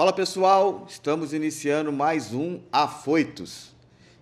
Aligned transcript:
Fala 0.00 0.14
pessoal, 0.14 0.86
estamos 0.88 1.34
iniciando 1.34 1.92
mais 1.92 2.32
um 2.32 2.58
Afoitos. 2.72 3.76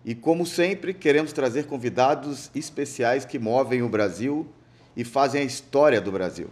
E 0.05 0.13
como 0.13 0.45
sempre, 0.45 0.93
queremos 0.93 1.33
trazer 1.33 1.67
convidados 1.67 2.51
especiais 2.53 3.25
que 3.25 3.39
movem 3.39 3.81
o 3.81 3.89
Brasil 3.89 4.45
e 4.97 5.05
fazem 5.05 5.41
a 5.41 5.45
história 5.45 6.01
do 6.01 6.11
Brasil. 6.11 6.49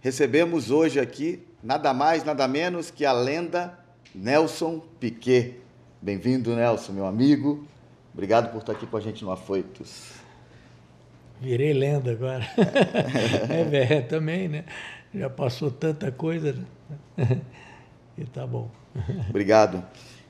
Recebemos 0.00 0.70
hoje 0.70 1.00
aqui 1.00 1.42
nada 1.60 1.92
mais, 1.92 2.22
nada 2.22 2.46
menos 2.46 2.92
que 2.92 3.04
a 3.04 3.10
lenda 3.10 3.76
Nelson 4.14 4.84
Piquet. 5.00 5.56
Bem-vindo, 6.00 6.54
Nelson, 6.54 6.92
meu 6.92 7.06
amigo. 7.06 7.66
Obrigado 8.14 8.52
por 8.52 8.58
estar 8.58 8.70
aqui 8.70 8.86
com 8.86 8.96
a 8.96 9.00
gente 9.00 9.24
no 9.24 9.32
Afoitos. 9.32 10.12
Virei 11.40 11.72
lenda 11.72 12.12
agora. 12.12 12.48
é, 13.50 13.64
velho, 13.64 14.06
também, 14.06 14.46
né? 14.46 14.64
Já 15.12 15.28
passou 15.28 15.72
tanta 15.72 16.12
coisa. 16.12 16.54
E 18.18 18.24
tá 18.24 18.44
bom. 18.44 18.68
Obrigado. 19.30 19.84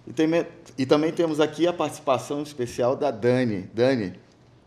E, 0.06 0.12
tem, 0.12 0.28
e, 0.77 0.84
também 0.84 1.10
temos 1.10 1.41
aqui 1.41 1.66
a 1.66 1.73
participação 1.73 2.42
especial 2.42 2.95
da 2.95 3.11
Dani. 3.11 3.62
Dani, 3.73 4.14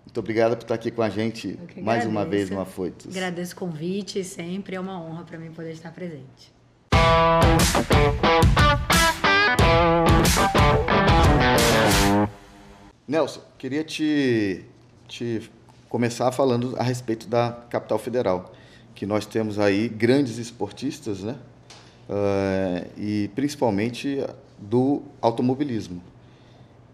muito 0.06 0.20
obrigada 0.20 0.56
por 0.56 0.64
estar 0.64 0.76
aqui 0.76 0.90
com 0.90 1.02
a 1.02 1.10
gente 1.10 1.58
mais 1.82 2.06
uma 2.06 2.26
vez 2.26 2.50
no 2.50 2.60
Afoitos. 2.60 3.16
Agradeço 3.16 3.54
o 3.54 3.58
convite, 3.58 4.24
sempre 4.24 4.76
é 4.76 4.80
uma 4.80 5.00
honra 5.00 5.24
para 5.24 5.38
mim 5.38 5.52
poder 5.52 5.72
estar 5.72 5.92
presente. 5.92 6.52
Nelson, 13.08 13.42
queria 13.58 13.84
te, 13.84 14.66
te 15.08 15.52
começar 15.90 16.32
falando 16.32 16.76
a 16.78 16.84
respeito 16.84 17.28
da 17.28 17.52
capital 17.70 18.00
federal, 18.00 18.52
que 18.96 19.06
nós 19.06 19.26
temos 19.26 19.60
aí 19.60 19.88
grandes 19.90 20.38
esportistas, 20.38 21.22
né? 21.22 21.38
Uh, 22.10 22.90
e 22.98 23.30
principalmente 23.36 24.26
do 24.58 25.02
automobilismo. 25.22 26.02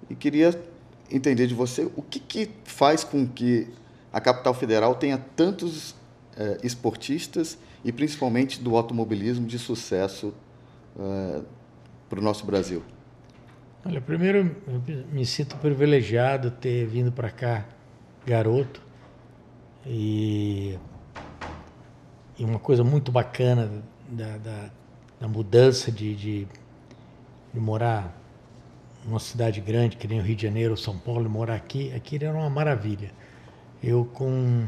E 0.10 0.16
queria 0.16 0.60
entender 1.12 1.48
de 1.48 1.54
você 1.54 1.90
o 1.96 2.02
que, 2.02 2.20
que 2.20 2.50
faz 2.64 3.04
com 3.04 3.28
que 3.28 3.68
a 4.12 4.22
capital 4.22 4.54
federal 4.54 4.96
tenha 4.96 5.18
tantos 5.18 5.92
uh, 5.92 5.96
esportistas 6.64 7.58
e 7.84 7.92
principalmente 7.92 8.62
do 8.62 8.76
automobilismo 8.76 9.46
de 9.46 9.60
sucesso 9.60 10.34
uh, 10.96 11.44
para 12.10 12.20
o 12.20 12.22
nosso 12.22 12.46
Brasil. 12.46 12.84
Olha, 13.86 14.02
primeiro 14.02 14.56
eu 14.68 15.06
me 15.12 15.26
sinto 15.26 15.56
privilegiado 15.58 16.52
ter 16.52 16.86
vindo 16.86 17.12
para 17.12 17.30
cá 17.30 17.66
garoto 18.26 18.82
e, 19.86 20.78
e 22.38 22.44
uma 22.44 22.60
coisa 22.60 22.84
muito 22.84 23.12
bacana 23.12 23.72
da, 24.10 24.38
da, 24.38 24.70
na 25.20 25.28
mudança 25.28 25.92
de, 25.92 26.16
de, 26.16 26.48
de 27.54 27.60
morar 27.60 28.16
numa 29.06 29.20
cidade 29.20 29.62
grande, 29.62 29.96
que 29.96 30.08
nem 30.08 30.20
o 30.20 30.22
Rio 30.22 30.36
de 30.36 30.44
Janeiro 30.44 30.72
ou 30.72 30.78
São 30.78 30.98
Paulo, 30.98 31.26
e 31.26 31.30
morar 31.30 31.56
aqui, 31.56 31.94
aqui 31.94 32.18
era 32.18 32.34
uma 32.34 32.50
maravilha. 32.50 33.12
Eu, 33.82 34.06
com 34.06 34.68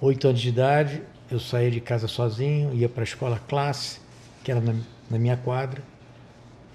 oito 0.00 0.26
anos 0.26 0.40
de 0.40 0.48
idade, 0.48 1.02
eu 1.30 1.38
saía 1.38 1.70
de 1.70 1.80
casa 1.80 2.08
sozinho, 2.08 2.74
ia 2.74 2.88
para 2.88 3.02
a 3.02 3.04
escola 3.04 3.38
classe, 3.48 4.00
que 4.42 4.50
era 4.50 4.60
na, 4.60 4.74
na, 5.10 5.18
minha 5.18 5.36
quadra, 5.36 5.82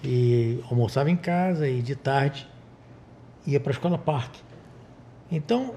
e 0.03 0.63
almoçava 0.69 1.09
em 1.09 1.17
casa 1.17 1.67
e 1.67 1.81
de 1.81 1.95
tarde 1.95 2.47
ia 3.45 3.59
para 3.59 3.71
a 3.71 3.73
escola 3.73 3.97
parque. 3.97 4.41
Então, 5.31 5.73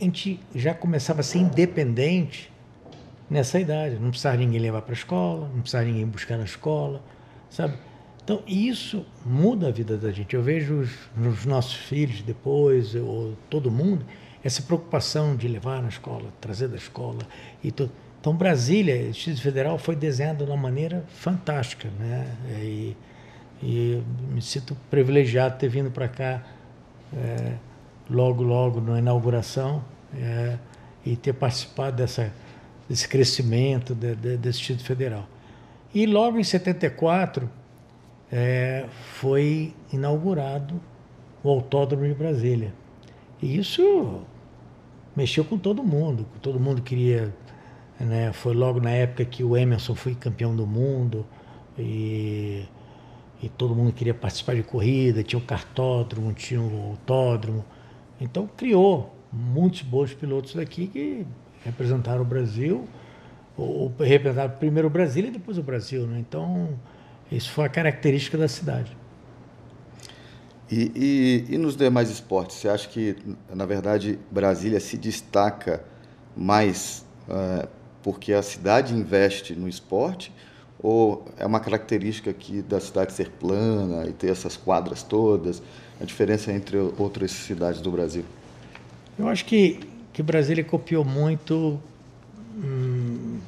a 0.00 0.04
gente 0.04 0.38
já 0.54 0.74
começava 0.74 1.20
a 1.20 1.22
ser 1.22 1.38
independente 1.38 2.52
nessa 3.32 3.58
idade. 3.58 3.98
Não 3.98 4.10
precisava 4.10 4.36
ninguém 4.36 4.60
levar 4.60 4.82
para 4.82 4.92
a 4.92 4.96
escola, 4.96 5.48
não 5.48 5.62
precisava 5.62 5.86
ninguém 5.86 6.06
buscar 6.06 6.36
na 6.36 6.44
escola, 6.44 7.02
sabe? 7.48 7.74
Então, 8.22 8.40
isso 8.46 9.04
muda 9.24 9.68
a 9.68 9.70
vida 9.72 9.96
da 9.96 10.12
gente. 10.12 10.36
Eu 10.36 10.42
vejo 10.42 10.80
os, 10.80 10.90
nos 11.16 11.44
nossos 11.44 11.74
filhos 11.74 12.22
depois, 12.22 12.94
ou 12.94 13.34
todo 13.50 13.70
mundo, 13.70 14.04
essa 14.44 14.62
preocupação 14.62 15.34
de 15.34 15.48
levar 15.48 15.82
na 15.82 15.88
escola, 15.88 16.32
trazer 16.40 16.68
da 16.68 16.76
escola 16.76 17.22
e 17.64 17.72
tudo. 17.72 17.90
Então, 18.20 18.36
Brasília, 18.36 19.10
Distrito 19.10 19.40
Federal, 19.40 19.76
foi 19.78 19.96
desenhado 19.96 20.44
de 20.44 20.50
uma 20.50 20.56
maneira 20.56 21.04
fantástica, 21.08 21.88
né? 21.98 22.36
E, 22.60 22.96
e 23.60 24.02
me 24.30 24.40
sinto 24.40 24.76
privilegiado 24.88 25.58
ter 25.58 25.68
vindo 25.68 25.90
para 25.90 26.06
cá 26.06 26.44
é, 27.12 27.54
logo, 28.08 28.44
logo 28.44 28.80
na 28.80 29.00
inauguração 29.00 29.84
é, 30.14 30.56
e 31.04 31.16
ter 31.16 31.32
participado 31.32 31.96
dessa 31.96 32.32
desse 32.92 33.08
crescimento 33.08 33.94
de, 33.94 34.14
de, 34.14 34.36
desse 34.36 34.58
Distrito 34.58 34.84
Federal. 34.84 35.26
E 35.94 36.04
logo 36.04 36.38
em 36.38 36.44
74 36.44 37.48
é, 38.30 38.84
foi 39.14 39.72
inaugurado 39.90 40.78
o 41.42 41.48
Autódromo 41.48 42.06
de 42.06 42.12
Brasília. 42.12 42.74
E 43.40 43.56
isso 43.56 44.20
mexeu 45.16 45.42
com 45.42 45.56
todo 45.56 45.82
mundo, 45.82 46.26
todo 46.42 46.60
mundo 46.60 46.82
queria. 46.82 47.34
Né, 47.98 48.30
foi 48.34 48.52
logo 48.52 48.78
na 48.78 48.90
época 48.90 49.24
que 49.24 49.42
o 49.42 49.56
Emerson 49.56 49.94
foi 49.94 50.14
campeão 50.14 50.54
do 50.54 50.66
mundo 50.66 51.24
e, 51.78 52.64
e 53.42 53.48
todo 53.48 53.74
mundo 53.74 53.92
queria 53.92 54.12
participar 54.12 54.54
de 54.54 54.64
corrida, 54.64 55.22
tinha 55.22 55.38
o 55.38 55.42
kartódromo, 55.42 56.30
tinha 56.34 56.60
o 56.60 56.90
autódromo. 56.90 57.64
Então 58.20 58.46
criou 58.54 59.16
muitos 59.32 59.80
bons 59.80 60.12
pilotos 60.12 60.54
daqui 60.54 60.88
que 60.88 61.26
representaram 61.64 62.22
o 62.22 62.24
Brasil, 62.24 62.88
ou 63.56 63.92
representaram 63.98 64.56
primeiro 64.58 64.88
o 64.88 64.90
Brasil 64.90 65.26
e 65.26 65.30
depois 65.30 65.58
o 65.58 65.62
Brasil. 65.62 66.06
Né? 66.06 66.18
Então, 66.18 66.70
isso 67.30 67.50
foi 67.52 67.64
a 67.64 67.68
característica 67.68 68.36
da 68.36 68.48
cidade. 68.48 68.96
E, 70.70 71.44
e, 71.48 71.54
e, 71.54 71.58
nos 71.58 71.76
demais 71.76 72.08
esportes, 72.08 72.56
você 72.56 72.68
acha 72.68 72.88
que, 72.88 73.16
na 73.54 73.66
verdade, 73.66 74.18
Brasília 74.30 74.80
se 74.80 74.96
destaca 74.96 75.84
mais 76.34 77.04
uh, 77.28 77.68
porque 78.02 78.32
a 78.32 78.42
cidade 78.42 78.94
investe 78.94 79.54
no 79.54 79.68
esporte 79.68 80.32
ou 80.82 81.24
é 81.38 81.46
uma 81.46 81.60
característica 81.60 82.30
aqui 82.30 82.62
da 82.62 82.80
cidade 82.80 83.12
ser 83.12 83.30
plana 83.30 84.06
e 84.08 84.12
ter 84.12 84.30
essas 84.30 84.56
quadras 84.56 85.02
todas? 85.02 85.62
A 86.00 86.04
diferença 86.04 86.50
entre 86.50 86.76
outras 86.98 87.30
cidades 87.30 87.80
do 87.80 87.90
Brasil? 87.90 88.24
Eu 89.18 89.28
acho 89.28 89.44
que 89.44 89.78
que 90.12 90.22
Brasília 90.22 90.64
copiou 90.64 91.04
muito. 91.04 91.80
Hum, 92.56 93.38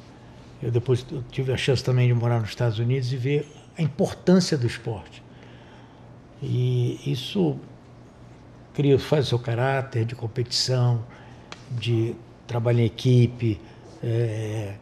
eu 0.61 0.71
depois 0.71 1.05
tive 1.29 1.53
a 1.53 1.57
chance 1.57 1.83
também 1.83 2.07
de 2.07 2.13
morar 2.13 2.39
nos 2.39 2.49
Estados 2.49 2.79
Unidos 2.79 3.11
e 3.13 3.17
ver 3.17 3.47
a 3.77 3.81
importância 3.81 4.57
do 4.57 4.65
esporte. 4.65 5.23
E 6.41 6.99
isso 7.05 7.59
cria, 8.73 8.97
faz 8.97 9.25
o 9.25 9.29
seu 9.29 9.39
caráter 9.39 10.05
de 10.05 10.15
competição, 10.15 11.05
de 11.71 12.15
trabalho 12.47 12.79
em 12.79 12.85
equipe, 12.85 13.59
é, 14.03 14.75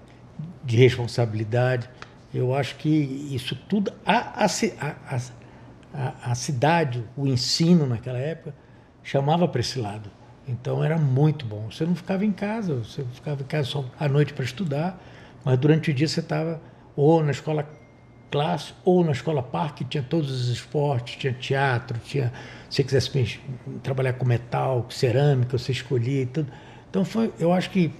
de 0.63 0.77
responsabilidade. 0.77 1.89
Eu 2.33 2.55
acho 2.55 2.75
que 2.77 2.89
isso 2.89 3.55
tudo, 3.67 3.91
a, 4.05 4.45
a, 4.45 4.47
a, 5.93 6.31
a 6.31 6.35
cidade, 6.35 7.03
o 7.16 7.27
ensino 7.27 7.85
naquela 7.85 8.17
época, 8.17 8.55
chamava 9.03 9.47
para 9.47 9.61
esse 9.61 9.79
lado. 9.79 10.09
Então 10.47 10.83
era 10.83 10.97
muito 10.97 11.45
bom. 11.45 11.69
Você 11.71 11.85
não 11.85 11.95
ficava 11.95 12.25
em 12.25 12.31
casa, 12.31 12.75
você 12.75 13.03
ficava 13.13 13.41
em 13.41 13.45
casa 13.45 13.67
só 13.67 13.85
à 13.99 14.07
noite 14.07 14.33
para 14.33 14.43
estudar, 14.43 15.01
mas 15.43 15.57
durante 15.57 15.91
o 15.91 15.93
dia 15.93 16.07
você 16.07 16.19
estava 16.19 16.59
ou 16.95 17.23
na 17.23 17.31
escola 17.31 17.67
classe 18.29 18.73
ou 18.83 19.03
na 19.03 19.11
escola 19.11 19.43
parque, 19.43 19.85
tinha 19.85 20.03
todos 20.03 20.31
os 20.31 20.49
esportes, 20.49 21.15
tinha 21.17 21.34
teatro, 21.34 21.99
tinha, 21.99 22.34
se 22.69 22.78
você 22.78 22.84
quisesse 22.84 23.40
trabalhar 23.84 24.13
com 24.13 24.25
metal, 24.25 24.84
com 24.84 24.91
cerâmica, 24.91 25.57
você 25.57 25.72
escolhia 25.72 26.23
e 26.23 26.25
tudo. 26.25 26.51
Então 26.89 27.05
foi, 27.05 27.31
eu 27.39 27.53
acho 27.53 27.69
que 27.69 27.91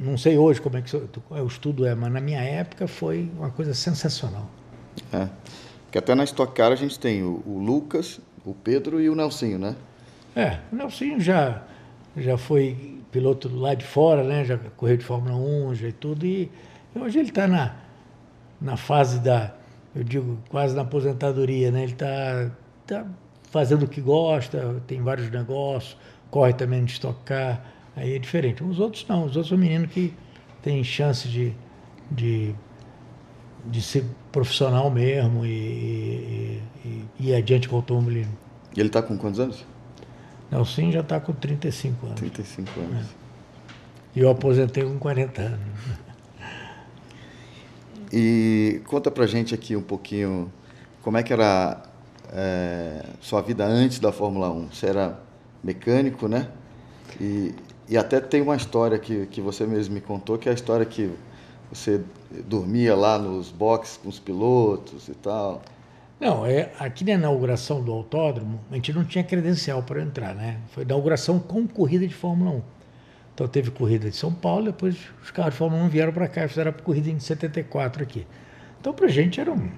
não 0.00 0.16
sei 0.16 0.38
hoje 0.38 0.60
como 0.60 0.76
é 0.76 0.82
que 0.82 0.96
o 0.96 1.46
estudo 1.46 1.86
é, 1.86 1.94
mas 1.94 2.12
na 2.12 2.20
minha 2.20 2.40
época 2.40 2.86
foi 2.86 3.30
uma 3.36 3.50
coisa 3.50 3.74
sensacional. 3.74 4.48
É. 5.12 5.28
Que 5.90 5.98
até 5.98 6.14
na 6.14 6.24
Stock 6.24 6.54
Car 6.54 6.72
a 6.72 6.76
gente 6.76 6.98
tem 6.98 7.22
o, 7.22 7.42
o 7.46 7.58
Lucas, 7.58 8.20
o 8.44 8.54
Pedro 8.54 9.00
e 9.00 9.08
o 9.08 9.14
Nelsinho, 9.14 9.58
né? 9.58 9.74
É, 10.34 10.58
o 10.72 10.76
Nelsinho 10.76 11.20
já, 11.20 11.62
já 12.16 12.36
foi 12.36 12.98
piloto 13.10 13.48
lá 13.54 13.74
de 13.74 13.84
fora, 13.84 14.22
né? 14.22 14.44
Já 14.44 14.58
correu 14.76 14.96
de 14.96 15.04
Fórmula 15.04 15.36
1, 15.36 15.74
já 15.74 15.88
e 15.88 15.92
tudo. 15.92 16.26
E 16.26 16.50
hoje 16.94 17.18
ele 17.18 17.28
está 17.28 17.46
na, 17.46 17.74
na 18.60 18.76
fase 18.76 19.20
da, 19.20 19.54
eu 19.94 20.04
digo, 20.04 20.38
quase 20.48 20.74
na 20.74 20.82
aposentadoria, 20.82 21.70
né? 21.70 21.82
Ele 21.82 21.92
está 21.92 22.50
tá 22.86 23.06
fazendo 23.50 23.84
o 23.84 23.88
que 23.88 24.00
gosta, 24.00 24.82
tem 24.86 25.02
vários 25.02 25.30
negócios, 25.30 25.96
corre 26.30 26.52
também 26.52 26.84
de 26.84 26.92
estocar, 26.92 27.64
aí 27.96 28.14
é 28.14 28.18
diferente. 28.18 28.62
Os 28.62 28.78
outros 28.78 29.06
não, 29.08 29.24
os 29.24 29.36
outros 29.36 29.48
são 29.48 29.58
meninos 29.58 29.90
que 29.90 30.14
têm 30.62 30.84
chance 30.84 31.28
de, 31.28 31.54
de, 32.10 32.54
de 33.66 33.82
ser 33.82 34.04
profissional 34.30 34.90
mesmo 34.90 35.44
e, 35.46 35.48
e, 35.48 36.62
e, 36.84 37.04
e 37.20 37.30
ir 37.30 37.34
adiante 37.34 37.68
com 37.68 37.76
o 37.76 37.78
automobilismo. 37.78 38.36
E 38.76 38.80
ele 38.80 38.88
está 38.88 39.02
com 39.02 39.16
quantos 39.16 39.40
anos? 39.40 39.64
Nelson 40.50 40.90
já 40.90 41.00
está 41.00 41.20
com 41.20 41.32
35 41.32 42.06
anos. 42.06 42.18
35 42.18 42.80
anos. 42.80 43.06
É. 43.06 43.28
E 44.16 44.20
eu 44.20 44.30
aposentei 44.30 44.84
com 44.84 44.98
40 44.98 45.42
anos. 45.42 45.60
e 48.12 48.80
conta 48.86 49.10
pra 49.10 49.26
gente 49.26 49.54
aqui 49.54 49.76
um 49.76 49.82
pouquinho 49.82 50.50
como 51.02 51.16
é 51.16 51.22
que 51.22 51.32
era 51.32 51.82
é, 52.32 53.04
sua 53.20 53.40
vida 53.40 53.64
antes 53.64 53.98
da 53.98 54.12
Fórmula 54.12 54.50
1. 54.50 54.68
Você 54.72 54.86
era 54.86 55.20
mecânico, 55.62 56.28
né? 56.28 56.48
E, 57.20 57.54
e 57.88 57.96
até 57.96 58.20
tem 58.20 58.42
uma 58.42 58.56
história 58.56 58.98
que, 58.98 59.26
que 59.26 59.40
você 59.40 59.66
mesmo 59.66 59.94
me 59.94 60.00
contou, 60.00 60.38
que 60.38 60.48
é 60.48 60.52
a 60.52 60.54
história 60.54 60.84
que 60.84 61.10
você 61.70 62.00
dormia 62.46 62.94
lá 62.94 63.18
nos 63.18 63.50
boxes 63.50 63.98
com 63.98 64.08
os 64.08 64.18
pilotos 64.18 65.08
e 65.08 65.14
tal. 65.14 65.62
Não, 66.20 66.44
é, 66.44 66.72
aqui 66.80 67.04
na 67.04 67.12
inauguração 67.12 67.82
do 67.82 67.92
autódromo, 67.92 68.60
a 68.70 68.74
gente 68.74 68.92
não 68.92 69.04
tinha 69.04 69.22
credencial 69.22 69.82
para 69.84 70.02
entrar, 70.02 70.34
né? 70.34 70.58
Foi 70.72 70.82
inauguração 70.82 71.38
com 71.38 71.66
corrida 71.66 72.06
de 72.06 72.14
Fórmula 72.14 72.50
1. 72.50 72.62
Então 73.34 73.46
teve 73.46 73.70
corrida 73.70 74.10
de 74.10 74.16
São 74.16 74.32
Paulo, 74.32 74.64
depois 74.64 74.96
os 75.22 75.30
carros 75.30 75.52
de 75.52 75.58
Fórmula 75.58 75.84
1 75.84 75.88
vieram 75.88 76.12
para 76.12 76.26
cá 76.26 76.44
e 76.44 76.48
fizeram 76.48 76.70
a 76.70 76.74
corrida 76.74 77.08
em 77.08 77.20
74 77.20 78.02
aqui. 78.02 78.26
Então 78.80 78.92
para 78.92 79.06
a 79.06 79.08
gente 79.08 79.40
era 79.40 79.52
um, 79.52 79.70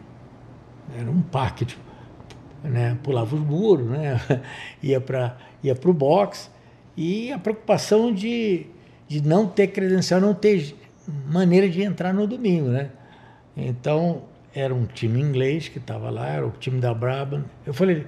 era 0.98 1.10
um 1.10 1.20
parque, 1.20 1.66
tipo, 1.66 1.82
né? 2.64 2.96
pulava 3.02 3.36
os 3.36 3.42
muros, 3.42 3.86
né? 3.86 4.18
ia 4.82 4.98
para 4.98 5.36
ia 5.62 5.76
o 5.84 5.92
box 5.92 6.50
e 6.96 7.30
a 7.30 7.38
preocupação 7.38 8.14
de, 8.14 8.66
de 9.06 9.20
não 9.20 9.46
ter 9.46 9.66
credencial, 9.66 10.22
não 10.22 10.32
ter 10.32 10.74
maneira 11.26 11.68
de 11.68 11.82
entrar 11.82 12.14
no 12.14 12.26
domingo, 12.26 12.68
né? 12.68 12.90
Então 13.54 14.22
era 14.54 14.74
um 14.74 14.86
time 14.86 15.20
inglês 15.20 15.68
que 15.68 15.78
estava 15.78 16.10
lá, 16.10 16.28
era 16.28 16.46
o 16.46 16.50
time 16.50 16.80
da 16.80 16.92
Brabham. 16.92 17.44
Eu 17.64 17.72
falei, 17.72 18.06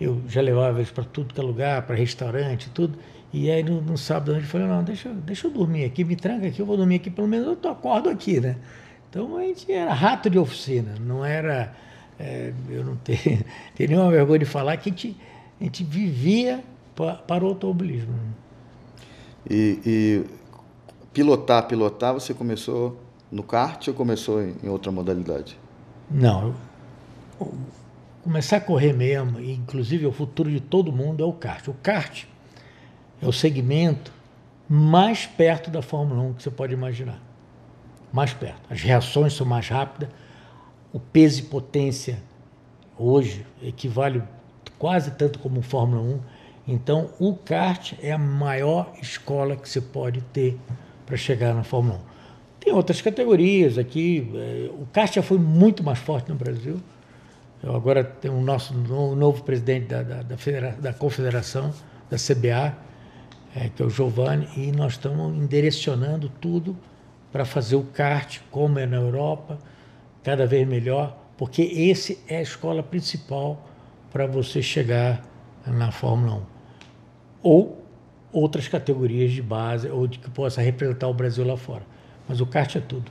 eu 0.00 0.20
já 0.26 0.40
levava 0.40 0.78
eles 0.78 0.90
para 0.90 1.04
tudo 1.04 1.34
que 1.34 1.40
é 1.40 1.44
lugar, 1.44 1.82
para 1.82 1.94
restaurante, 1.94 2.70
tudo. 2.70 2.98
E 3.32 3.50
aí 3.50 3.62
no, 3.62 3.80
no 3.80 3.96
sábado 3.96 4.34
gente 4.34 4.46
falou, 4.46 4.68
não, 4.68 4.82
deixa, 4.82 5.08
deixa 5.10 5.46
eu 5.46 5.50
dormir 5.50 5.84
aqui, 5.84 6.04
me 6.04 6.16
tranca 6.16 6.46
aqui, 6.46 6.60
eu 6.60 6.66
vou 6.66 6.76
dormir 6.76 6.96
aqui, 6.96 7.10
pelo 7.10 7.28
menos 7.28 7.46
eu 7.46 7.56
tô, 7.56 7.68
acordo 7.68 8.10
aqui, 8.10 8.40
né? 8.40 8.56
Então 9.08 9.36
a 9.36 9.42
gente 9.42 9.70
era 9.70 9.92
rato 9.92 10.28
de 10.28 10.38
oficina, 10.38 10.94
não 11.00 11.24
era. 11.24 11.74
É, 12.18 12.52
eu 12.68 12.84
não 12.84 12.96
tenho, 12.96 13.44
tenho 13.74 13.90
nenhuma 13.90 14.10
vergonha 14.10 14.40
de 14.40 14.44
falar 14.44 14.76
que 14.76 14.88
a 14.88 14.92
gente, 14.92 15.16
a 15.60 15.64
gente 15.64 15.84
vivia 15.84 16.62
para, 16.94 17.14
para 17.14 17.44
o 17.44 17.48
automobilismo. 17.48 18.14
E, 19.48 19.78
e, 19.84 20.24
pilotar, 21.12 21.66
pilotar, 21.66 22.14
você 22.14 22.32
começou 22.32 22.98
no 23.30 23.42
kart 23.42 23.88
ou 23.88 23.94
começou 23.94 24.42
em, 24.42 24.54
em 24.62 24.68
outra 24.68 24.92
modalidade? 24.92 25.61
Não. 26.12 26.54
Começar 28.22 28.58
a 28.58 28.60
correr 28.60 28.92
mesmo, 28.92 29.40
inclusive 29.40 30.06
o 30.06 30.12
futuro 30.12 30.50
de 30.50 30.60
todo 30.60 30.92
mundo 30.92 31.22
é 31.22 31.26
o 31.26 31.32
kart. 31.32 31.66
O 31.68 31.74
kart 31.74 32.24
é 33.20 33.26
o 33.26 33.32
segmento 33.32 34.12
mais 34.68 35.26
perto 35.26 35.70
da 35.70 35.82
Fórmula 35.82 36.22
1 36.22 36.34
que 36.34 36.42
você 36.42 36.50
pode 36.50 36.72
imaginar. 36.72 37.20
Mais 38.12 38.32
perto. 38.32 38.60
As 38.70 38.80
reações 38.80 39.32
são 39.32 39.46
mais 39.46 39.68
rápidas, 39.68 40.08
o 40.92 41.00
peso 41.00 41.40
e 41.40 41.44
potência 41.44 42.22
hoje 42.98 43.46
equivale 43.62 44.22
quase 44.78 45.12
tanto 45.12 45.38
como 45.38 45.60
o 45.60 45.62
Fórmula 45.62 46.02
1. 46.02 46.20
Então, 46.68 47.10
o 47.18 47.34
kart 47.34 47.94
é 48.00 48.12
a 48.12 48.18
maior 48.18 48.92
escola 49.00 49.56
que 49.56 49.68
você 49.68 49.80
pode 49.80 50.20
ter 50.20 50.58
para 51.06 51.16
chegar 51.16 51.54
na 51.54 51.64
Fórmula 51.64 52.00
1. 52.08 52.11
Tem 52.62 52.72
outras 52.72 53.00
categorias 53.00 53.76
aqui. 53.76 54.30
É, 54.34 54.70
o 54.70 54.86
já 55.12 55.22
foi 55.22 55.38
muito 55.38 55.82
mais 55.82 55.98
forte 55.98 56.28
no 56.28 56.36
Brasil. 56.36 56.80
Eu 57.60 57.74
agora 57.74 58.04
tenho 58.04 58.34
o 58.34 58.40
nosso 58.40 58.72
novo 58.74 59.42
presidente 59.42 59.86
da, 59.86 60.02
da, 60.02 60.22
da, 60.22 60.70
da 60.70 60.92
confederação, 60.92 61.72
da 62.08 62.16
CBA, 62.16 62.76
é, 63.54 63.68
que 63.68 63.82
é 63.82 63.86
o 63.86 63.90
Giovanni, 63.90 64.48
e 64.56 64.72
nós 64.72 64.92
estamos 64.92 65.36
enderecionando 65.36 66.28
tudo 66.40 66.76
para 67.32 67.44
fazer 67.44 67.76
o 67.76 67.82
kart 67.82 68.40
como 68.50 68.78
é 68.78 68.86
na 68.86 68.96
Europa, 68.96 69.58
cada 70.22 70.46
vez 70.46 70.66
melhor, 70.66 71.16
porque 71.36 71.62
esse 71.62 72.18
é 72.28 72.38
a 72.38 72.42
escola 72.42 72.82
principal 72.82 73.68
para 74.12 74.26
você 74.26 74.62
chegar 74.62 75.22
na 75.66 75.90
Fórmula 75.90 76.36
1. 76.36 76.42
Ou 77.42 77.84
outras 78.32 78.68
categorias 78.68 79.32
de 79.32 79.42
base, 79.42 79.88
ou 79.88 80.06
de 80.06 80.18
que 80.18 80.30
possa 80.30 80.60
representar 80.60 81.08
o 81.08 81.14
Brasil 81.14 81.44
lá 81.44 81.56
fora. 81.56 81.91
Mas 82.28 82.40
o 82.40 82.46
kart 82.46 82.74
é 82.76 82.80
tudo. 82.80 83.10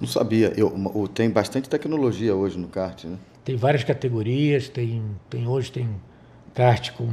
Não 0.00 0.08
sabia. 0.08 0.52
Eu, 0.56 0.72
tem 1.12 1.28
bastante 1.28 1.68
tecnologia 1.68 2.34
hoje 2.34 2.58
no 2.58 2.68
kart, 2.68 3.04
né? 3.04 3.18
Tem 3.44 3.56
várias 3.56 3.84
categorias, 3.84 4.68
tem, 4.68 5.02
tem 5.28 5.46
hoje 5.46 5.70
tem 5.70 5.88
kart 6.54 6.90
com 6.92 7.12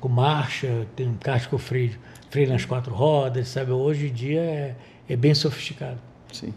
com 0.00 0.08
marcha, 0.08 0.86
tem 0.94 1.12
kart 1.14 1.48
com 1.48 1.58
freio, 1.58 1.98
freio 2.30 2.48
nas 2.48 2.64
quatro 2.64 2.94
rodas, 2.94 3.48
sabe? 3.48 3.72
Hoje 3.72 4.06
em 4.06 4.12
dia 4.12 4.40
é, 4.40 4.76
é 5.08 5.16
bem 5.16 5.34
sofisticado. 5.34 5.98
Sim. 6.32 6.54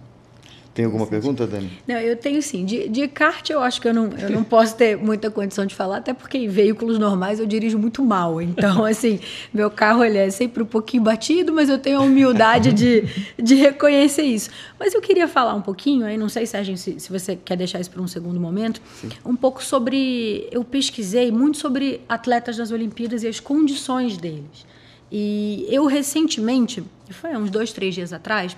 Tem 0.73 0.85
alguma 0.85 1.05
pergunta, 1.05 1.45
Dani? 1.45 1.69
Não, 1.85 1.95
eu 1.97 2.15
tenho 2.15 2.41
sim. 2.41 2.63
De, 2.63 2.87
de 2.87 3.05
kart 3.07 3.49
eu 3.49 3.61
acho 3.61 3.81
que 3.81 3.87
eu 3.89 3.93
não, 3.93 4.09
eu 4.17 4.29
não 4.29 4.43
posso 4.43 4.75
ter 4.75 4.95
muita 4.95 5.29
condição 5.29 5.65
de 5.65 5.75
falar, 5.75 5.97
até 5.97 6.13
porque 6.13 6.37
em 6.37 6.47
veículos 6.47 6.97
normais 6.97 7.39
eu 7.41 7.45
dirijo 7.45 7.77
muito 7.77 8.03
mal. 8.03 8.41
Então, 8.41 8.83
assim, 8.85 9.19
meu 9.53 9.69
carro 9.69 10.03
ele 10.03 10.17
é 10.17 10.29
sempre 10.29 10.63
um 10.63 10.65
pouquinho 10.65 11.03
batido, 11.03 11.51
mas 11.51 11.67
eu 11.67 11.77
tenho 11.77 11.99
a 11.99 12.01
humildade 12.01 12.71
de, 12.71 13.03
de 13.37 13.55
reconhecer 13.55 14.23
isso. 14.23 14.49
Mas 14.79 14.93
eu 14.93 15.01
queria 15.01 15.27
falar 15.27 15.55
um 15.55 15.61
pouquinho, 15.61 16.05
aí 16.05 16.17
não 16.17 16.29
sei, 16.29 16.45
Sérgio, 16.45 16.77
se, 16.77 16.99
se 16.99 17.11
você 17.11 17.35
quer 17.35 17.57
deixar 17.57 17.81
isso 17.81 17.91
para 17.91 18.01
um 18.01 18.07
segundo 18.07 18.39
momento, 18.39 18.81
sim. 19.01 19.09
um 19.25 19.35
pouco 19.35 19.61
sobre. 19.61 20.47
Eu 20.51 20.63
pesquisei 20.63 21.31
muito 21.33 21.57
sobre 21.57 21.99
atletas 22.07 22.55
das 22.55 22.71
Olimpíadas 22.71 23.23
e 23.23 23.27
as 23.27 23.41
condições 23.41 24.15
deles. 24.15 24.65
E 25.11 25.67
eu 25.69 25.85
recentemente, 25.85 26.81
foi 27.09 27.33
há 27.33 27.37
uns 27.37 27.49
dois, 27.49 27.73
três 27.73 27.93
dias 27.93 28.13
atrás, 28.13 28.55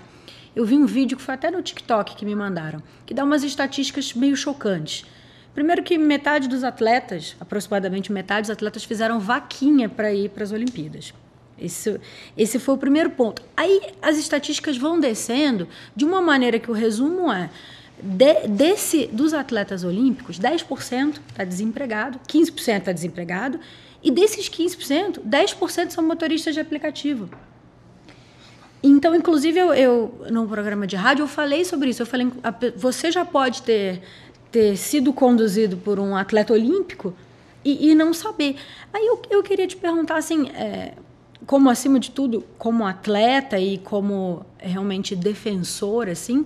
eu 0.55 0.65
vi 0.65 0.75
um 0.75 0.85
vídeo 0.85 1.17
que 1.17 1.23
foi 1.23 1.33
até 1.33 1.50
no 1.50 1.61
TikTok 1.61 2.15
que 2.15 2.25
me 2.25 2.35
mandaram, 2.35 2.81
que 3.05 3.13
dá 3.13 3.23
umas 3.23 3.44
estatísticas 3.44 4.13
meio 4.13 4.35
chocantes. 4.35 5.05
Primeiro 5.53 5.83
que 5.83 5.97
metade 5.97 6.47
dos 6.47 6.63
atletas, 6.63 7.35
aproximadamente 7.39 8.11
metade 8.11 8.47
dos 8.47 8.51
atletas 8.51 8.83
fizeram 8.83 9.19
vaquinha 9.19 9.88
para 9.88 10.13
ir 10.13 10.29
para 10.29 10.44
as 10.44 10.51
Olimpíadas. 10.51 11.13
Esse, 11.59 12.00
esse 12.35 12.59
foi 12.59 12.75
o 12.75 12.77
primeiro 12.77 13.11
ponto. 13.11 13.41
Aí 13.55 13.81
as 14.01 14.17
estatísticas 14.17 14.77
vão 14.77 15.00
descendo 15.00 15.67
de 15.95 16.03
uma 16.03 16.21
maneira 16.21 16.59
que 16.59 16.71
o 16.71 16.73
resumo 16.73 17.31
é 17.31 17.50
de, 18.01 18.47
desse 18.47 19.07
dos 19.07 19.33
atletas 19.33 19.83
olímpicos, 19.83 20.39
10% 20.39 21.19
está 21.29 21.44
desempregado, 21.44 22.19
15% 22.27 22.79
está 22.79 22.91
desempregado, 22.91 23.60
e 24.01 24.12
desses 24.12 24.50
15%, 24.50 25.19
10% 25.22 25.91
são 25.91 26.03
motoristas 26.03 26.53
de 26.53 26.60
aplicativo. 26.60 27.29
Então, 28.83 29.15
inclusive, 29.15 29.57
eu, 29.57 29.73
eu 29.73 30.13
no 30.29 30.45
programa 30.45 30.85
de 30.85 30.97
rádio 30.97 31.23
eu 31.23 31.27
falei 31.27 31.63
sobre 31.63 31.89
isso. 31.89 32.01
Eu 32.01 32.05
falei, 32.05 32.29
você 32.75 33.09
já 33.09 33.23
pode 33.23 33.61
ter, 33.61 34.01
ter 34.51 34.75
sido 34.75 35.13
conduzido 35.13 35.77
por 35.77 35.99
um 35.99 36.17
atleta 36.17 36.51
olímpico 36.51 37.13
e, 37.63 37.91
e 37.91 37.95
não 37.95 38.13
saber. 38.13 38.57
Aí 38.91 39.05
eu, 39.07 39.21
eu 39.29 39.41
queria 39.41 39.65
te 39.65 39.77
perguntar 39.77 40.17
assim, 40.17 40.49
é, 40.49 40.93
como 41.45 41.69
acima 41.69 41.97
de 41.97 42.11
tudo, 42.11 42.43
como 42.57 42.85
atleta 42.85 43.57
e 43.57 43.77
como 43.77 44.45
realmente 44.57 45.15
defensor, 45.15 46.09
assim, 46.09 46.45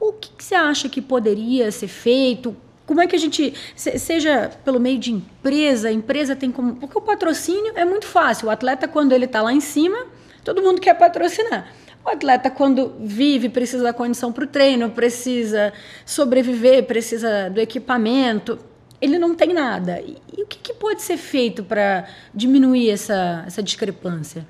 o 0.00 0.12
que, 0.12 0.30
que 0.30 0.44
você 0.44 0.54
acha 0.54 0.88
que 0.88 1.02
poderia 1.02 1.70
ser 1.70 1.88
feito? 1.88 2.56
Como 2.86 3.00
é 3.00 3.06
que 3.06 3.16
a 3.16 3.18
gente, 3.18 3.52
seja 3.74 4.50
pelo 4.64 4.78
meio 4.78 4.98
de 4.98 5.12
empresa, 5.12 5.90
empresa 5.90 6.36
tem 6.36 6.52
como. 6.52 6.76
Porque 6.76 6.96
o 6.96 7.00
patrocínio 7.00 7.72
é 7.74 7.84
muito 7.84 8.06
fácil. 8.06 8.46
O 8.46 8.50
atleta, 8.50 8.86
quando 8.86 9.12
ele 9.12 9.24
está 9.24 9.42
lá 9.42 9.52
em 9.52 9.60
cima, 9.60 10.06
Todo 10.46 10.62
mundo 10.62 10.80
quer 10.80 10.94
patrocinar. 10.94 11.66
O 12.04 12.08
atleta, 12.08 12.48
quando 12.48 12.94
vive, 13.00 13.48
precisa 13.48 13.82
da 13.82 13.92
condição 13.92 14.32
para 14.32 14.44
o 14.44 14.46
treino, 14.46 14.88
precisa 14.90 15.72
sobreviver, 16.04 16.86
precisa 16.86 17.50
do 17.50 17.60
equipamento. 17.60 18.56
Ele 19.00 19.18
não 19.18 19.34
tem 19.34 19.52
nada. 19.52 20.00
E, 20.00 20.16
e 20.38 20.44
o 20.44 20.46
que, 20.46 20.56
que, 20.58 20.72
pode 20.72 21.02
ser 21.02 21.16
feito 21.16 21.64
para 21.64 22.06
diminuir 22.32 22.90
essa, 22.90 23.42
essa 23.44 23.60
discrepância? 23.60 24.46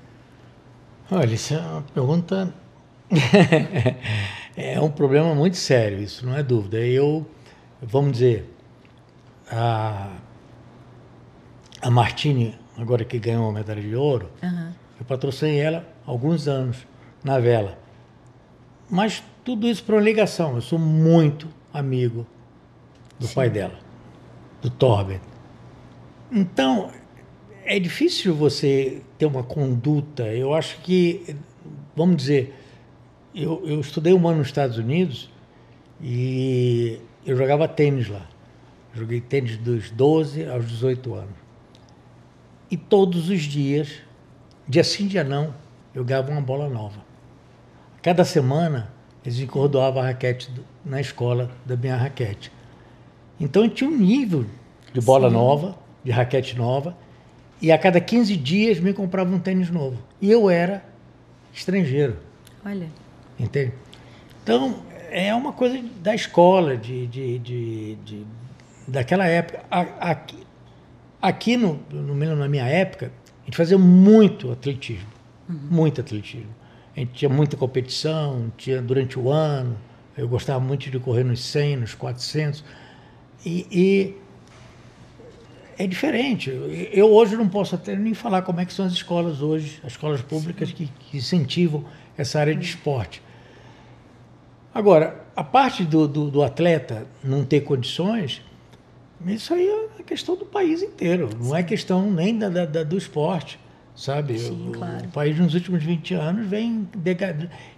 Olha, 1.09 1.33
isso 1.33 1.55
é 1.55 1.57
uma 1.57 1.81
pergunta. 1.81 2.53
é 4.55 4.79
um 4.79 4.91
problema 4.91 5.33
muito 5.33 5.57
sério, 5.57 5.99
isso 5.99 6.27
não 6.27 6.37
é 6.37 6.43
dúvida. 6.43 6.77
Eu, 6.77 7.25
vamos 7.81 8.11
dizer, 8.11 8.47
a, 9.49 10.11
a 11.81 11.89
Martini, 11.89 12.55
agora 12.77 13.03
que 13.03 13.17
ganhou 13.17 13.49
a 13.49 13.51
medalha 13.51 13.81
de 13.81 13.95
ouro, 13.95 14.29
uhum 14.43 14.86
eu 14.99 15.05
patrocinei 15.05 15.59
ela 15.59 15.87
alguns 16.05 16.47
anos 16.47 16.85
na 17.23 17.39
vela. 17.39 17.77
Mas 18.89 19.23
tudo 19.43 19.67
isso 19.67 19.83
por 19.83 19.95
uma 19.95 20.01
ligação. 20.01 20.55
Eu 20.55 20.61
sou 20.61 20.79
muito 20.79 21.47
amigo 21.73 22.25
do 23.19 23.27
Sim. 23.27 23.35
pai 23.35 23.49
dela, 23.49 23.79
do 24.61 24.69
Torben. 24.69 25.19
Então, 26.31 26.91
é 27.65 27.79
difícil 27.79 28.33
você 28.33 29.01
ter 29.17 29.25
uma 29.25 29.43
conduta. 29.43 30.23
Eu 30.23 30.53
acho 30.53 30.79
que, 30.79 31.35
vamos 31.95 32.17
dizer, 32.17 32.53
eu, 33.35 33.61
eu 33.65 33.79
estudei 33.79 34.13
um 34.13 34.27
ano 34.27 34.39
nos 34.39 34.47
Estados 34.47 34.77
Unidos 34.77 35.29
e 36.01 36.99
eu 37.25 37.35
jogava 37.35 37.67
tênis 37.67 38.07
lá. 38.07 38.27
Joguei 38.93 39.21
tênis 39.21 39.57
dos 39.57 39.91
12 39.91 40.45
aos 40.47 40.67
18 40.67 41.13
anos. 41.13 41.35
E 42.69 42.75
todos 42.75 43.29
os 43.29 43.43
dias 43.43 44.06
Dia 44.67 44.83
sim, 44.83 45.07
dia 45.07 45.23
não, 45.23 45.53
eu 45.95 46.03
ganhava 46.03 46.31
uma 46.31 46.41
bola 46.41 46.67
nova. 46.67 46.99
Cada 48.01 48.23
semana 48.25 48.91
eles 49.25 49.39
encordoavam 49.39 50.01
a 50.01 50.05
raquete 50.05 50.49
do, 50.51 50.63
na 50.85 51.01
escola 51.01 51.51
da 51.65 51.75
minha 51.75 51.95
raquete. 51.95 52.51
Então 53.39 53.67
tinha 53.67 53.89
um 53.89 53.97
nível 53.97 54.45
de 54.93 55.01
bola 55.01 55.29
Sim. 55.29 55.35
nova, 55.35 55.77
de 56.03 56.11
raquete 56.11 56.55
nova, 56.57 56.95
e 57.61 57.71
a 57.71 57.77
cada 57.77 57.99
15 57.99 58.35
dias 58.37 58.79
me 58.79 58.93
comprava 58.93 59.33
um 59.33 59.39
tênis 59.39 59.69
novo. 59.69 59.97
E 60.21 60.31
eu 60.31 60.49
era 60.49 60.83
estrangeiro. 61.53 62.17
Olha. 62.65 62.87
Entende? 63.39 63.73
Então, 64.43 64.77
é 65.09 65.33
uma 65.33 65.51
coisa 65.51 65.81
da 66.01 66.13
escola, 66.13 66.77
de, 66.77 67.07
de, 67.07 67.39
de, 67.39 67.95
de 67.95 68.25
daquela 68.87 69.25
época. 69.25 69.63
Aqui, 69.69 70.37
aqui 71.21 71.57
no, 71.57 71.79
no, 71.91 72.35
na 72.35 72.47
minha 72.47 72.65
época, 72.65 73.11
gente 73.47 73.57
fazia 73.57 73.77
muito 73.77 74.51
atletismo. 74.51 75.07
Uhum. 75.49 75.59
Muito 75.69 76.01
atletismo. 76.01 76.53
A 76.95 76.99
gente 76.99 77.13
tinha 77.13 77.29
muita 77.29 77.55
competição, 77.55 78.51
tinha 78.57 78.81
durante 78.81 79.17
o 79.19 79.29
ano. 79.29 79.77
Eu 80.17 80.27
gostava 80.27 80.59
muito 80.59 80.89
de 80.89 80.99
correr 80.99 81.23
nos 81.23 81.41
100, 81.43 81.77
nos 81.77 81.93
400. 81.95 82.63
E, 83.45 83.67
e 83.71 84.15
é 85.77 85.85
diferente. 85.85 86.49
Eu 86.91 87.13
hoje 87.13 87.35
não 87.35 87.47
posso 87.47 87.75
até 87.75 87.95
nem 87.95 88.13
falar 88.13 88.41
como 88.41 88.59
é 88.59 88.65
que 88.65 88.73
são 88.73 88.85
as 88.85 88.93
escolas 88.93 89.41
hoje, 89.41 89.79
as 89.83 89.93
escolas 89.93 90.21
públicas 90.21 90.71
que, 90.71 90.87
que 90.87 91.17
incentivam 91.17 91.85
essa 92.17 92.39
área 92.39 92.55
de 92.55 92.65
esporte. 92.65 93.21
Agora, 94.73 95.25
a 95.35 95.43
parte 95.43 95.83
do, 95.83 96.07
do, 96.07 96.31
do, 96.31 96.43
atleta 96.43 97.07
não 97.23 97.45
ter 97.45 97.61
condições, 97.61 98.41
isso 99.25 99.53
aí 99.53 99.67
é 99.99 100.03
questão 100.03 100.35
do 100.35 100.45
país 100.45 100.81
inteiro, 100.81 101.29
não 101.41 101.55
é 101.55 101.63
questão 101.63 102.11
nem 102.11 102.37
da, 102.37 102.65
da 102.65 102.83
do 102.83 102.97
esporte, 102.97 103.59
sabe? 103.95 104.37
Sim, 104.37 104.69
o, 104.69 104.71
claro. 104.71 105.05
o, 105.05 105.07
país 105.09 105.37
nos 105.37 105.53
últimos 105.53 105.83
20 105.83 106.13
anos 106.13 106.47
vem... 106.47 106.87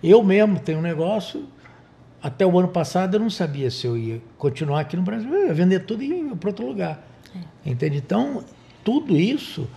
Eu 0.04 0.22
mesmo 0.24 0.60
tenho 0.60 0.80
um 0.80 0.82
negócio, 0.82 1.46
até 2.22 2.46
o 2.46 2.60
ano 2.60 2.68
passado 2.68 3.16
eu 3.16 3.20
não 3.20 3.30
sabia 3.30 3.72
se 3.72 3.88
eu 3.88 3.98
ia 3.98 4.22
continuar 4.38 4.82
aqui 4.82 4.98
no 4.98 5.02
Brasil, 5.02 5.34
eu 5.34 5.48
ia 5.48 5.54
vender 5.54 5.80
tudo 5.86 6.04
e 6.04 6.08
ir 6.08 6.36
para 6.36 6.50
outro 6.50 6.68
lugar. 6.68 7.02
É. 7.66 7.70
Entende? 7.70 7.98
Então, 7.98 8.44
tudo 8.84 9.16
isso 9.16 9.68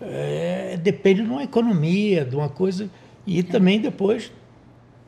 é, 0.00 0.78
depende 0.82 1.22
de 1.22 1.28
uma 1.28 1.42
economia, 1.42 2.24
de 2.24 2.36
uma 2.36 2.48
coisa, 2.48 2.90
e 3.26 3.40
é. 3.40 3.42
também 3.42 3.80
depois 3.80 4.30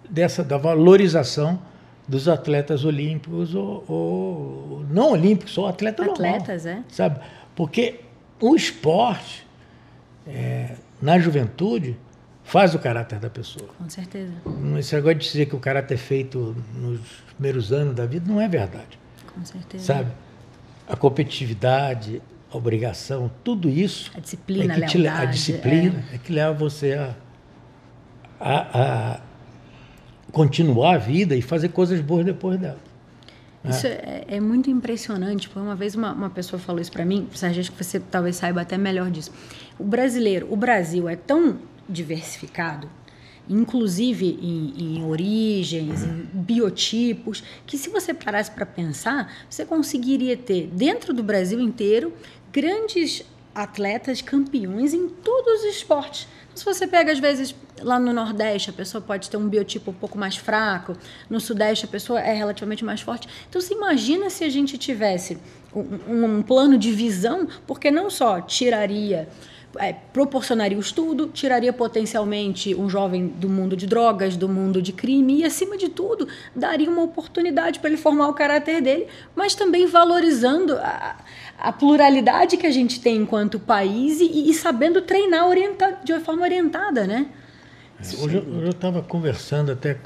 dessa 0.09 0.43
da 0.43 0.57
valorização 0.57 1.61
dos 2.09 2.27
atletas 2.27 2.85
olímpicos 2.85 3.55
ou, 3.55 3.85
ou 3.87 4.87
não 4.91 5.12
olímpicos, 5.12 5.57
ou 5.59 5.67
atleta 5.67 6.03
atletas, 6.03 6.65
normal, 6.65 6.85
é. 6.88 6.93
Sabe? 6.95 7.21
Porque 7.55 8.00
o 8.41 8.57
esporte, 8.57 9.47
é, 10.27 10.75
na 11.03 11.19
juventude, 11.19 11.97
faz 12.43 12.75
o 12.75 12.79
caráter 12.79 13.19
da 13.19 13.29
pessoa. 13.29 13.69
Com 13.77 13.91
certeza. 13.91 14.33
Esse 14.79 14.95
negócio 14.95 15.19
de 15.19 15.25
dizer 15.27 15.47
que 15.47 15.55
o 15.55 15.61
caráter 15.61 15.95
é 15.95 15.99
feito 15.99 16.57
nos 16.75 17.00
primeiros 17.35 17.73
anos 17.73 17.95
da 17.95 18.07
vida 18.07 18.27
não 18.27 18.41
é 18.41 18.49
verdade. 18.49 18.99
Com 19.35 19.45
certeza. 19.45 19.85
Sabe? 19.85 20.11
A 20.88 20.97
competitividade, 20.97 22.23
a 22.50 22.57
obrigação, 22.57 23.31
tudo 23.45 23.69
isso. 23.69 24.11
A 24.17 24.21
disciplina, 24.21 24.75
é 24.75 24.81
que 24.81 24.87
te, 24.87 25.07
a 25.07 25.25
disciplina 25.27 26.05
é. 26.11 26.15
é. 26.15 26.19
que 26.19 26.33
leva 26.33 26.55
você 26.55 26.95
a, 26.95 27.15
a, 28.41 29.15
a 29.15 29.21
continuar 30.32 30.94
a 30.94 30.99
vida 30.99 31.35
e 31.35 31.42
fazer 31.42 31.70
coisas 31.70 32.00
boas 32.00 32.25
depois 32.25 32.58
dela. 32.58 32.78
Né? 33.62 33.70
Isso 33.70 33.87
é, 33.87 34.25
é, 34.28 34.40
muito 34.40 34.70
impressionante. 34.70 35.50
Uma 35.54 35.75
vez 35.75 35.94
uma, 35.94 36.12
uma 36.12 36.30
pessoa 36.30 36.61
falou 36.61 36.80
isso 36.80 36.92
para 36.92 37.04
mim, 37.04 37.28
Sérgio, 37.35 37.61
acho 37.61 37.73
que 37.73 37.82
você 37.82 37.99
talvez 37.99 38.37
saiba 38.37 38.61
até 38.61 38.78
melhor 38.78 39.11
disso. 39.11 39.32
O 39.78 39.85
brasileiro, 39.85 40.47
o 40.50 40.56
Brasil 40.56 41.08
é 41.08 41.16
tão 41.16 41.58
diversificado, 41.88 42.88
inclusive 43.49 44.38
em, 44.42 44.97
em 44.99 45.04
origens, 45.04 46.04
em 46.04 46.28
biotipos, 46.32 47.42
que 47.66 47.78
se 47.78 47.88
você 47.88 48.12
parasse 48.12 48.50
para 48.50 48.66
pensar, 48.66 49.32
você 49.49 49.64
conseguiria 49.64 50.37
ter 50.37 50.66
dentro 50.66 51.14
do 51.14 51.23
Brasil 51.23 51.61
inteiro 51.61 52.12
grandes 52.52 53.25
atletas 53.54 54.23
campeões 54.23 54.94
em 54.94 55.08
todos 55.08 55.62
os 55.62 55.76
esportes 55.76 56.28
se 56.59 56.65
você 56.65 56.87
pega, 56.87 57.12
às 57.12 57.21
vezes, 57.21 57.55
lá 57.81 57.99
no 57.99 58.12
Nordeste, 58.12 58.71
a 58.71 58.73
pessoa 58.73 59.00
pode 59.00 59.31
ter 59.31 59.37
um 59.37 59.49
biotipo 59.49 59.93
um 59.93 59.95
pouco 59.95 60.19
mais 60.19 60.37
fraco, 60.37 60.97
no 61.31 61.41
Sudeste, 61.41 61.85
a 61.85 61.88
pessoa 61.88 62.21
é 62.21 62.35
relativamente 62.35 62.85
mais 62.85 63.00
forte. 63.00 63.29
Então, 63.49 63.61
se 63.61 63.73
imagina 63.73 64.29
se 64.29 64.43
a 64.43 64.49
gente 64.49 64.77
tivesse 64.77 65.38
um, 65.73 66.25
um 66.38 66.43
plano 66.43 66.77
de 66.77 66.91
visão, 66.91 67.47
porque 67.67 67.91
não 67.91 68.11
só 68.11 68.41
tiraria. 68.41 69.29
É, 69.79 69.93
proporcionaria 69.93 70.79
o 70.79 70.81
estudo, 70.81 71.29
tiraria 71.29 71.73
potencialmente 71.75 72.75
um 72.75 72.88
jovem 72.88 73.29
do 73.29 73.50
mundo 73.50 73.77
de 73.77 73.87
drogas, 73.87 74.35
do 74.35 74.49
mundo 74.49 74.81
de 74.81 74.93
crime 74.93 75.41
e, 75.41 75.45
acima 75.45 75.77
de 75.77 75.91
tudo, 75.91 76.27
daria 76.57 76.91
uma 76.91 77.03
oportunidade 77.03 77.79
para 77.79 77.91
ele 77.91 77.99
formar 77.99 78.29
o 78.29 78.35
caráter 78.35 78.81
dele, 78.81 79.07
mas 79.37 79.55
também 79.55 79.87
valorizando 79.87 80.73
a, 80.79 81.17
a 81.59 81.73
pluralidade 81.73 82.57
que 82.57 82.67
a 82.67 82.71
gente 82.71 83.00
tem 83.00 83.17
enquanto 83.17 83.59
país 83.59 84.21
e, 84.21 84.49
e 84.49 84.55
sabendo 84.55 85.03
treinar 85.03 85.49
orienta, 85.49 85.99
de 86.05 86.12
uma 86.12 86.21
forma 86.21 86.43
orientada, 86.43 87.07
né? 87.07 87.27
É, 87.99 88.23
hoje 88.23 88.37
eu 88.37 88.71
estava 88.71 89.03
conversando 89.03 89.73
até 89.73 89.99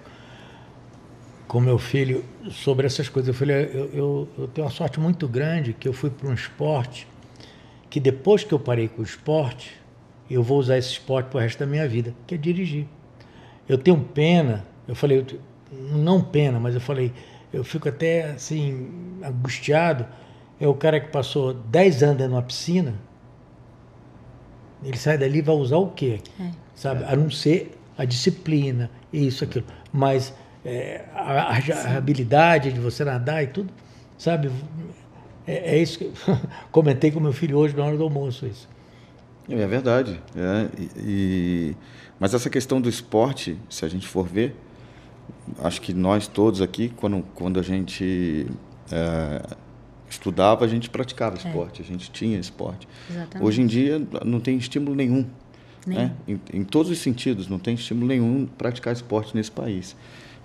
com 1.47 1.61
meu 1.61 1.79
filho 1.79 2.25
sobre 2.51 2.87
essas 2.87 3.11
coisas. 3.11 3.29
Eu 3.29 3.35
falei, 3.35 3.71
eu, 3.75 3.91
eu, 3.93 4.29
eu 4.39 4.49
tenho 4.49 4.67
uma 4.67 4.73
sorte 4.73 4.99
muito 4.99 5.29
grande 5.29 5.75
que 5.75 5.87
eu 5.87 5.93
fui 5.93 6.09
para 6.09 6.27
um 6.27 6.33
esporte 6.33 7.07
que 7.91 8.01
depois 8.01 8.43
que 8.43 8.55
eu 8.55 8.59
parei 8.59 8.89
com 8.89 9.03
o 9.03 9.05
esporte, 9.05 9.79
eu 10.31 10.43
vou 10.43 10.59
usar 10.59 10.79
esse 10.79 10.93
esporte 10.93 11.27
para 11.29 11.37
o 11.37 11.41
resto 11.43 11.59
da 11.59 11.67
minha 11.67 11.87
vida, 11.87 12.15
que 12.27 12.35
é 12.35 12.39
dirigir. 12.39 12.87
Eu 13.69 13.77
tenho 13.77 13.99
pena, 13.99 14.65
eu 14.89 14.95
falei, 14.95 15.27
não 15.71 16.23
pena, 16.23 16.59
mas 16.59 16.75
eu 16.75 16.81
falei, 16.81 17.13
eu 17.53 17.63
fico 17.63 17.87
até 17.91 18.31
assim, 18.31 19.21
angustiado 19.23 20.07
é 20.63 20.69
o 20.69 20.75
cara 20.75 21.01
que 21.01 21.09
passou 21.09 21.53
10 21.53 22.05
anos 22.05 22.29
numa 22.29 22.41
piscina, 22.41 22.95
ele 24.85 24.97
sai 24.97 25.19
dali 25.19 25.41
e 25.41 25.43
vai 25.43 25.57
usar 25.57 25.79
o 25.79 25.89
quê? 25.89 26.21
É. 26.39 26.51
Sabe? 26.73 27.03
A 27.03 27.17
não 27.17 27.29
ser 27.29 27.77
a 27.99 28.05
disciplina, 28.05 28.89
isso, 29.13 29.43
aquilo. 29.43 29.65
Mas 29.93 30.33
é, 30.65 31.05
a, 31.15 31.51
a, 31.51 31.97
habilidade 31.97 32.73
de 32.73 32.79
você 32.79 33.05
nadar 33.05 33.43
e 33.43 33.49
tudo, 33.49 33.73
sabe? 34.17 34.53
É, 35.49 35.75
é 35.75 35.83
isso 35.83 35.99
que 35.99 36.05
eu 36.05 36.13
comentei 36.71 37.11
com 37.11 37.19
meu 37.19 37.33
filho 37.33 37.59
hoje 37.59 37.77
na 37.77 37.85
hora 37.85 37.97
do 37.97 38.05
almoço. 38.05 38.47
Isso. 38.47 38.69
É 39.49 39.67
verdade. 39.67 40.23
É, 40.37 40.69
e, 40.79 40.91
e, 40.97 41.77
mas 42.21 42.35
essa 42.35 42.49
questão 42.49 42.81
do 42.81 42.89
esporte, 42.89 43.59
se 43.69 43.85
a 43.85 43.89
gente 43.89 44.07
for 44.07 44.29
ver, 44.29 44.55
acho 45.59 45.81
que 45.81 45.93
nós 45.93 46.29
todos 46.29 46.63
aqui, 46.63 46.89
quando, 46.89 47.25
quando 47.35 47.59
a 47.59 47.63
gente 47.65 48.47
é, 48.93 49.43
estudava, 50.13 50.65
a 50.65 50.69
gente 50.69 50.89
praticava 50.91 51.37
é. 51.37 51.39
esporte, 51.39 51.83
é. 51.83 51.85
a 51.85 51.89
gente 51.89 52.11
tinha 52.11 52.39
esporte. 52.39 52.87
Exatamente. 53.11 53.47
Hoje 53.47 53.63
em 53.63 53.67
dia 53.67 54.01
não 54.25 54.41
tem 54.41 54.57
estímulo 54.57 54.95
nenhum. 54.95 55.27
Né? 55.87 56.15
Em, 56.29 56.41
em, 56.53 56.63
todos 56.63 56.93
os 56.93 56.99
sentidos, 56.99 57.49
não 57.49 57.59
tem 57.59 57.75
estímulo 57.75 58.07
nenhum 58.07 58.47
praticar 58.47 58.93
esporte 58.93 59.35
nesse 59.35 59.51
país. 59.51 59.97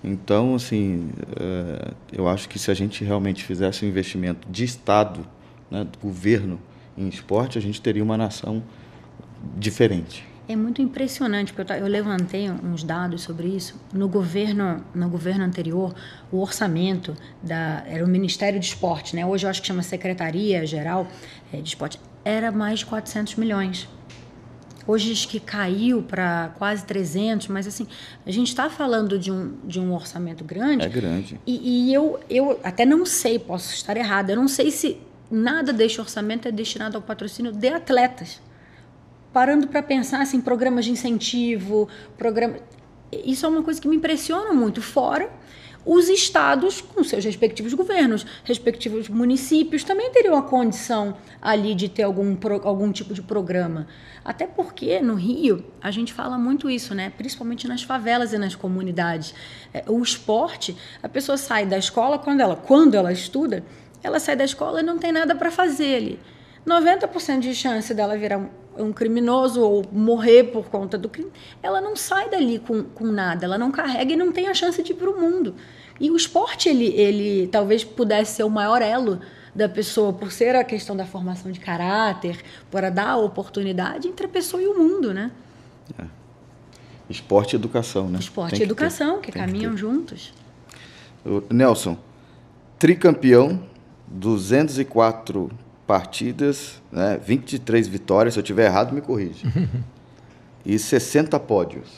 Então, 0.04 0.56
assim, 0.56 1.10
é, 1.40 1.92
eu 2.12 2.28
acho 2.28 2.50
que 2.50 2.58
se 2.58 2.72
a 2.72 2.74
gente 2.74 3.04
realmente 3.04 3.44
fizesse 3.44 3.86
um 3.86 3.88
investimento 3.88 4.48
de 4.50 4.64
Estado, 4.64 5.28
né, 5.70 5.84
do 5.84 6.00
governo 6.00 6.60
em 6.98 7.08
esporte, 7.08 7.58
a 7.58 7.62
gente 7.62 7.80
teria 7.80 8.04
uma 8.04 8.18
nação 8.18 8.64
diferente. 9.56 10.27
É 10.50 10.56
muito 10.56 10.82
impressionante, 10.82 11.52
porque 11.52 11.74
eu, 11.74 11.78
eu, 11.78 11.88
levantei 11.88 12.50
uns 12.50 12.82
dados 12.82 13.22
sobre 13.22 13.48
isso. 13.50 13.76
No 13.94 14.08
governo, 14.08 14.82
no 14.96 15.10
governo 15.10 15.44
anterior, 15.44 15.94
o 16.32 16.40
orçamento 16.40 17.14
da, 17.44 17.84
era 17.86 18.04
o 18.04 18.08
Ministério 18.08 18.58
de 18.58 18.66
Esporte, 18.66 19.14
né? 19.14 19.26
hoje 19.26 19.46
eu 19.46 19.50
acho 19.50 19.62
que 19.62 19.68
chama 19.68 19.84
Secretaria 19.84 20.66
Geral 20.66 21.06
é, 21.52 21.60
de 21.60 21.68
Esporte, 21.68 22.00
era 22.24 22.50
mais 22.50 22.80
de 22.80 22.86
400 22.86 23.36
milhões. 23.36 23.90
Hoje 24.88 25.12
acho 25.12 25.28
que 25.28 25.38
caiu 25.38 26.02
para 26.02 26.54
quase 26.58 26.86
300, 26.86 27.50
mas 27.50 27.68
assim, 27.68 27.86
a 28.26 28.32
gente 28.32 28.48
está 28.48 28.70
falando 28.70 29.20
de 29.20 29.30
um, 29.30 29.58
de 29.66 29.82
um 29.82 29.94
orçamento 29.94 30.46
grande. 30.46 30.86
É 30.86 30.88
grande. 30.88 31.38
E, 31.46 31.90
e 31.90 31.94
eu, 31.94 32.18
eu 32.30 32.58
até 32.64 32.86
não 32.86 33.06
sei, 33.06 33.38
posso 33.38 33.74
estar 33.74 33.98
errada, 33.98 34.32
eu 34.32 34.38
não 34.38 34.48
sei 34.48 34.72
se 34.72 34.98
nada 35.30 35.74
deste 35.74 36.00
orçamento 36.00 36.48
é 36.48 36.52
destinado 36.54 36.96
ao 36.96 37.04
patrocínio 37.04 37.52
de 37.52 37.68
atletas 37.68 38.40
parando 39.38 39.68
para 39.68 39.84
pensar 39.84 40.20
assim, 40.20 40.42
programas 40.42 40.84
de 40.84 40.90
incentivo, 40.90 41.88
programa... 42.18 42.56
isso 43.12 43.46
é 43.46 43.50
uma 43.50 43.62
coisa 43.62 43.80
que 43.80 43.88
me 43.88 43.96
impressiona 43.96 44.52
muito. 44.52 44.82
Fora 44.82 45.30
os 45.86 46.10
estados, 46.10 46.82
com 46.82 47.04
seus 47.04 47.24
respectivos 47.24 47.72
governos, 47.76 48.26
respectivos 48.44 49.08
municípios, 49.08 49.84
também 49.84 50.10
teriam 50.10 50.36
a 50.36 50.42
condição 50.42 51.16
ali 51.40 51.76
de 51.76 51.88
ter 51.88 52.02
algum, 52.02 52.36
algum 52.64 52.92
tipo 52.92 53.14
de 53.14 53.22
programa. 53.22 53.86
Até 54.26 54.48
porque 54.48 55.00
no 55.02 55.14
Rio 55.14 55.64
a 55.80 55.92
gente 55.92 56.14
fala 56.14 56.36
muito 56.36 56.68
isso, 56.68 56.96
né? 56.96 57.14
principalmente 57.16 57.68
nas 57.68 57.84
favelas 57.84 58.34
e 58.34 58.40
nas 58.40 58.56
comunidades. 58.56 59.36
É, 59.72 59.84
o 59.88 60.02
esporte, 60.02 60.76
a 61.04 61.08
pessoa 61.08 61.38
sai 61.38 61.64
da 61.64 61.78
escola 61.78 62.18
quando 62.18 62.42
ela, 62.42 62.56
quando 62.56 62.96
ela 62.96 63.12
estuda, 63.14 63.64
ela 64.02 64.20
sai 64.20 64.36
da 64.36 64.46
escola 64.46 64.80
e 64.80 64.84
não 64.84 64.98
tem 64.98 65.12
nada 65.12 65.36
para 65.36 65.52
fazer 65.52 65.96
ali. 65.96 66.20
90% 66.68 67.40
de 67.40 67.56
chance 67.56 67.94
dela 67.94 68.18
virar 68.18 68.46
um 68.78 68.94
criminoso 68.94 69.62
ou 69.62 69.86
morrer 69.92 70.46
por 70.46 70.66
conta 70.66 70.98
do 70.98 71.10
crime, 71.10 71.32
ela 71.62 71.82
não 71.82 71.96
sai 71.96 72.30
dali 72.30 72.60
com, 72.60 72.84
com 72.84 73.06
nada, 73.06 73.46
ela 73.46 73.58
não 73.58 73.72
carrega 73.72 74.14
e 74.14 74.16
não 74.16 74.32
tem 74.32 74.48
a 74.48 74.54
chance 74.54 74.82
de 74.82 74.92
ir 74.92 74.96
para 74.96 75.10
o 75.10 75.20
mundo. 75.20 75.56
E 76.00 76.12
o 76.12 76.16
esporte, 76.16 76.70
ele, 76.70 76.88
ele 76.88 77.48
talvez 77.48 77.84
pudesse 77.84 78.36
ser 78.36 78.44
o 78.44 78.50
maior 78.50 78.82
elo 78.82 79.20
da 79.54 79.68
pessoa, 79.68 80.14
por 80.14 80.32
ser 80.32 80.56
a 80.56 80.64
questão 80.64 80.96
da 80.96 81.06
formação 81.06 81.52
de 81.52 81.60
caráter, 81.60 82.44
para 82.70 82.92
dar 82.92 83.10
a 83.10 83.18
oportunidade 83.18 84.08
entre 84.08 84.28
a 84.28 84.30
pessoa 84.30 84.62
e 84.62 84.68
o 84.68 84.78
mundo, 84.78 85.14
né? 85.14 85.32
É. 85.98 86.06
Esporte 87.10 87.54
e 87.54 87.56
educação, 87.56 88.08
né? 88.08 88.20
Esporte 88.20 88.60
e 88.60 88.64
educação, 88.64 89.20
que, 89.20 89.32
que 89.32 89.40
caminham 89.40 89.74
que 89.74 89.80
juntos. 89.80 90.34
Nelson, 91.50 91.98
tricampeão, 92.78 93.64
204 94.08 95.50
partidas, 95.88 96.82
né, 96.92 97.18
23 97.24 97.88
vitórias, 97.88 98.34
se 98.34 98.40
eu 98.40 98.44
tiver 98.44 98.66
errado, 98.66 98.94
me 98.94 99.00
corrija. 99.00 99.48
e 100.66 100.78
60 100.78 101.40
pódios. 101.40 101.90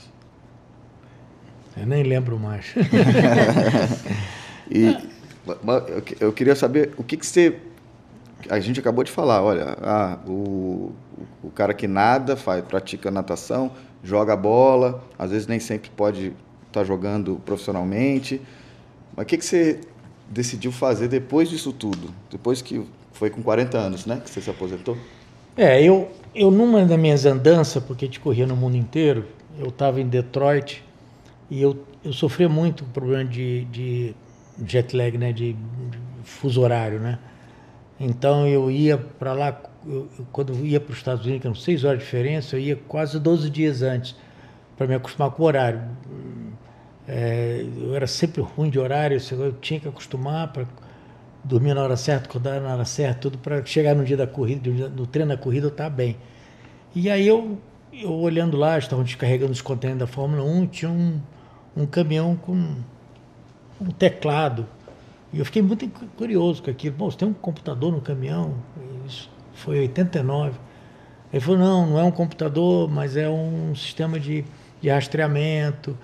Eu 1.75 1.87
nem 1.87 2.03
lembro 2.03 2.37
mais. 2.39 2.75
e 4.69 4.95
eu 6.19 6.31
queria 6.31 6.55
saber 6.55 6.93
o 6.97 7.03
que, 7.03 7.17
que 7.17 7.25
você. 7.25 7.57
A 8.49 8.59
gente 8.59 8.79
acabou 8.79 9.03
de 9.03 9.11
falar, 9.11 9.41
olha, 9.41 9.75
ah, 9.81 10.19
o, 10.25 10.93
o 11.43 11.49
cara 11.49 11.73
que 11.73 11.87
nada, 11.87 12.37
faz, 12.37 12.63
pratica 12.63 13.09
natação, 13.09 13.71
joga 14.03 14.35
bola, 14.35 15.03
às 15.17 15.31
vezes 15.31 15.47
nem 15.47 15.59
sempre 15.59 15.89
pode 15.89 16.27
estar 16.67 16.81
tá 16.81 16.83
jogando 16.83 17.41
profissionalmente. 17.45 18.41
Mas 19.15 19.23
o 19.23 19.27
que, 19.27 19.37
que 19.37 19.45
você 19.45 19.81
decidiu 20.29 20.71
fazer 20.71 21.07
depois 21.07 21.49
disso 21.49 21.73
tudo? 21.73 22.13
Depois 22.29 22.61
que 22.61 22.85
foi 23.19 23.29
com 23.29 23.43
40 23.43 23.77
anos, 23.77 24.05
né, 24.05 24.21
que 24.23 24.29
você 24.29 24.39
se 24.39 24.49
aposentou? 24.49 24.97
É, 25.57 25.83
eu, 25.83 26.09
eu 26.33 26.49
numa 26.49 26.85
das 26.85 26.97
minhas 26.97 27.25
andanças, 27.25 27.83
porque 27.83 28.07
te 28.07 28.17
corria 28.17 28.47
no 28.47 28.55
mundo 28.55 28.77
inteiro, 28.77 29.25
eu 29.59 29.67
estava 29.67 29.99
em 29.99 30.07
Detroit 30.07 30.81
e 31.49 31.61
eu, 31.61 31.85
eu 32.01 32.13
sofria 32.13 32.47
muito 32.47 32.85
com 32.85 32.91
problema 32.91 33.25
de, 33.25 33.65
de 33.65 34.15
jet 34.65 34.95
lag, 34.95 35.17
né, 35.17 35.33
de, 35.33 35.51
de 35.51 35.99
fuso 36.23 36.61
horário, 36.61 36.97
né? 36.99 37.19
Então 37.99 38.47
eu 38.47 38.71
ia 38.71 38.97
para 38.97 39.33
lá, 39.33 39.61
eu, 39.85 40.07
quando 40.31 40.53
eu 40.53 40.65
ia 40.65 40.79
para 40.79 40.93
os 40.93 40.97
Estados 40.97 41.25
Unidos, 41.25 41.41
que 41.41 41.47
eram 41.47 41.55
seis 41.55 41.83
horas 41.83 41.99
de 41.99 42.05
diferença, 42.05 42.55
eu 42.55 42.61
ia 42.61 42.77
quase 42.87 43.19
12 43.19 43.49
dias 43.49 43.81
antes 43.81 44.15
para 44.77 44.87
me 44.87 44.95
acostumar 44.95 45.31
com 45.31 45.43
o 45.43 45.45
horário. 45.45 45.81
É, 47.05 47.65
eu 47.81 47.93
era 47.93 48.07
sempre 48.07 48.41
ruim 48.41 48.69
de 48.69 48.79
horário, 48.79 49.19
eu 49.31 49.51
tinha 49.59 49.77
que 49.77 49.89
acostumar 49.89 50.53
para 50.53 50.65
dormir 51.43 51.73
na 51.73 51.83
hora 51.83 51.97
certa, 51.97 52.27
acordar 52.27 52.61
na 52.61 52.73
hora 52.73 52.85
certa, 52.85 53.21
tudo 53.21 53.37
para 53.37 53.65
chegar 53.65 53.95
no 53.95 54.03
dia 54.03 54.17
da 54.17 54.27
corrida, 54.27 54.89
no 54.89 55.05
treino 55.05 55.29
da 55.29 55.37
corrida 55.37 55.67
eu 55.67 55.71
estar 55.71 55.89
bem. 55.89 56.17
E 56.95 57.09
aí 57.09 57.27
eu, 57.27 57.57
eu 57.93 58.11
olhando 58.11 58.57
lá, 58.57 58.77
estavam 58.77 59.03
descarregando 59.03 59.51
os 59.51 59.61
contêineres 59.61 59.99
da 59.99 60.07
Fórmula 60.07 60.43
1, 60.43 60.67
tinha 60.67 60.91
um, 60.91 61.19
um 61.75 61.85
caminhão 61.85 62.35
com 62.35 62.75
um 63.79 63.91
teclado. 63.97 64.65
E 65.31 65.39
eu 65.39 65.45
fiquei 65.45 65.61
muito 65.61 65.87
curioso 66.17 66.63
com 66.63 66.71
aquilo. 66.71 66.95
Bom, 66.95 67.09
você 67.09 67.17
tem 67.17 67.27
um 67.27 67.33
computador 67.33 67.91
no 67.91 68.01
caminhão? 68.01 68.55
Isso 69.07 69.29
foi 69.53 69.79
89. 69.79 70.53
Ele 71.31 71.39
falou, 71.39 71.59
não, 71.59 71.85
não 71.85 71.99
é 71.99 72.03
um 72.03 72.11
computador, 72.11 72.89
mas 72.89 73.15
é 73.15 73.29
um 73.29 73.75
sistema 73.75 74.19
de, 74.19 74.43
de 74.81 74.89
rastreamento 74.89 75.95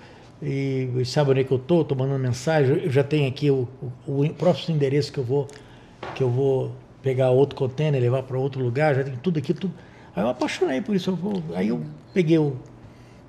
e 0.42 1.02
sabem 1.04 1.32
onde 1.32 1.40
é 1.40 1.44
que 1.44 1.52
eu 1.52 1.56
estou, 1.56 1.82
estou 1.82 1.96
mandando 1.96 2.18
mensagem, 2.18 2.76
eu 2.84 2.90
já 2.90 3.02
tenho 3.02 3.26
aqui 3.28 3.50
o, 3.50 3.66
o, 4.06 4.22
o, 4.22 4.34
próximo 4.34 4.76
endereço 4.76 5.12
que 5.12 5.18
eu 5.18 5.24
vou 5.24 5.48
que 6.14 6.22
eu 6.22 6.30
vou 6.30 6.72
pegar 7.02 7.30
outro 7.30 7.56
container, 7.56 8.00
levar 8.00 8.22
para 8.22 8.38
outro 8.38 8.62
lugar, 8.62 8.94
já 8.94 9.04
tem 9.04 9.16
tudo 9.16 9.38
aqui, 9.38 9.54
tudo. 9.54 9.72
Aí 10.14 10.22
eu 10.22 10.28
apaixonei 10.28 10.80
por 10.80 10.94
isso. 10.94 11.10
Eu 11.10 11.56
aí 11.56 11.68
eu 11.68 11.82
peguei 12.12 12.38
o. 12.38 12.56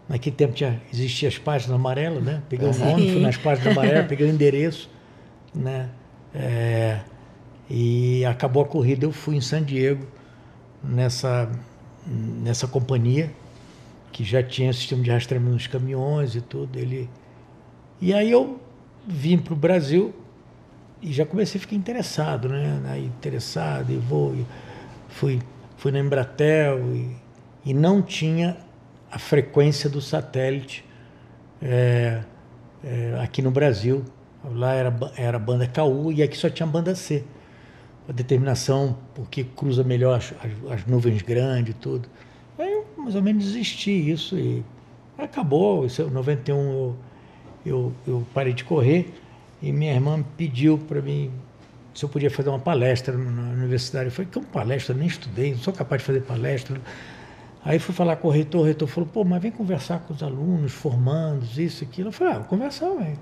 Naquele 0.09 0.35
tempo 0.35 0.53
tinha, 0.53 0.81
existia 0.91 1.27
as 1.27 1.37
páginas 1.37 1.75
amarelas, 1.75 2.23
né? 2.23 2.41
Peguei 2.49 2.67
o 2.67 2.77
nome, 2.77 3.11
fui 3.11 3.21
nas 3.21 3.35
páginas 3.35 3.75
amarelas, 3.75 4.07
peguei 4.07 4.25
o 4.25 4.29
endereço, 4.29 4.89
né? 5.53 5.89
É, 6.33 7.01
e 7.69 8.23
acabou 8.25 8.63
a 8.63 8.65
corrida, 8.65 9.05
eu 9.05 9.11
fui 9.11 9.35
em 9.35 9.41
San 9.41 9.63
Diego 9.63 10.07
nessa, 10.81 11.49
nessa 12.05 12.67
companhia 12.67 13.31
que 14.11 14.23
já 14.23 14.41
tinha 14.41 14.71
sistema 14.73 15.03
de 15.03 15.11
rastreamento 15.11 15.53
nos 15.53 15.67
caminhões 15.67 16.35
e 16.35 16.41
tudo. 16.41 16.77
Ele... 16.77 17.09
E 18.01 18.13
aí 18.13 18.31
eu 18.31 18.59
vim 19.07 19.37
para 19.37 19.53
o 19.53 19.57
Brasil 19.57 20.13
e 21.01 21.13
já 21.13 21.25
comecei 21.25 21.59
a 21.59 21.61
ficar 21.61 21.75
interessado, 21.75 22.49
né? 22.49 22.81
Aí, 22.85 23.05
interessado, 23.05 23.91
e 23.91 23.97
vou, 23.97 24.35
e 24.35 24.45
fui, 25.09 25.39
fui 25.77 25.91
na 25.91 25.99
Embratel 25.99 26.79
e, 26.95 27.15
e 27.65 27.73
não 27.73 28.01
tinha 28.01 28.57
a 29.11 29.19
frequência 29.19 29.89
do 29.89 30.01
satélite 30.01 30.83
é, 31.61 32.21
é, 32.83 33.19
aqui 33.21 33.41
no 33.41 33.51
Brasil. 33.51 34.03
Lá 34.43 34.73
era, 34.73 34.93
era 35.15 35.39
banda 35.39 35.67
KU 35.67 36.11
e 36.11 36.23
aqui 36.23 36.37
só 36.37 36.49
tinha 36.49 36.65
banda 36.65 36.95
C. 36.95 37.23
A 38.07 38.11
determinação, 38.11 38.97
porque 39.13 39.43
cruza 39.43 39.83
melhor 39.83 40.17
as, 40.17 40.33
as 40.71 40.85
nuvens 40.85 41.21
grandes 41.21 41.75
e 41.75 41.77
tudo. 41.77 42.07
Mais 42.97 43.15
ou 43.15 43.21
menos 43.21 43.45
desisti 43.45 43.91
isso 43.91 44.37
e 44.37 44.63
acabou. 45.17 45.85
Isso, 45.85 46.01
em 46.01 46.09
91 46.09 46.55
eu, 46.55 46.95
eu, 47.65 47.93
eu 48.07 48.27
parei 48.33 48.53
de 48.53 48.63
correr 48.63 49.13
e 49.61 49.71
minha 49.71 49.93
irmã 49.93 50.23
pediu 50.35 50.77
para 50.77 51.01
mim 51.01 51.31
se 51.93 52.05
eu 52.05 52.09
podia 52.09 52.29
fazer 52.29 52.49
uma 52.49 52.59
palestra 52.59 53.17
na 53.17 53.53
universidade. 53.53 54.05
Eu 54.05 54.11
falei, 54.11 54.29
que 54.31 54.37
uma 54.37 54.47
palestra? 54.47 54.93
Eu 54.93 54.99
nem 54.99 55.07
estudei, 55.07 55.51
não 55.51 55.59
sou 55.59 55.73
capaz 55.73 56.01
de 56.01 56.05
fazer 56.05 56.21
palestra. 56.21 56.79
Aí 57.65 57.79
fui 57.79 57.93
falar 57.93 58.17
com 58.17 58.27
o 58.27 58.31
reitor, 58.31 58.61
o 58.61 58.63
reitor 58.63 58.87
falou, 58.87 59.09
pô, 59.11 59.23
mas 59.23 59.41
vem 59.41 59.51
conversar 59.51 59.99
com 59.99 60.13
os 60.13 60.21
alunos, 60.21 60.71
formandos, 60.71 61.57
isso, 61.57 61.83
aquilo. 61.83 62.09
Eu 62.09 62.13
falei, 62.13 62.35
ah, 62.35 62.39
conversar, 62.41 62.89
velho. 62.89 63.19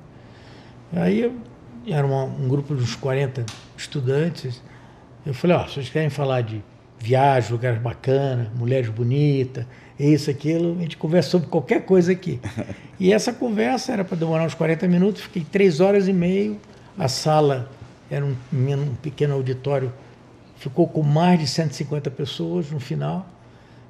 Aí 0.94 1.22
eu, 1.22 1.36
era 1.88 2.06
uma, 2.06 2.24
um 2.26 2.48
grupo 2.50 2.76
de 2.76 2.84
uns 2.84 2.96
40 2.96 3.46
estudantes. 3.78 4.62
Eu 5.26 5.34
falei, 5.34 5.56
ó, 5.56 5.64
oh, 5.64 5.68
vocês 5.70 5.90
querem 5.90 6.10
falar 6.10 6.42
de 6.42 6.62
viagem, 7.00 7.52
lugares 7.52 7.80
bacanas, 7.82 8.48
mulheres 8.56 8.90
bonitas, 8.90 9.66
isso, 10.00 10.30
aquilo. 10.30 10.78
A 10.78 10.82
gente 10.82 10.98
conversa 10.98 11.30
sobre 11.30 11.48
qualquer 11.48 11.86
coisa 11.86 12.12
aqui. 12.12 12.40
E 12.98 13.12
essa 13.12 13.34
conversa 13.34 13.92
era 13.92 14.06
para 14.06 14.16
demorar 14.16 14.46
uns 14.46 14.54
40 14.54 14.88
minutos, 14.88 15.24
fiquei 15.24 15.44
três 15.44 15.82
horas 15.82 16.08
e 16.08 16.14
meio. 16.14 16.58
A 16.98 17.10
sala 17.10 17.70
era 18.10 18.24
um, 18.24 18.34
um 18.54 18.96
pequeno 18.96 19.34
auditório, 19.34 19.92
ficou 20.56 20.88
com 20.88 21.04
mais 21.04 21.38
de 21.38 21.46
150 21.46 22.10
pessoas 22.12 22.72
no 22.72 22.80
final. 22.80 23.28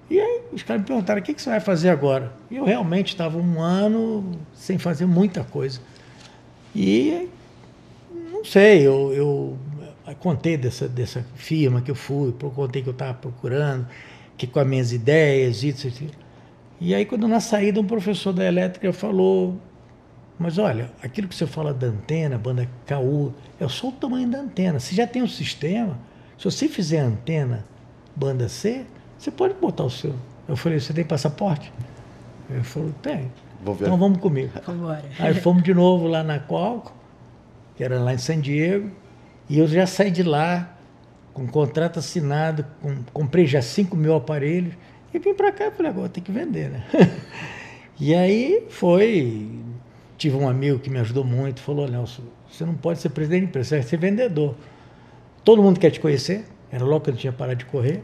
E 0.10 0.20
aí 0.20 0.42
os 0.52 0.64
caras 0.64 0.82
me 0.82 0.88
perguntaram: 0.88 1.22
o 1.22 1.24
que, 1.24 1.36
que 1.36 1.42
você 1.42 1.52
vai 1.52 1.60
fazer 1.60 1.90
agora? 1.90 2.34
E 2.50 2.58
eu 2.58 2.66
realmente 2.66 3.10
estava 3.10 3.38
um 3.38 3.62
ano 3.62 4.32
sem 4.56 4.80
fazer 4.80 5.06
muita 5.06 5.44
coisa. 5.44 5.80
E 6.76 7.30
não 8.32 8.44
sei, 8.44 8.86
eu, 8.86 9.14
eu 9.14 9.58
contei 10.14 10.56
dessa, 10.56 10.88
dessa 10.88 11.26
firma 11.36 11.82
que 11.82 11.90
eu 11.90 11.96
fui, 11.96 12.32
contei 12.34 12.84
que 12.84 12.90
eu 12.90 12.94
estava 12.94 13.16
procurando, 13.16 13.88
que 14.38 14.46
com 14.46 14.60
as 14.60 14.68
minhas 14.68 14.92
ideias, 14.92 15.64
isso, 15.64 15.88
isso. 15.88 16.06
E 16.80 16.94
aí, 16.94 17.06
quando 17.06 17.28
na 17.28 17.40
saída, 17.40 17.80
um 17.80 17.86
professor 17.86 18.34
da 18.34 18.46
elétrica 18.46 18.92
falou: 18.94 19.60
Mas 20.38 20.58
olha, 20.58 20.92
aquilo 21.02 21.28
que 21.28 21.34
você 21.36 21.48
fala 21.48 21.74
da 21.74 21.88
antena, 21.88 22.38
banda 22.38 22.70
KU, 22.86 23.34
é 23.60 23.68
só 23.68 23.88
o 23.88 23.92
tamanho 23.94 24.30
da 24.30 24.40
antena. 24.40 24.80
Você 24.80 24.94
já 24.94 25.08
tem 25.08 25.24
um 25.24 25.28
sistema, 25.28 25.98
se 26.38 26.46
você 26.46 26.68
fizer 26.68 27.00
antena 27.00 27.66
banda 28.16 28.48
C, 28.48 28.86
você 29.18 29.32
pode 29.32 29.56
botar 29.56 29.86
o 29.86 29.90
seu. 29.90 30.14
Eu 30.48 30.56
falei: 30.56 30.80
Você 30.80 30.94
tem 30.94 31.04
passaporte? 31.04 31.72
Ele 32.50 32.64
falou: 32.64 32.92
Tem. 33.02 33.32
Então 33.88 33.98
vamos 33.98 34.20
comigo. 34.20 34.52
Vamos 34.66 34.88
Aí 35.18 35.34
fomos 35.34 35.64
de 35.64 35.74
novo 35.74 36.08
lá 36.08 36.22
na 36.22 36.40
Qualco, 36.40 36.94
que 37.76 37.84
era 37.84 38.00
lá 38.00 38.14
em 38.14 38.18
San 38.18 38.40
Diego. 38.40 38.92
E 39.50 39.60
eu 39.60 39.68
já 39.68 39.86
saí 39.86 40.10
de 40.10 40.24
lá 40.24 40.76
com 41.34 41.46
contrato 41.48 42.00
assinado, 42.00 42.66
com, 42.82 42.96
comprei 43.12 43.46
já 43.46 43.62
5 43.62 43.96
mil 43.96 44.16
aparelhos 44.16 44.74
e 45.14 45.20
vim 45.20 45.34
para 45.34 45.52
cá 45.52 45.70
falei, 45.72 45.92
agora 45.92 46.10
tem 46.10 46.24
que 46.24 46.32
vender, 46.32 46.70
né? 46.70 46.84
e 48.00 48.16
aí 48.16 48.66
foi, 48.70 49.50
tive 50.18 50.36
um 50.36 50.48
amigo 50.48 50.80
que 50.80 50.90
me 50.90 51.00
ajudou 51.00 51.24
muito, 51.24 51.60
falou, 51.62 51.88
Nelson, 51.88 52.24
você 52.50 52.66
não 52.66 52.74
pode 52.74 53.00
ser 53.00 53.10
presidente 53.10 53.42
de 53.42 53.48
empresa, 53.48 53.70
você 53.70 53.76
vai 53.76 53.84
ser 53.84 53.98
vendedor. 53.98 54.56
Todo 55.44 55.62
mundo 55.62 55.80
quer 55.80 55.92
te 55.92 56.00
conhecer, 56.00 56.46
era 56.72 56.84
logo 56.84 57.02
que 57.02 57.10
eu 57.10 57.16
tinha 57.16 57.34
parado 57.34 57.60
de 57.60 57.66
correr. 57.66 58.02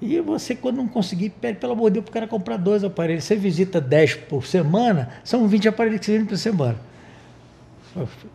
E 0.00 0.20
você, 0.20 0.54
quando 0.54 0.78
não 0.78 0.88
conseguir, 0.88 1.30
pede, 1.30 1.58
pelo 1.58 1.74
amor 1.74 1.90
de 1.90 1.94
Deus, 1.94 2.04
para 2.04 2.10
o 2.10 2.14
cara 2.14 2.26
comprar 2.26 2.56
dois 2.56 2.82
aparelhos. 2.82 3.22
Você 3.22 3.36
visita 3.36 3.80
10 3.80 4.16
por 4.16 4.44
semana, 4.44 5.10
são 5.22 5.46
20 5.46 5.68
aparelhos 5.68 6.00
que 6.00 6.06
você 6.06 6.18
vende 6.18 6.28
por 6.28 6.36
semana. 6.36 6.76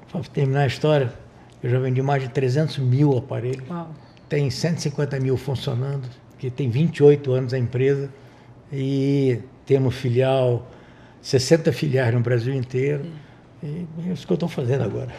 Para 0.09 0.21
terminar 0.33 0.61
a 0.61 0.67
história, 0.67 1.11
eu 1.63 1.69
já 1.69 1.79
vendi 1.79 2.01
mais 2.01 2.23
de 2.23 2.29
300 2.29 2.77
mil 2.79 3.17
aparelhos. 3.17 3.67
Uau. 3.69 3.89
Tem 4.29 4.49
150 4.49 5.19
mil 5.19 5.37
funcionando, 5.37 6.07
que 6.37 6.49
tem 6.49 6.69
28 6.69 7.31
anos 7.31 7.53
a 7.53 7.57
empresa. 7.57 8.09
E 8.71 9.39
temos 9.65 9.95
filial, 9.95 10.69
60 11.21 11.71
filiais 11.71 12.13
no 12.13 12.19
Brasil 12.19 12.53
inteiro. 12.53 13.05
E 13.63 13.87
é 14.07 14.13
isso 14.13 14.27
que 14.27 14.33
eu 14.33 14.35
estou 14.35 14.49
fazendo 14.49 14.83
agora. 14.83 15.09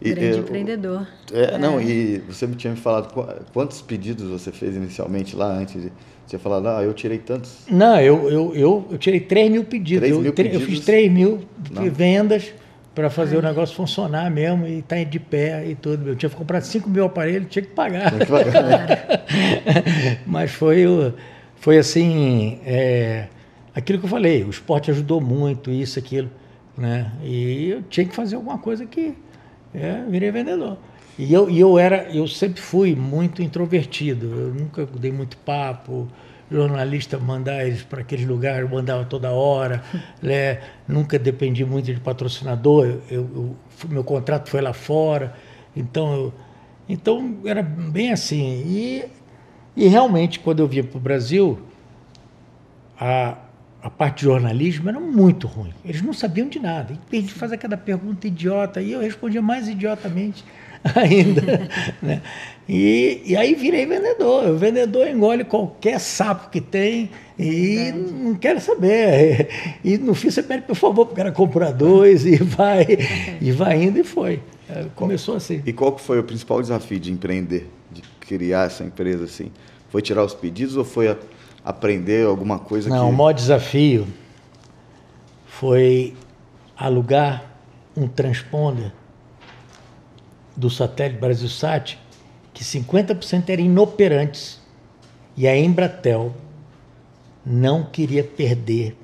E, 0.00 0.14
Grande 0.14 0.38
empreendedor. 0.38 1.06
É, 1.32 1.54
é, 1.54 1.58
Não, 1.58 1.80
e 1.80 2.18
você 2.28 2.46
me 2.46 2.56
tinha 2.56 2.72
me 2.72 2.76
falado 2.76 3.12
quantos 3.52 3.80
pedidos 3.80 4.28
você 4.28 4.50
fez 4.50 4.74
inicialmente 4.74 5.36
lá 5.36 5.46
antes 5.46 5.80
de. 5.80 5.92
Você 6.26 6.38
falado, 6.38 6.66
ah, 6.68 6.82
eu 6.82 6.94
tirei 6.94 7.18
tantos. 7.18 7.58
Não, 7.70 8.00
eu, 8.00 8.30
eu, 8.30 8.54
eu, 8.54 8.88
eu 8.92 8.98
tirei 8.98 9.20
3 9.20 9.50
mil 9.50 9.64
pedidos. 9.64 10.00
3 10.00 10.16
mil 10.16 10.26
eu, 10.26 10.32
pedidos. 10.32 10.60
eu 10.60 10.66
fiz 10.66 10.80
3 10.80 11.12
mil 11.12 11.40
Não. 11.70 11.90
vendas 11.90 12.52
para 12.94 13.08
fazer 13.08 13.36
Ai. 13.36 13.40
o 13.40 13.42
negócio 13.42 13.74
funcionar 13.74 14.30
mesmo 14.30 14.66
e 14.66 14.80
estar 14.80 14.96
tá 14.96 15.04
de 15.04 15.18
pé 15.18 15.66
e 15.66 15.74
tudo. 15.74 16.10
Eu 16.10 16.16
tinha 16.16 16.30
comprado 16.30 16.62
5 16.62 16.88
mil 16.88 17.04
aparelhos, 17.04 17.48
tinha 17.50 17.62
que 17.62 17.72
pagar. 17.72 18.10
Tinha 18.10 18.26
que 18.26 18.32
pagar. 18.32 18.86
Mas 20.26 20.50
foi, 20.50 20.84
foi 21.56 21.78
assim, 21.78 22.60
é, 22.64 23.28
aquilo 23.74 23.98
que 23.98 24.04
eu 24.04 24.10
falei, 24.10 24.44
o 24.44 24.50
esporte 24.50 24.90
ajudou 24.90 25.20
muito, 25.20 25.70
isso, 25.70 25.98
aquilo. 25.98 26.30
Né? 26.76 27.10
E 27.22 27.70
eu 27.70 27.82
tinha 27.82 28.06
que 28.06 28.14
fazer 28.14 28.36
alguma 28.36 28.58
coisa 28.58 28.84
que 28.86 29.14
é, 29.74 30.02
virei 30.08 30.30
vendedor. 30.30 30.76
E 31.18 31.32
eu, 31.32 31.50
e 31.50 31.60
eu 31.60 31.78
era, 31.78 32.08
eu 32.14 32.26
sempre 32.26 32.60
fui 32.60 32.94
muito 32.94 33.42
introvertido. 33.42 34.26
Eu 34.26 34.54
nunca 34.54 34.86
dei 34.86 35.12
muito 35.12 35.36
papo. 35.38 36.08
Jornalista 36.52 37.18
mandar 37.18 37.66
eles 37.66 37.82
para 37.82 38.00
aqueles 38.00 38.26
lugares, 38.26 38.62
eu 38.62 38.68
mandava 38.68 39.04
toda 39.04 39.30
hora. 39.30 39.82
Né? 40.22 40.60
Nunca 40.86 41.18
dependi 41.18 41.64
muito 41.64 41.86
de 41.86 41.98
patrocinador. 41.98 42.86
Eu, 42.86 43.00
eu, 43.10 43.56
meu 43.88 44.04
contrato 44.04 44.48
foi 44.48 44.60
lá 44.60 44.72
fora. 44.72 45.34
Então, 45.74 46.12
eu, 46.14 46.34
então 46.88 47.38
era 47.44 47.62
bem 47.62 48.12
assim. 48.12 48.62
E, 48.66 49.04
e 49.76 49.88
realmente, 49.88 50.38
quando 50.38 50.60
eu 50.60 50.68
vinha 50.68 50.84
para 50.84 50.96
o 50.96 51.00
Brasil, 51.00 51.58
a, 52.98 53.36
a 53.82 53.90
parte 53.90 54.18
de 54.18 54.24
jornalismo 54.24 54.88
era 54.88 55.00
muito 55.00 55.48
ruim. 55.48 55.74
Eles 55.84 56.02
não 56.02 56.12
sabiam 56.12 56.48
de 56.48 56.60
nada. 56.60 56.96
E 57.10 57.20
de 57.20 57.32
fazer 57.32 57.56
aquela 57.56 57.76
pergunta 57.76 58.28
idiota, 58.28 58.80
e 58.80 58.92
eu 58.92 59.00
respondia 59.00 59.42
mais 59.42 59.68
idiotamente 59.68 60.44
ainda. 60.94 61.68
né? 62.00 62.22
E, 62.68 63.22
e 63.24 63.36
aí 63.36 63.54
virei 63.54 63.86
vendedor. 63.86 64.48
O 64.50 64.56
vendedor 64.56 65.08
engole 65.08 65.44
qualquer 65.44 65.98
sapo 65.98 66.50
que 66.50 66.60
tem 66.60 67.10
e 67.38 67.92
não 67.92 68.34
quero 68.34 68.60
saber. 68.60 69.48
E 69.84 69.98
no 69.98 70.14
fim 70.14 70.30
você 70.30 70.42
pede, 70.42 70.62
por 70.62 70.76
favor, 70.76 71.06
para 71.06 71.12
o 71.12 71.16
cara 71.16 71.32
comprar 71.32 71.72
dois 71.72 72.24
e 72.24 72.36
vai, 72.36 72.86
e 73.40 73.50
vai 73.50 73.82
indo 73.82 73.98
e 73.98 74.04
foi. 74.04 74.40
É, 74.68 74.86
começou 74.94 75.36
assim. 75.36 75.60
E 75.66 75.72
qual 75.72 75.98
foi 75.98 76.18
o 76.18 76.24
principal 76.24 76.62
desafio 76.62 77.00
de 77.00 77.10
empreender, 77.10 77.68
de 77.90 78.00
criar 78.20 78.66
essa 78.66 78.84
empresa 78.84 79.24
assim? 79.24 79.50
Foi 79.90 80.00
tirar 80.00 80.24
os 80.24 80.34
pedidos 80.34 80.76
ou 80.76 80.84
foi 80.84 81.14
aprender 81.64 82.24
alguma 82.24 82.58
coisa 82.58 82.88
Não, 82.88 83.08
que... 83.08 83.12
o 83.12 83.16
maior 83.16 83.32
desafio 83.32 84.06
foi 85.46 86.14
alugar 86.76 87.44
um 87.96 88.08
transponder 88.08 88.92
do 90.56 90.70
satélite 90.70 91.20
BrasilSat 91.20 91.98
que 92.62 92.78
50% 92.78 93.48
eram 93.48 93.64
inoperantes. 93.64 94.60
E 95.36 95.48
a 95.48 95.56
Embratel 95.56 96.34
não 97.44 97.84
queria 97.84 98.22
perder 98.22 98.96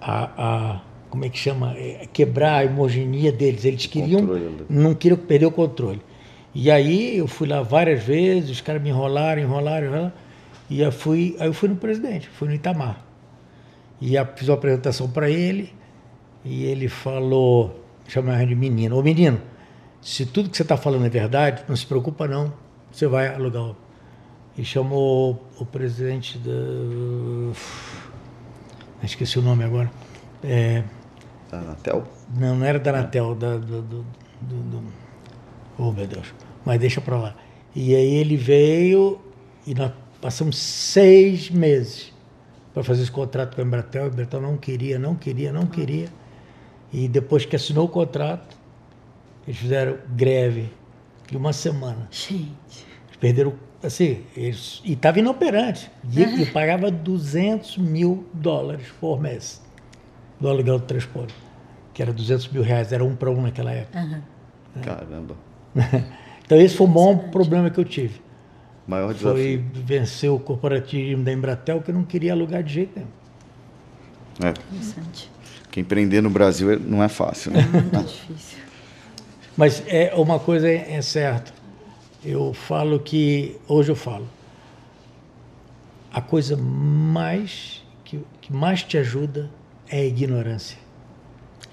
a, 0.00 0.30
a 0.36 0.80
como 1.10 1.24
é 1.24 1.28
que 1.28 1.38
chama? 1.38 1.72
É, 1.76 2.06
quebrar 2.12 2.64
a 2.64 2.68
homogeneia 2.68 3.32
deles. 3.32 3.64
Eles 3.64 3.86
queriam 3.86 4.20
controle. 4.20 4.66
não 4.68 4.94
queriam 4.94 5.18
perder 5.18 5.46
o 5.46 5.50
controle. 5.50 6.02
E 6.54 6.70
aí 6.70 7.18
eu 7.18 7.26
fui 7.26 7.46
lá 7.46 7.62
várias 7.62 8.02
vezes, 8.02 8.50
os 8.50 8.60
caras 8.60 8.82
me 8.82 8.88
enrolaram, 8.88 9.42
enrolaram, 9.42 9.86
enrolaram. 9.86 10.12
E 10.68 10.80
eu 10.80 10.90
fui, 10.90 11.36
aí 11.38 11.46
eu 11.46 11.52
fui 11.52 11.68
no 11.68 11.76
presidente, 11.76 12.28
fui 12.28 12.48
no 12.48 12.54
Itamar. 12.54 13.04
E 14.00 14.12
fiz 14.34 14.48
uma 14.48 14.54
apresentação 14.54 15.08
para 15.08 15.30
ele, 15.30 15.72
e 16.44 16.64
ele 16.64 16.88
falou, 16.88 17.82
chamava 18.06 18.44
de 18.44 18.54
menino, 18.54 18.98
ô 18.98 19.02
menino, 19.02 19.40
se 20.00 20.26
tudo 20.26 20.50
que 20.50 20.56
você 20.56 20.62
está 20.62 20.76
falando 20.76 21.06
é 21.06 21.08
verdade, 21.08 21.64
não 21.68 21.76
se 21.76 21.86
preocupa 21.86 22.28
não, 22.28 22.52
você 22.90 23.06
vai 23.06 23.34
alugar. 23.34 23.74
E 24.56 24.64
chamou 24.64 25.44
o 25.58 25.66
presidente 25.66 26.38
da. 26.38 26.52
Esqueci 29.02 29.38
o 29.38 29.42
nome 29.42 29.64
agora. 29.64 29.90
É... 30.42 30.82
Da 31.50 31.58
Anatel? 31.58 32.04
Não, 32.34 32.56
não 32.56 32.66
era 32.66 32.78
da 32.78 32.90
Anatel, 32.90 33.34
da, 33.34 33.56
do, 33.56 33.82
do, 33.82 34.06
do, 34.40 34.62
do... 34.62 34.82
Oh, 35.78 35.92
meu 35.92 36.06
Deus 36.06 36.32
mas 36.66 36.80
deixa 36.80 37.00
para 37.00 37.16
lá. 37.16 37.36
E 37.74 37.94
aí 37.94 38.14
ele 38.16 38.36
veio 38.36 39.20
e 39.64 39.72
nós 39.72 39.92
passamos 40.20 40.58
seis 40.58 41.48
meses 41.48 42.12
para 42.74 42.82
fazer 42.82 43.02
esse 43.02 43.10
contrato 43.10 43.54
com 43.54 43.62
a 43.62 43.64
Embratel. 43.64 44.04
A 44.04 44.08
Embratel 44.08 44.40
não 44.40 44.56
queria, 44.56 44.98
não 44.98 45.14
queria, 45.14 45.52
não 45.52 45.64
queria. 45.64 46.08
E 46.92 47.06
depois 47.06 47.46
que 47.46 47.54
assinou 47.54 47.86
o 47.86 47.88
contrato, 47.88 48.56
eles 49.46 49.58
fizeram 49.58 49.98
greve 50.10 50.70
de 51.30 51.36
uma 51.36 51.52
semana. 51.52 52.08
Gente. 52.10 52.86
Eles 53.06 53.16
perderam, 53.20 53.54
assim, 53.82 54.22
eles, 54.36 54.80
e 54.84 54.92
estava 54.92 55.18
inoperante. 55.18 55.90
E, 56.12 56.22
uhum. 56.22 56.38
e 56.38 56.46
pagava 56.46 56.90
200 56.90 57.78
mil 57.78 58.26
dólares 58.32 58.86
por 59.00 59.20
mês 59.20 59.62
do 60.40 60.48
aluguel 60.48 60.78
do 60.78 60.84
transporte. 60.84 61.34
Que 61.94 62.02
era 62.02 62.12
200 62.12 62.48
mil 62.48 62.62
reais, 62.62 62.92
era 62.92 63.04
um 63.04 63.14
para 63.14 63.30
um 63.30 63.42
naquela 63.42 63.72
época. 63.72 63.98
Uhum. 64.00 64.82
Caramba. 64.82 65.36
Então 66.46 66.56
esse 66.60 66.76
foi 66.76 66.86
o 66.86 66.90
maior 66.90 67.16
problema 67.30 67.68
que 67.68 67.80
eu 67.80 67.84
tive. 67.84 68.20
Maior 68.86 69.12
desafio. 69.12 69.34
Foi 69.34 69.82
vencer 69.82 70.30
o 70.30 70.38
corporativismo 70.38 71.24
da 71.24 71.32
Embratel, 71.32 71.82
que 71.82 71.90
eu 71.90 71.94
não 71.94 72.04
queria 72.04 72.32
alugar 72.32 72.62
de 72.62 72.72
jeito 72.72 72.92
nenhum. 72.94 73.10
É. 74.44 74.50
Interessante. 74.50 75.28
Porque 75.64 75.80
empreender 75.80 76.20
no 76.20 76.30
Brasil 76.30 76.70
é, 76.70 76.78
não 76.78 77.02
é 77.02 77.08
fácil, 77.08 77.50
né? 77.50 77.60
É 77.60 77.80
muito 77.80 78.04
difícil. 78.06 78.58
Mas 79.56 79.82
é, 79.86 80.12
uma 80.14 80.38
coisa 80.38 80.68
é, 80.68 80.92
é 80.92 81.02
certa. 81.02 81.52
Eu 82.24 82.52
falo 82.52 82.98
que, 83.00 83.56
hoje 83.66 83.90
eu 83.90 83.96
falo, 83.96 84.28
a 86.12 86.20
coisa 86.20 86.56
mais 86.56 87.82
que, 88.04 88.20
que 88.40 88.52
mais 88.52 88.82
te 88.82 88.98
ajuda 88.98 89.50
é 89.88 90.00
a 90.00 90.04
ignorância. 90.04 90.78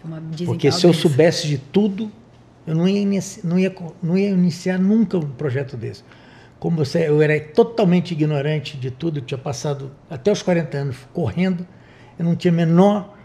É 0.03 0.45
Porque 0.45 0.71
se 0.71 0.85
eu 0.85 0.93
soubesse 0.93 1.47
de 1.47 1.57
tudo, 1.57 2.11
eu 2.65 2.75
não 2.75 2.87
ia, 2.87 2.99
iniciar, 2.99 3.47
não 3.47 3.59
ia, 3.59 3.75
não 4.01 4.17
ia 4.17 4.29
iniciar 4.29 4.77
nunca 4.77 5.17
um 5.17 5.29
projeto 5.29 5.75
desse. 5.75 6.03
Como 6.59 6.77
você, 6.77 7.09
eu 7.09 7.21
era 7.21 7.39
totalmente 7.39 8.11
ignorante 8.11 8.77
de 8.77 8.89
tudo, 8.89 9.19
eu 9.19 9.21
tinha 9.21 9.37
passado 9.37 9.91
até 10.09 10.31
os 10.31 10.41
40 10.41 10.77
anos 10.77 10.97
correndo, 11.13 11.67
eu 12.17 12.23
não 12.23 12.35
tinha 12.35 12.53
a 12.53 12.55
menor 12.55 13.17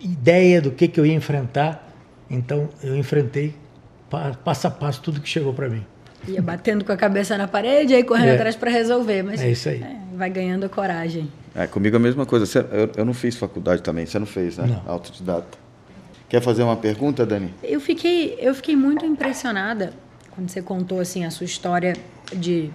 ideia 0.00 0.60
do 0.60 0.70
que, 0.70 0.88
que 0.88 0.98
eu 0.98 1.06
ia 1.06 1.14
enfrentar, 1.14 1.89
então 2.30 2.68
eu 2.82 2.96
enfrentei 2.96 3.54
passo 4.44 4.66
a 4.66 4.70
passo 4.70 5.00
tudo 5.00 5.20
que 5.20 5.28
chegou 5.28 5.52
para 5.52 5.68
mim. 5.68 5.84
Ia 6.28 6.42
batendo 6.42 6.84
com 6.84 6.92
a 6.92 6.96
cabeça 6.96 7.36
na 7.36 7.48
parede, 7.48 7.94
aí 7.94 8.04
correndo 8.04 8.28
é, 8.28 8.34
atrás 8.34 8.54
para 8.54 8.70
resolver, 8.70 9.22
mas 9.22 9.40
é 9.40 9.50
isso 9.50 9.68
aí. 9.68 9.82
É, 9.82 9.96
vai 10.16 10.28
ganhando 10.28 10.68
coragem. 10.68 11.30
É, 11.54 11.66
comigo 11.66 11.96
a 11.96 12.00
mesma 12.00 12.26
coisa. 12.26 12.68
Eu, 12.72 12.90
eu 12.96 13.04
não 13.04 13.14
fiz 13.14 13.36
faculdade 13.36 13.82
também, 13.82 14.06
você 14.06 14.18
não 14.18 14.26
fez, 14.26 14.58
né? 14.58 14.66
Não. 14.66 14.92
Autodidata. 14.92 15.58
Quer 16.28 16.40
fazer 16.40 16.62
uma 16.62 16.76
pergunta, 16.76 17.26
Dani? 17.26 17.52
Eu 17.62 17.80
fiquei, 17.80 18.36
eu 18.38 18.54
fiquei 18.54 18.76
muito 18.76 19.04
impressionada 19.04 19.92
quando 20.30 20.48
você 20.48 20.62
contou 20.62 21.00
assim 21.00 21.24
a 21.24 21.30
sua 21.30 21.44
história 21.44 21.96
de 22.32 22.70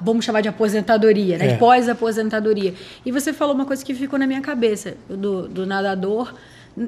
vamos 0.00 0.24
chamar 0.24 0.42
de 0.42 0.48
aposentadoria, 0.48 1.38
né? 1.38 1.52
É. 1.52 1.56
Pós-aposentadoria. 1.56 2.74
E 3.04 3.10
você 3.10 3.32
falou 3.32 3.54
uma 3.54 3.64
coisa 3.64 3.84
que 3.84 3.94
ficou 3.94 4.18
na 4.18 4.26
minha 4.26 4.40
cabeça, 4.40 4.94
do, 5.08 5.48
do 5.48 5.66
nadador, 5.66 6.32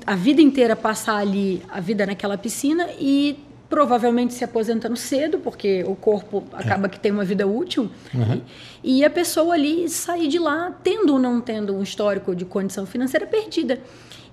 a 0.07 0.15
vida 0.15 0.41
inteira 0.41 0.75
passar 0.75 1.17
ali, 1.17 1.63
a 1.69 1.81
vida 1.81 2.07
naquela 2.07 2.39
piscina 2.39 2.89
e 2.99 3.39
provavelmente 3.69 4.35
se 4.35 4.45
aposentando 4.45 4.97
cedo, 4.97 5.39
porque 5.39 5.85
o 5.87 5.97
corpo 5.97 6.45
acaba 6.53 6.87
é. 6.87 6.89
que 6.89 7.01
tem 7.01 7.11
uma 7.11 7.25
vida 7.25 7.47
útil, 7.47 7.91
uhum. 8.15 8.41
e, 8.83 9.01
e, 9.01 9.05
a 9.05 9.11
pessoa 9.11 9.55
ali 9.55 9.89
sair 9.89 10.29
de 10.29 10.39
lá 10.39 10.73
tendo 10.83 11.15
ou 11.15 11.19
não 11.19 11.41
tendo 11.41 11.75
um 11.75 11.83
histórico 11.83 12.37
de 12.37 12.45
condição 12.45 12.87
financeira 12.87 13.27
perdida. 13.27 13.81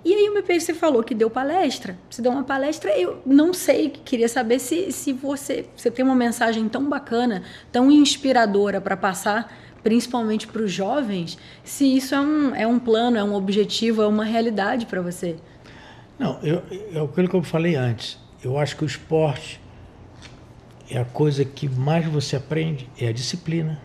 E 0.04 0.14
aí 0.14 0.30
o 0.30 0.34
meu 0.34 0.44
você 0.44 0.74
falou 0.74 1.04
que 1.04 1.14
deu 1.14 1.30
palestra. 1.30 1.96
Você 2.10 2.24
deu 2.24 2.32
uma 2.32 2.44
palestra, 2.44 2.92
eu 2.98 3.22
não 3.26 3.54
sei, 3.54 3.90
queria 3.90 4.28
saber 4.28 4.58
se, 4.58 4.92
se 4.92 5.14
você, 5.14 5.66
você 5.76 5.92
tem 5.92 6.04
uma 6.04 6.16
mensagem 6.16 6.68
tão 6.68 6.90
bacana, 6.90 7.44
tão 7.72 7.92
inspiradora 7.92 8.82
para 8.82 8.98
passar, 8.98 9.52
principalmente 9.84 10.48
para 10.48 10.62
os 10.62 10.72
jovens, 10.72 11.38
se 11.64 11.86
isso 11.96 12.14
é 12.14 12.22
um, 12.22 12.56
é 12.56 12.68
um 12.68 12.80
plano, 12.80 13.18
é 13.18 13.24
um 13.24 13.34
objetivo, 13.34 14.02
é 14.02 14.08
uma 14.08 14.24
realidade 14.24 14.86
para 14.86 15.02
você. 15.02 15.36
Não, 16.18 16.40
eu, 16.44 16.62
é 16.94 17.00
aquilo 17.00 17.28
que 17.28 17.36
eu 17.36 17.44
falei 17.44 17.76
antes. 17.76 18.20
Eu 18.44 18.58
acho 18.58 18.76
que 18.76 18.84
o 18.84 18.88
esporte 18.88 19.60
é 20.90 21.00
a 21.00 21.06
coisa 21.06 21.44
que 21.46 21.68
mais 21.68 22.06
você 22.06 22.36
aprende, 22.36 22.90
é 23.00 23.08
a 23.08 23.12
disciplina, 23.12 23.82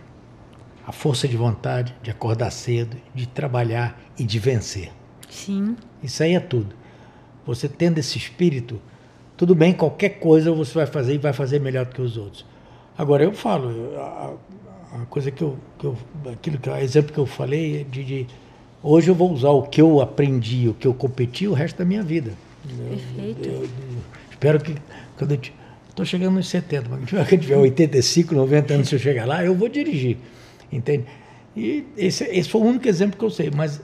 a 0.86 0.92
força 0.92 1.26
de 1.26 1.36
vontade, 1.36 1.94
de 2.02 2.10
acordar 2.10 2.50
cedo, 2.50 2.96
de 3.14 3.26
trabalhar 3.26 3.98
e 4.18 4.24
de 4.24 4.38
vencer. 4.38 4.92
Sim. 5.28 5.76
Isso 6.02 6.22
aí 6.22 6.34
é 6.34 6.40
tudo. 6.40 6.74
Você 7.46 7.68
tendo 7.68 7.98
esse 7.98 8.18
espírito, 8.18 8.80
tudo 9.36 9.54
bem, 9.54 9.72
qualquer 9.72 10.18
coisa 10.18 10.52
você 10.52 10.74
vai 10.74 10.86
fazer 10.86 11.14
e 11.14 11.18
vai 11.18 11.32
fazer 11.32 11.60
melhor 11.60 11.86
do 11.86 11.94
que 11.94 12.02
os 12.02 12.16
outros. 12.16 12.44
Agora 12.98 13.22
eu 13.22 13.32
falo, 13.32 13.92
a 15.02 15.06
coisa 15.06 15.30
que 15.30 15.42
eu, 15.42 15.56
que 15.78 15.84
eu 15.84 15.96
aquilo 16.32 16.58
que 16.58 16.68
o 16.68 16.76
exemplo 16.76 17.12
que 17.12 17.18
eu 17.18 17.26
falei 17.26 17.84
de, 17.84 18.04
de, 18.04 18.26
Hoje 18.82 19.10
eu 19.10 19.14
vou 19.14 19.32
usar 19.32 19.50
o 19.50 19.62
que 19.62 19.80
eu 19.80 20.00
aprendi, 20.00 20.68
o 20.68 20.74
que 20.74 20.86
eu 20.86 20.94
competi 20.94 21.48
o 21.48 21.52
resto 21.52 21.78
da 21.78 21.84
minha 21.84 22.02
vida. 22.02 22.32
Perfeito. 22.66 23.48
Eu, 23.48 23.52
eu, 23.52 23.62
eu 23.62 23.68
espero 24.30 24.60
que 24.60 24.74
quando 25.18 25.32
eu 25.32 25.40
estou 25.88 26.06
chegando 26.06 26.34
nos 26.34 26.48
70, 26.48 26.88
mas 26.88 27.10
quando 27.10 27.32
eu 27.32 27.38
tiver 27.38 27.56
85, 27.56 28.34
90 28.34 28.74
anos, 28.74 28.88
se 28.88 28.94
eu 28.94 28.98
chegar 28.98 29.26
lá, 29.26 29.44
eu 29.44 29.54
vou 29.54 29.68
dirigir. 29.68 30.18
Entende? 30.70 31.04
E 31.56 31.84
esse, 31.96 32.24
esse 32.24 32.48
foi 32.48 32.60
o 32.60 32.64
único 32.64 32.86
exemplo 32.86 33.18
que 33.18 33.24
eu 33.24 33.30
sei, 33.30 33.50
mas 33.50 33.80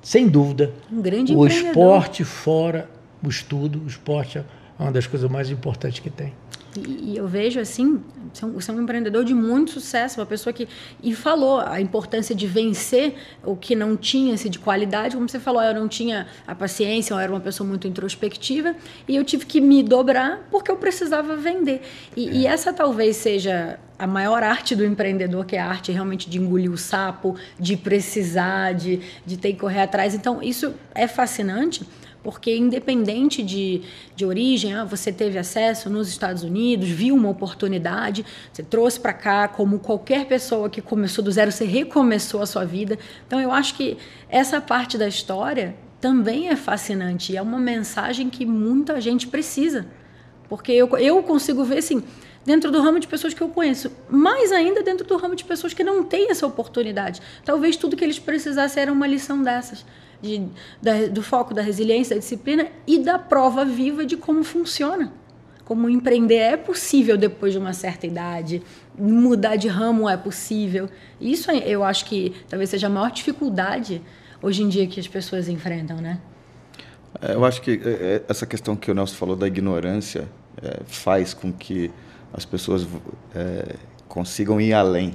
sem 0.00 0.28
dúvida, 0.28 0.72
um 0.90 1.02
grande 1.02 1.34
o 1.34 1.46
esporte 1.46 2.24
fora 2.24 2.88
o 3.22 3.28
estudo, 3.28 3.82
o 3.84 3.86
esporte 3.86 4.38
é 4.38 4.44
uma 4.78 4.90
das 4.90 5.06
coisas 5.06 5.30
mais 5.30 5.50
importantes 5.50 6.00
que 6.00 6.10
tem. 6.10 6.32
E, 6.76 7.12
e 7.12 7.16
eu 7.16 7.26
vejo 7.26 7.58
assim, 7.58 8.00
você 8.32 8.70
é 8.70 8.74
um 8.74 8.80
empreendedor 8.80 9.24
de 9.24 9.34
muito 9.34 9.72
sucesso, 9.72 10.20
uma 10.20 10.26
pessoa 10.26 10.52
que 10.52 10.68
e 11.02 11.14
falou 11.14 11.60
a 11.60 11.80
importância 11.80 12.34
de 12.34 12.46
vencer 12.46 13.14
o 13.44 13.56
que 13.56 13.74
não 13.74 13.96
tinha 13.96 14.36
se 14.36 14.48
de 14.48 14.58
qualidade, 14.58 15.16
como 15.16 15.28
você 15.28 15.40
falou, 15.40 15.62
eu 15.62 15.74
não 15.74 15.88
tinha 15.88 16.28
a 16.46 16.54
paciência, 16.54 17.12
eu 17.12 17.18
era 17.18 17.32
uma 17.32 17.40
pessoa 17.40 17.68
muito 17.68 17.88
introspectiva 17.88 18.76
e 19.08 19.16
eu 19.16 19.24
tive 19.24 19.46
que 19.46 19.60
me 19.60 19.82
dobrar 19.82 20.46
porque 20.50 20.70
eu 20.70 20.76
precisava 20.76 21.36
vender. 21.36 21.82
E, 22.16 22.28
é. 22.28 22.32
e 22.32 22.46
essa 22.46 22.72
talvez 22.72 23.16
seja 23.16 23.78
a 23.98 24.06
maior 24.06 24.42
arte 24.42 24.74
do 24.74 24.84
empreendedor, 24.84 25.44
que 25.44 25.56
é 25.56 25.60
a 25.60 25.66
arte 25.66 25.92
realmente 25.92 26.30
de 26.30 26.38
engolir 26.38 26.70
o 26.70 26.78
sapo, 26.78 27.36
de 27.58 27.76
precisar, 27.76 28.72
de, 28.72 29.00
de 29.26 29.36
ter 29.36 29.52
que 29.52 29.58
correr 29.58 29.82
atrás. 29.82 30.14
Então, 30.14 30.42
isso 30.42 30.72
é 30.94 31.06
fascinante 31.06 31.84
porque 32.22 32.54
independente 32.56 33.42
de, 33.42 33.82
de 34.14 34.24
origem, 34.24 34.74
ah, 34.74 34.84
você 34.84 35.12
teve 35.12 35.38
acesso 35.38 35.88
nos 35.88 36.08
Estados 36.08 36.42
Unidos, 36.42 36.88
viu 36.88 37.14
uma 37.14 37.30
oportunidade, 37.30 38.24
você 38.52 38.62
trouxe 38.62 39.00
para 39.00 39.12
cá, 39.12 39.48
como 39.48 39.78
qualquer 39.78 40.26
pessoa 40.26 40.68
que 40.68 40.82
começou 40.82 41.24
do 41.24 41.30
zero, 41.30 41.50
você 41.50 41.64
recomeçou 41.64 42.42
a 42.42 42.46
sua 42.46 42.64
vida. 42.64 42.98
Então 43.26 43.40
eu 43.40 43.50
acho 43.50 43.74
que 43.74 43.96
essa 44.28 44.60
parte 44.60 44.98
da 44.98 45.08
história 45.08 45.74
também 46.00 46.48
é 46.48 46.56
fascinante, 46.56 47.36
é 47.36 47.42
uma 47.42 47.58
mensagem 47.58 48.28
que 48.28 48.44
muita 48.44 49.00
gente 49.00 49.26
precisa. 49.26 49.86
Porque 50.48 50.72
eu, 50.72 50.88
eu 50.98 51.22
consigo 51.22 51.62
ver 51.64 51.78
assim, 51.78 52.02
dentro 52.44 52.70
do 52.70 52.82
ramo 52.82 52.98
de 52.98 53.06
pessoas 53.06 53.32
que 53.32 53.40
eu 53.40 53.48
conheço, 53.48 53.90
mais 54.08 54.50
ainda 54.50 54.82
dentro 54.82 55.06
do 55.06 55.16
ramo 55.16 55.36
de 55.36 55.44
pessoas 55.44 55.72
que 55.72 55.84
não 55.84 56.02
têm 56.02 56.30
essa 56.30 56.46
oportunidade. 56.46 57.20
Talvez 57.44 57.76
tudo 57.76 57.96
que 57.96 58.04
eles 58.04 58.18
precisassem 58.18 58.82
era 58.82 58.92
uma 58.92 59.06
lição 59.06 59.42
dessas 59.42 59.84
de, 60.20 60.42
da, 60.80 61.06
do 61.06 61.22
foco 61.22 61.54
da 61.54 61.62
resiliência, 61.62 62.16
da 62.16 62.20
disciplina 62.20 62.68
e 62.86 62.98
da 62.98 63.18
prova 63.18 63.64
viva 63.64 64.04
de 64.04 64.16
como 64.16 64.42
funciona. 64.44 65.12
Como 65.64 65.88
empreender 65.88 66.36
é 66.36 66.56
possível 66.56 67.16
depois 67.16 67.52
de 67.52 67.58
uma 67.58 67.72
certa 67.72 68.06
idade, 68.06 68.62
mudar 68.98 69.56
de 69.56 69.68
ramo 69.68 70.08
é 70.08 70.16
possível. 70.16 70.88
Isso 71.20 71.50
eu 71.50 71.84
acho 71.84 72.04
que 72.06 72.34
talvez 72.48 72.70
seja 72.70 72.88
a 72.88 72.90
maior 72.90 73.10
dificuldade 73.10 74.02
hoje 74.42 74.62
em 74.62 74.68
dia 74.68 74.86
que 74.86 74.98
as 74.98 75.06
pessoas 75.06 75.48
enfrentam, 75.48 75.98
né? 75.98 76.18
É, 77.22 77.34
eu 77.34 77.44
acho 77.44 77.60
que 77.62 77.72
é, 77.72 77.88
é, 77.88 78.22
essa 78.28 78.46
questão 78.46 78.76
que 78.76 78.90
o 78.90 78.94
Nelson 78.94 79.16
falou 79.16 79.36
da 79.36 79.46
ignorância 79.46 80.28
é, 80.62 80.80
faz 80.86 81.34
com 81.34 81.52
que 81.52 81.90
as 82.32 82.44
pessoas 82.44 82.86
é, 83.34 83.76
consigam 84.08 84.60
ir 84.60 84.72
além, 84.72 85.14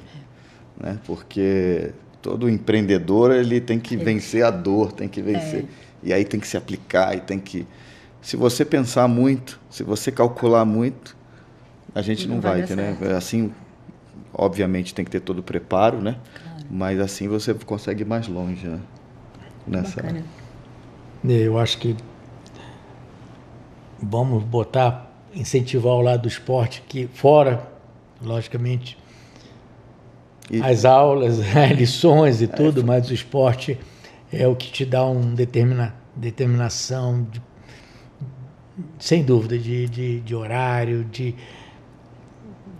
né? 0.77 0.99
Porque 1.05 1.93
todo 2.25 2.49
empreendedor 2.49 3.31
ele 3.31 3.61
tem 3.61 3.79
que 3.79 3.95
vencer 3.95 4.43
a 4.43 4.49
dor, 4.49 4.91
tem 4.91 5.07
que 5.07 5.21
vencer. 5.21 5.61
É. 5.61 5.65
E 6.01 6.11
aí 6.11 6.25
tem 6.25 6.39
que 6.39 6.47
se 6.47 6.57
aplicar 6.57 7.15
e 7.15 7.19
tem 7.19 7.37
que. 7.37 7.67
Se 8.19 8.35
você 8.35 8.65
pensar 8.65 9.07
muito, 9.07 9.59
se 9.69 9.83
você 9.83 10.11
calcular 10.11 10.65
muito, 10.65 11.15
a 11.93 12.01
gente 12.01 12.27
não, 12.27 12.35
não 12.35 12.41
vai, 12.41 12.63
vai 12.63 12.75
né? 12.75 12.97
Assim, 13.15 13.53
obviamente 14.33 14.91
tem 14.91 15.05
que 15.05 15.11
ter 15.11 15.19
todo 15.19 15.37
o 15.37 15.43
preparo, 15.43 16.01
né? 16.01 16.17
Claro. 16.33 16.65
Mas 16.67 16.99
assim 16.99 17.27
você 17.27 17.53
consegue 17.53 18.01
ir 18.01 18.07
mais 18.07 18.27
longe, 18.27 18.67
né? 18.67 18.79
Nessa. 19.67 20.01
Bacana. 20.01 20.23
É, 21.29 21.31
eu 21.31 21.59
acho 21.59 21.77
que 21.77 21.95
vamos 24.01 24.43
botar, 24.43 25.11
incentivar 25.31 25.93
o 25.93 26.01
lado 26.01 26.23
do 26.23 26.27
esporte 26.27 26.81
que 26.87 27.07
fora, 27.13 27.69
logicamente, 28.19 28.97
e... 30.49 30.61
As 30.61 30.85
aulas, 30.85 31.39
lições 31.75 32.41
e 32.41 32.47
tudo, 32.47 32.81
é, 32.81 32.83
mas 32.83 33.09
o 33.09 33.13
esporte 33.13 33.77
é 34.31 34.47
o 34.47 34.55
que 34.55 34.71
te 34.71 34.85
dá 34.85 35.03
uma 35.05 35.35
determina, 35.35 35.95
determinação, 36.15 37.27
de, 37.31 37.41
sem 38.99 39.23
dúvida, 39.23 39.57
de, 39.57 39.87
de, 39.87 40.19
de 40.21 40.35
horário, 40.35 41.03
de, 41.05 41.35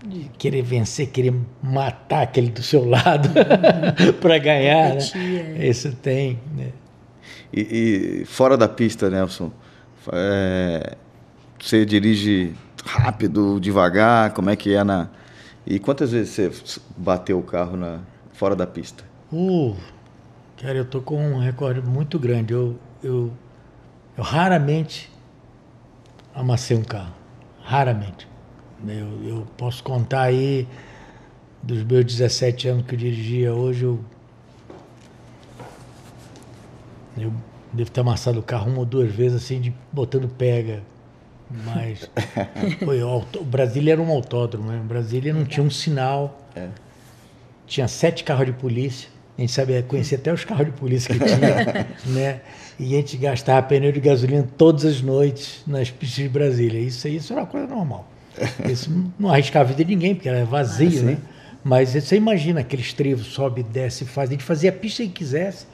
de, 0.06 0.30
querer 0.38 0.62
vencer, 0.62 1.08
querer 1.08 1.34
matar 1.62 2.22
aquele 2.22 2.50
do 2.50 2.62
seu 2.62 2.88
lado 2.88 3.28
para 4.20 4.38
ganhar. 4.38 4.94
Né? 4.94 5.68
Isso 5.68 5.92
tem. 5.96 6.38
Né? 6.54 6.70
E, 7.52 8.20
e, 8.20 8.24
fora 8.26 8.56
da 8.56 8.68
pista, 8.68 9.10
Nelson, 9.10 9.50
é, 10.12 10.96
você 11.58 11.84
dirige 11.84 12.54
rápido, 12.84 13.58
devagar, 13.58 14.32
como 14.32 14.50
é 14.50 14.56
que 14.56 14.74
é 14.74 14.84
na 14.84 15.08
e 15.66 15.78
quantas 15.80 16.12
vezes 16.12 16.32
você 16.32 16.50
bateu 16.96 17.38
o 17.38 17.42
carro 17.42 17.76
na, 17.76 18.00
fora 18.32 18.54
da 18.54 18.66
pista? 18.66 19.04
Uh, 19.32 19.76
cara, 20.56 20.78
eu 20.78 20.84
tô 20.84 21.00
com 21.00 21.16
um 21.16 21.38
recorde 21.38 21.80
muito 21.82 22.18
grande. 22.18 22.52
Eu, 22.52 22.78
eu, 23.02 23.32
eu 24.16 24.22
raramente 24.22 25.10
amassei 26.32 26.76
um 26.76 26.84
carro. 26.84 27.12
Raramente. 27.62 28.28
Eu, 28.86 29.24
eu 29.24 29.46
posso 29.56 29.82
contar 29.82 30.22
aí 30.22 30.68
dos 31.62 31.82
meus 31.82 32.04
17 32.04 32.68
anos 32.68 32.86
que 32.86 32.94
eu 32.94 32.98
dirigia 32.98 33.52
hoje, 33.52 33.84
eu, 33.84 33.98
eu 37.18 37.32
devo 37.72 37.90
ter 37.90 38.00
amassado 38.02 38.38
o 38.38 38.42
carro 38.42 38.70
uma 38.70 38.80
ou 38.80 38.84
duas 38.84 39.12
vezes 39.12 39.42
assim, 39.42 39.60
de, 39.60 39.74
botando 39.90 40.28
pega 40.28 40.82
mas 41.50 42.10
foi, 42.84 43.02
o 43.02 43.22
Brasília 43.44 43.92
era 43.92 44.02
um 44.02 44.10
autódromo, 44.10 44.70
né? 44.70 44.80
Brasília 44.84 45.32
não 45.32 45.44
tinha 45.44 45.64
um 45.64 45.70
sinal. 45.70 46.40
É. 46.54 46.68
Tinha 47.66 47.86
sete 47.88 48.24
carros 48.24 48.46
de 48.46 48.52
polícia. 48.52 49.08
A 49.36 49.40
gente 49.40 49.52
sabia, 49.52 49.82
conhecia 49.82 50.16
até 50.16 50.32
os 50.32 50.44
carros 50.44 50.66
de 50.66 50.72
polícia 50.72 51.14
que 51.14 51.24
tinha, 51.24 51.86
né? 52.06 52.40
E 52.78 52.94
a 52.94 52.96
gente 52.98 53.16
gastava 53.16 53.66
pneu 53.66 53.92
de 53.92 54.00
gasolina 54.00 54.46
todas 54.56 54.84
as 54.84 55.00
noites 55.02 55.62
nas 55.66 55.90
pistas 55.90 56.24
de 56.24 56.28
Brasília. 56.28 56.80
Isso, 56.80 57.06
isso 57.08 57.32
era 57.32 57.42
uma 57.42 57.46
coisa 57.46 57.66
normal. 57.66 58.10
Isso 58.70 58.90
não 59.18 59.30
arriscava 59.30 59.64
a 59.64 59.68
vida 59.72 59.82
de 59.82 59.94
ninguém, 59.94 60.14
porque 60.14 60.28
era 60.28 60.44
vazio, 60.44 61.00
ah, 61.00 61.04
né? 61.04 61.18
Mas 61.64 61.94
você 61.94 62.16
imagina 62.16 62.60
aqueles 62.60 62.92
trivos, 62.92 63.28
sobe, 63.28 63.62
desce, 63.62 64.04
faz. 64.04 64.28
A 64.28 64.32
gente 64.32 64.44
fazia 64.44 64.68
a 64.68 64.72
pista 64.72 65.02
que 65.02 65.08
quisesse 65.08 65.66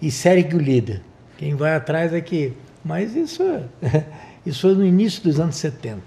e 0.00 0.10
segue 0.10 0.54
o 0.54 0.58
líder. 0.58 1.00
Quem 1.38 1.54
vai 1.54 1.74
atrás 1.74 2.12
é 2.12 2.20
que. 2.20 2.52
Mas 2.84 3.16
isso 3.16 3.42
isso 4.44 4.62
foi 4.62 4.74
no 4.74 4.84
início 4.84 5.22
dos 5.22 5.38
anos 5.38 5.56
70. 5.56 6.02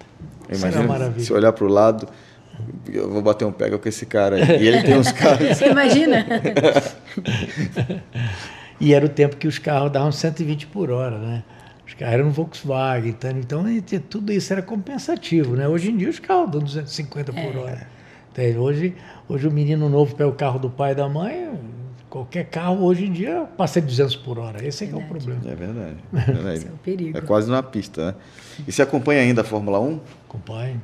Imagina, 0.50 1.14
se 1.20 1.34
olhar 1.34 1.52
para 1.54 1.66
o 1.66 1.68
lado, 1.68 2.08
eu 2.92 3.10
vou 3.10 3.22
bater 3.22 3.46
um 3.46 3.52
pega 3.52 3.78
com 3.78 3.90
esse 3.90 4.06
cara 4.06 4.36
aí. 4.36 4.64
E 4.64 4.68
ele 4.68 4.84
tem 4.84 4.98
uns 4.98 5.12
carros. 5.12 5.62
Imagina! 5.62 6.26
e 8.80 8.94
era 8.94 9.06
o 9.06 9.10
tempo 9.10 9.38
que 9.38 9.48
os 9.48 9.58
carros 9.58 9.92
davam 9.92 10.12
120 10.12 10.68
por 10.68 10.92
hora, 10.92 11.18
né? 11.18 11.44
Os 11.88 11.94
carros 11.94 12.14
eram 12.14 12.32
Volkswagen, 12.32 13.10
então, 13.10 13.32
então 13.70 14.00
tudo 14.10 14.32
isso 14.32 14.52
era 14.52 14.62
compensativo, 14.62 15.56
né? 15.56 15.68
Hoje 15.68 15.92
em 15.92 15.98
dia 15.98 16.10
os 16.10 16.20
carros 16.20 16.52
dão 16.52 16.62
250 16.62 17.32
por 17.32 17.56
é. 17.56 17.58
hora. 17.58 17.88
Então, 18.32 18.62
hoje, 18.62 18.96
hoje 19.30 19.48
o 19.48 19.52
menino 19.52 19.88
novo 19.88 20.16
pega 20.16 20.30
o 20.30 20.34
carro 20.34 20.60
do 20.60 20.70
pai 20.70 20.92
e 20.92 20.96
da 20.96 21.08
mãe, 21.08 21.50
Qualquer 22.16 22.46
carro 22.46 22.82
hoje 22.86 23.08
em 23.08 23.12
dia 23.12 23.46
passa 23.58 23.82
de 23.82 23.88
200 23.88 24.16
por 24.16 24.40
hora. 24.40 24.66
Esse 24.66 24.86
é, 24.86 24.90
é 24.90 24.96
o 24.96 25.02
problema. 25.02 25.42
É 25.46 25.54
verdade. 25.54 25.98
É, 26.16 26.32
verdade. 26.32 26.56
Esse 26.56 26.68
é 26.68 26.70
o 26.70 26.78
perigo. 26.78 27.18
É 27.18 27.20
quase 27.20 27.50
numa 27.50 27.62
pista, 27.62 28.06
né? 28.06 28.16
E 28.66 28.72
você 28.72 28.82
acompanha 28.82 29.20
ainda 29.20 29.42
a 29.42 29.44
Fórmula 29.44 29.82
1? 29.82 30.00
Acompanho. 30.30 30.82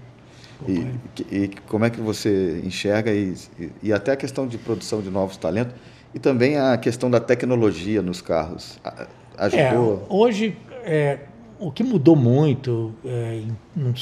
E, 0.68 0.86
e, 1.34 1.48
como 1.70 1.86
é 1.86 1.90
que 1.90 2.02
você 2.02 2.62
enxerga 2.66 3.14
e, 3.14 3.34
e, 3.82 3.94
até 3.94 4.12
a 4.12 4.18
questão 4.18 4.46
de 4.46 4.58
produção 4.58 5.02
de 5.02 5.10
novos 5.10 5.38
talentos 5.38 5.74
e 6.14 6.20
também 6.20 6.58
a 6.58 6.78
questão 6.78 7.10
da 7.10 7.22
tecnologia 7.22 8.02
nos 8.02 8.22
carros 8.22 8.78
ajudou? 9.38 10.06
É, 10.10 10.14
hoje 10.14 10.58
é, 10.84 11.20
o 11.58 11.72
que 11.72 11.82
mudou 11.82 12.18
muito 12.18 12.94
é, 13.06 13.42
não, 13.74 13.94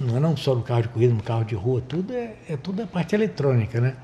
não 0.00 0.16
é 0.16 0.20
não 0.20 0.34
só 0.38 0.54
no 0.54 0.62
carro 0.62 0.80
de 0.80 0.88
corrida, 0.88 1.12
no 1.12 1.22
carro 1.22 1.44
de 1.44 1.54
rua, 1.54 1.82
tudo 1.86 2.14
é, 2.14 2.32
é 2.48 2.56
tudo 2.56 2.82
a 2.82 2.86
parte 2.86 3.14
eletrônica, 3.14 3.78
né? 3.78 3.94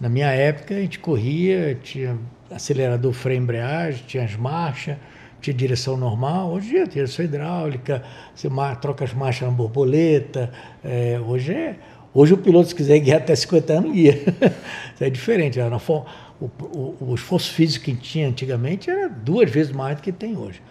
Na 0.00 0.08
minha 0.08 0.28
época, 0.28 0.74
a 0.74 0.80
gente 0.80 0.98
corria, 0.98 1.76
tinha 1.82 2.16
acelerador, 2.50 3.12
freio, 3.12 3.40
embreagem, 3.40 4.04
tinha 4.06 4.24
as 4.24 4.36
marchas, 4.36 4.96
tinha 5.40 5.54
direção 5.54 5.96
normal. 5.96 6.52
Hoje 6.52 6.72
tem 6.72 6.84
direção 6.86 7.24
hidráulica, 7.24 8.02
você 8.34 8.48
troca 8.80 9.04
as 9.04 9.12
marchas 9.12 9.48
na 9.48 9.54
borboleta. 9.54 10.52
É, 10.84 11.20
hoje, 11.26 11.52
é, 11.52 11.76
hoje 12.14 12.32
o 12.34 12.38
piloto, 12.38 12.68
se 12.68 12.74
quiser 12.74 12.98
guiar 13.00 13.18
até 13.18 13.34
50 13.34 13.72
anos, 13.72 13.92
guia. 13.92 14.14
Isso 14.94 15.04
é 15.04 15.10
diferente. 15.10 15.58
Era, 15.58 15.76
o, 15.76 16.04
o, 16.40 16.96
o 17.00 17.14
esforço 17.14 17.52
físico 17.52 17.86
que 17.86 17.96
tinha 17.96 18.28
antigamente 18.28 18.88
era 18.88 19.08
duas 19.08 19.50
vezes 19.50 19.72
mais 19.72 19.96
do 19.96 20.02
que 20.02 20.12
tem 20.12 20.36
hoje. 20.36 20.62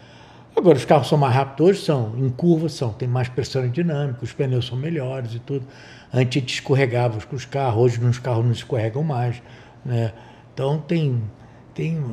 Agora, 0.58 0.76
os 0.76 0.86
carros 0.86 1.08
são 1.08 1.20
mais 1.20 1.36
rápidos 1.36 1.68
hoje, 1.68 1.82
são 1.82 2.16
em 2.18 2.30
curva, 2.30 2.68
são, 2.68 2.92
tem 2.92 3.08
mais 3.08 3.30
pressão 3.30 3.62
aerodinâmica, 3.62 4.24
os 4.24 4.34
pneus 4.34 4.66
são 4.66 4.76
melhores 4.76 5.36
e 5.36 5.40
tudo. 5.40 5.64
Antes 6.12 6.52
escorregava 6.52 7.20
os 7.32 7.46
carros, 7.46 7.80
hoje 7.80 8.02
nos 8.02 8.18
carros 8.18 8.44
não 8.44 8.52
escorregam 8.52 9.04
mais. 9.04 9.40
Né? 9.86 10.12
Então 10.52 10.80
tem, 10.80 11.22
tem 11.76 12.04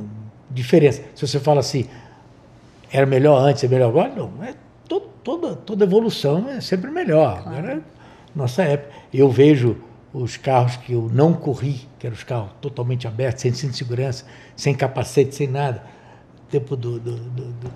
diferença. 0.50 1.00
Se 1.14 1.26
você 1.26 1.40
fala 1.40 1.61
assim, 1.61 1.87
era 2.92 3.07
melhor 3.07 3.38
antes, 3.38 3.64
é 3.64 3.68
melhor 3.68 3.88
agora, 3.88 4.14
não. 4.14 4.30
É 4.44 4.54
todo, 4.87 5.09
toda, 5.24 5.57
toda 5.57 5.85
evolução 5.85 6.46
é 6.50 6.61
sempre 6.61 6.90
melhor. 6.90 7.42
Claro. 7.42 7.59
Agora, 7.59 7.83
nossa 8.37 8.62
época. 8.62 8.92
Eu 9.11 9.30
vejo 9.30 9.78
os 10.12 10.37
carros 10.37 10.76
que 10.76 10.92
eu 10.92 11.09
não 11.11 11.33
corri, 11.33 11.88
que 11.98 12.07
eram 12.07 12.14
os 12.14 12.22
carros 12.22 12.50
totalmente 12.61 13.09
abertos, 13.09 13.40
sem 13.40 13.54
cinto 13.54 13.70
de 13.70 13.78
segurança, 13.78 14.26
sem 14.54 14.74
capacete, 14.74 15.35
sem 15.35 15.48
nada. 15.48 15.83
Tempo 16.55 16.77
do, 16.77 17.01
do, 17.01 17.17
do, 17.17 17.45
do, 17.45 17.69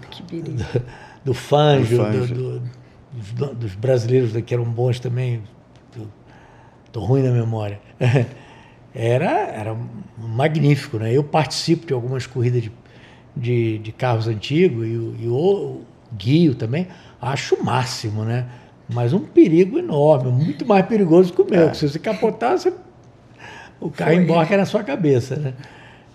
do, 0.42 0.84
do 1.24 1.34
Fanjo, 1.34 1.96
do, 1.96 2.60
dos, 3.10 3.56
dos, 3.56 3.74
brasileiros 3.74 4.40
que 4.42 4.54
eram 4.54 4.62
bons 4.62 5.00
também. 5.00 5.42
Estou 6.86 7.04
ruim 7.04 7.24
na 7.24 7.32
memória. 7.32 7.80
Era, 8.94 9.30
era 9.48 9.76
magnífico. 10.16 10.96
Né? 10.98 11.12
Eu 11.12 11.22
participo 11.22 11.86
de 11.86 11.92
algumas 11.92 12.26
corridas 12.26 12.62
de, 12.62 12.72
de, 13.36 13.78
de 13.78 13.92
carros 13.92 14.26
antigos 14.26 14.86
e, 14.86 14.90
e 14.90 15.28
o 15.28 15.82
guio 16.16 16.54
também. 16.54 16.86
Acho 17.20 17.56
o 17.56 17.64
máximo, 17.64 18.24
né? 18.24 18.46
Mas 18.88 19.12
um 19.12 19.20
perigo 19.20 19.78
enorme, 19.78 20.32
muito 20.32 20.64
mais 20.66 20.86
perigoso 20.86 21.32
que 21.32 21.42
o 21.42 21.46
meu. 21.48 21.68
É. 21.68 21.74
Se 21.74 21.88
você 21.88 21.98
capotar, 21.98 22.58
você... 22.58 22.72
o 23.80 23.90
carro 23.90 24.46
Foi. 24.46 24.56
na 24.56 24.64
sua 24.64 24.82
cabeça, 24.82 25.36
né? 25.36 25.54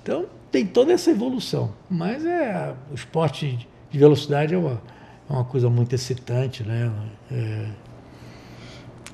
Então, 0.01 0.25
tem 0.53 0.67
toda 0.67 0.93
essa 0.93 1.09
evolução. 1.09 1.73
Mas 1.89 2.23
é, 2.23 2.75
o 2.91 2.93
esporte 2.93 3.67
de 3.89 3.97
velocidade 3.97 4.53
é 4.53 4.57
uma, 4.57 4.79
é 5.27 5.33
uma 5.33 5.43
coisa 5.43 5.67
muito 5.67 5.93
excitante, 5.95 6.63
né? 6.63 6.93
É... 7.31 7.65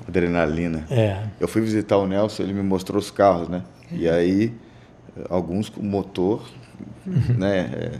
Adrenalina. 0.06 0.84
É. 0.90 1.24
Eu 1.40 1.48
fui 1.48 1.62
visitar 1.62 1.96
o 1.96 2.06
Nelson, 2.06 2.42
ele 2.42 2.52
me 2.52 2.62
mostrou 2.62 2.98
os 2.98 3.10
carros, 3.10 3.48
né? 3.48 3.62
E 3.90 4.06
aí, 4.06 4.52
alguns 5.30 5.70
com 5.70 5.82
motor, 5.82 6.46
né? 7.06 7.70
É, 7.72 7.92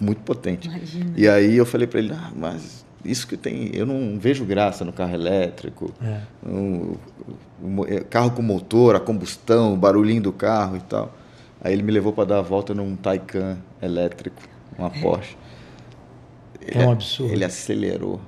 muito 0.00 0.22
potente. 0.22 0.66
Imagina. 0.66 1.12
E 1.16 1.28
aí 1.28 1.56
eu 1.56 1.66
falei 1.66 1.86
para 1.86 1.98
ele, 1.98 2.12
ah, 2.14 2.30
mas 2.34 2.86
isso 3.04 3.26
que 3.26 3.36
tem, 3.36 3.70
eu 3.74 3.84
não 3.84 4.18
vejo 4.18 4.46
graça 4.46 4.82
no 4.82 4.94
carro 4.94 5.14
elétrico, 5.14 5.92
é. 6.02 6.20
um, 6.46 6.94
um, 7.62 7.84
é, 7.86 8.00
carro 8.00 8.30
com 8.30 8.40
motor, 8.40 8.96
a 8.96 9.00
combustão, 9.00 9.74
o 9.74 9.76
barulhinho 9.76 10.22
do 10.22 10.32
carro 10.32 10.78
e 10.78 10.80
tal. 10.80 11.19
Aí 11.62 11.72
ele 11.72 11.82
me 11.82 11.92
levou 11.92 12.12
para 12.12 12.24
dar 12.24 12.38
a 12.38 12.42
volta 12.42 12.74
num 12.74 12.96
Taycan 12.96 13.58
elétrico, 13.82 14.40
uma 14.78 14.88
é. 14.88 15.00
Porsche. 15.00 15.36
Ele, 16.60 16.82
é 16.82 16.86
um 16.86 16.92
absurdo. 16.92 17.32
Ele 17.32 17.44
acelerou. 17.44 18.20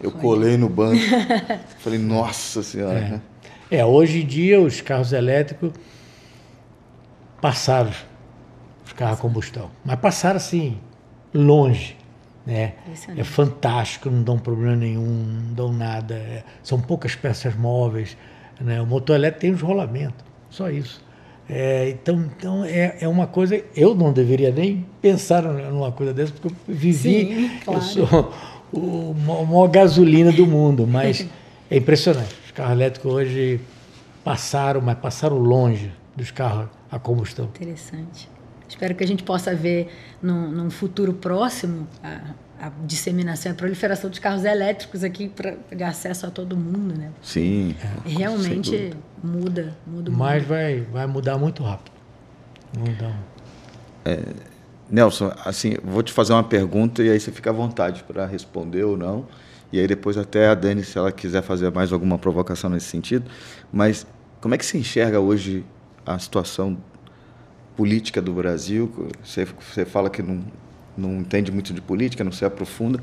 Eu 0.00 0.10
Foi. 0.10 0.20
colei 0.20 0.56
no 0.56 0.68
banco. 0.68 1.00
falei, 1.78 1.98
nossa 1.98 2.62
senhora. 2.62 3.22
É. 3.70 3.78
é, 3.78 3.84
hoje 3.84 4.22
em 4.22 4.26
dia 4.26 4.60
os 4.60 4.80
carros 4.80 5.12
elétricos 5.12 5.72
passaram 7.40 7.92
os 8.84 8.92
carros 8.92 9.18
a 9.18 9.22
combustão. 9.22 9.70
Mas 9.84 9.98
passaram 10.00 10.36
assim, 10.36 10.78
longe. 11.32 11.96
Né? 12.44 12.74
É 13.16 13.22
fantástico, 13.22 14.10
não 14.10 14.22
dão 14.22 14.38
problema 14.38 14.76
nenhum, 14.76 15.04
não 15.04 15.54
dão 15.54 15.72
nada. 15.72 16.14
É, 16.14 16.42
são 16.62 16.80
poucas 16.80 17.14
peças 17.14 17.54
móveis. 17.54 18.16
Né? 18.60 18.80
O 18.80 18.86
motor 18.86 19.16
elétrico 19.16 19.40
tem 19.40 19.50
os 19.52 19.60
rolamentos, 19.60 20.24
só 20.50 20.70
isso. 20.70 21.02
É, 21.54 21.90
então, 21.90 22.30
então 22.38 22.64
é, 22.64 22.96
é 23.02 23.08
uma 23.08 23.26
coisa. 23.26 23.62
Eu 23.76 23.94
não 23.94 24.10
deveria 24.10 24.50
nem 24.50 24.86
pensar 25.02 25.42
numa 25.42 25.92
coisa 25.92 26.14
dessa, 26.14 26.32
porque 26.32 26.48
eu 26.48 26.56
vivi. 26.66 26.94
Sim, 26.94 27.50
claro. 27.62 27.80
Eu 27.80 27.84
sou 27.84 28.32
o, 28.72 29.14
a 29.40 29.44
maior 29.44 29.68
gasolina 29.68 30.32
do 30.32 30.46
mundo, 30.46 30.86
mas 30.86 31.26
é 31.70 31.76
impressionante. 31.76 32.34
Os 32.46 32.52
carros 32.52 32.72
elétricos 32.72 33.12
hoje 33.12 33.60
passaram, 34.24 34.80
mas 34.80 34.96
passaram 34.98 35.36
longe 35.36 35.92
dos 36.16 36.30
carros 36.30 36.68
a 36.90 36.98
combustão. 36.98 37.44
Interessante. 37.46 38.30
Espero 38.66 38.94
que 38.94 39.04
a 39.04 39.06
gente 39.06 39.22
possa 39.22 39.54
ver 39.54 39.88
num, 40.22 40.50
num 40.50 40.70
futuro 40.70 41.12
próximo 41.12 41.86
a, 42.02 42.32
a, 42.62 42.70
disseminação 42.86 43.50
e 43.50 43.52
a 43.52 43.56
proliferação 43.56 44.08
dos 44.08 44.18
carros 44.18 44.44
elétricos 44.44 45.02
aqui 45.02 45.30
de 45.74 45.82
acesso 45.82 46.26
a 46.26 46.30
todo 46.30 46.56
mundo, 46.56 46.94
né? 46.96 47.10
Sim. 47.20 47.74
É, 47.82 48.08
Realmente 48.08 48.92
muda, 49.22 49.76
muda 49.86 50.10
Mas 50.10 50.46
vai, 50.46 50.80
vai 50.80 51.06
mudar 51.06 51.36
muito 51.36 51.62
rápido. 51.62 51.92
Mudar. 52.78 53.18
É, 54.04 54.18
Nelson, 54.88 55.32
assim, 55.44 55.74
vou 55.82 56.02
te 56.02 56.12
fazer 56.12 56.32
uma 56.32 56.44
pergunta 56.44 57.02
e 57.02 57.10
aí 57.10 57.18
você 57.18 57.32
fica 57.32 57.50
à 57.50 57.52
vontade 57.52 58.04
para 58.04 58.24
responder 58.24 58.84
ou 58.84 58.96
não. 58.96 59.26
E 59.72 59.80
aí 59.80 59.86
depois 59.86 60.16
até 60.16 60.48
a 60.48 60.54
Dani, 60.54 60.84
se 60.84 60.96
ela 60.96 61.10
quiser 61.10 61.42
fazer 61.42 61.70
mais 61.72 61.92
alguma 61.92 62.16
provocação 62.16 62.70
nesse 62.70 62.86
sentido. 62.86 63.28
Mas 63.72 64.06
como 64.40 64.54
é 64.54 64.58
que 64.58 64.64
se 64.64 64.78
enxerga 64.78 65.18
hoje 65.18 65.64
a 66.06 66.18
situação 66.18 66.78
política 67.76 68.20
do 68.20 68.32
Brasil. 68.32 68.92
Você, 69.22 69.44
você 69.44 69.84
fala 69.84 70.10
que 70.10 70.22
não, 70.22 70.44
não 70.96 71.18
entende 71.18 71.50
muito 71.50 71.72
de 71.72 71.80
política, 71.80 72.22
não 72.24 72.32
se 72.32 72.44
aprofunda, 72.44 73.00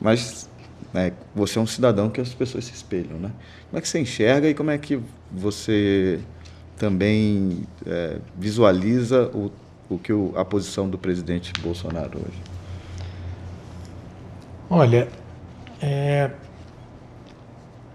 mas 0.00 0.48
né, 0.92 1.12
você 1.34 1.58
é 1.58 1.62
um 1.62 1.66
cidadão 1.66 2.08
que 2.10 2.20
as 2.20 2.32
pessoas 2.34 2.64
se 2.64 2.72
espelham. 2.72 3.18
Né? 3.18 3.30
Como 3.70 3.78
é 3.78 3.80
que 3.80 3.88
você 3.88 4.00
enxerga 4.00 4.48
e 4.48 4.54
como 4.54 4.70
é 4.70 4.78
que 4.78 5.00
você 5.30 6.20
também 6.76 7.64
é, 7.86 8.18
visualiza 8.36 9.28
o, 9.34 9.50
o 9.88 9.98
que 9.98 10.12
o, 10.12 10.32
a 10.36 10.44
posição 10.44 10.88
do 10.88 10.96
presidente 10.96 11.52
Bolsonaro 11.60 12.18
hoje? 12.18 12.42
Olha, 14.70 15.08
é, 15.80 16.30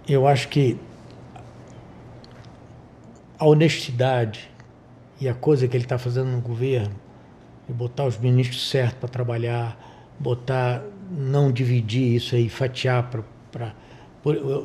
eu 0.08 0.28
acho 0.28 0.50
que 0.50 0.78
a 3.38 3.46
honestidade 3.46 4.50
e 5.20 5.30
a 5.30 5.34
coisa 5.34 5.68
que 5.68 5.78
ele 5.78 5.86
está 5.86 5.98
fazendo 5.98 6.30
no 6.32 6.42
governo, 6.42 6.96
botar 7.74 8.06
os 8.06 8.18
ministros 8.18 8.70
certos 8.70 9.00
para 9.00 9.10
trabalhar, 9.10 9.78
botar, 10.20 10.84
não 11.12 11.52
dividir 11.52 12.16
isso 12.16 12.36
aí, 12.36 12.50
fatiar 12.50 13.10
para. 13.52 13.74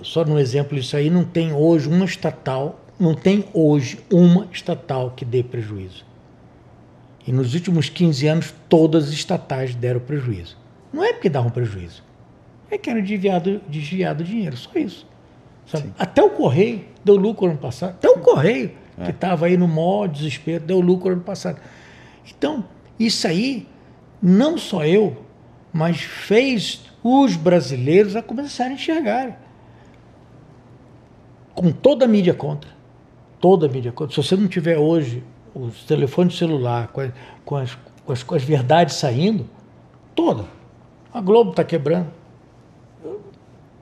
Só 0.02 0.24
no 0.24 0.38
exemplo 0.38 0.78
isso 0.78 0.96
aí, 0.96 1.10
não 1.10 1.24
tem 1.24 1.52
hoje 1.52 1.88
uma 1.88 2.04
estatal, 2.04 2.80
não 2.98 3.14
tem 3.14 3.44
hoje 3.52 3.98
uma 4.12 4.46
estatal 4.52 5.12
que 5.16 5.24
dê 5.24 5.42
prejuízo. 5.42 6.06
E 7.26 7.32
nos 7.32 7.54
últimos 7.54 7.88
15 7.88 8.26
anos, 8.26 8.54
todas 8.68 9.08
as 9.08 9.10
estatais 9.10 9.74
deram 9.74 10.00
prejuízo. 10.00 10.56
Não 10.92 11.04
é 11.04 11.12
porque 11.12 11.28
davam 11.28 11.50
prejuízo, 11.50 12.02
é 12.70 12.78
que 12.78 12.88
eram 12.88 13.02
desviado, 13.02 13.60
desviado 13.68 14.24
dinheiro, 14.24 14.56
só 14.56 14.70
isso. 14.76 15.06
Até 15.98 16.22
o 16.22 16.30
Correio 16.30 16.84
deu 17.04 17.16
lucro 17.16 17.46
ano 17.46 17.58
passado, 17.58 17.90
até 17.90 18.08
o 18.08 18.18
Correio 18.18 18.72
é. 18.96 19.04
que 19.04 19.10
estava 19.10 19.46
aí 19.46 19.56
no 19.56 19.68
maior 19.68 20.06
desespero, 20.08 20.64
deu 20.64 20.80
lucro 20.80 21.12
ano 21.12 21.20
passado. 21.20 21.60
Então, 22.26 22.64
isso 22.98 23.26
aí, 23.26 23.66
não 24.20 24.58
só 24.58 24.84
eu, 24.84 25.24
mas 25.72 26.00
fez 26.00 26.82
os 27.02 27.36
brasileiros 27.36 28.16
a 28.16 28.22
começarem 28.22 28.72
a 28.72 28.74
enxergar. 28.76 29.40
Com 31.54 31.70
toda 31.70 32.04
a 32.04 32.08
mídia 32.08 32.34
contra. 32.34 32.70
Toda 33.40 33.66
a 33.66 33.68
mídia 33.68 33.92
contra. 33.92 34.14
Se 34.14 34.28
você 34.28 34.36
não 34.36 34.48
tiver 34.48 34.78
hoje 34.78 35.22
os 35.54 35.84
telefones 35.84 36.36
celular 36.36 36.88
com, 36.88 37.10
com, 37.44 37.56
as, 37.56 37.76
com, 38.04 38.12
as, 38.12 38.22
com 38.22 38.34
as 38.34 38.42
verdades 38.42 38.96
saindo, 38.96 39.48
toda. 40.14 40.44
A 41.12 41.20
Globo 41.20 41.50
está 41.50 41.64
quebrando. 41.64 42.10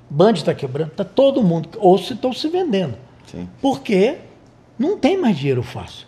Band 0.09 0.33
está 0.33 0.55
quebrando. 0.55 0.91
Está 0.91 1.05
todo 1.05 1.43
mundo. 1.43 1.71
Ou 1.79 1.99
se 1.99 2.15
estão 2.15 2.33
se 2.33 2.49
vendendo. 2.49 2.97
Sim. 3.27 3.49
Porque 3.61 4.19
não 4.79 4.99
tem 4.99 5.19
mais 5.19 5.37
dinheiro 5.37 5.63
fácil. 5.63 6.07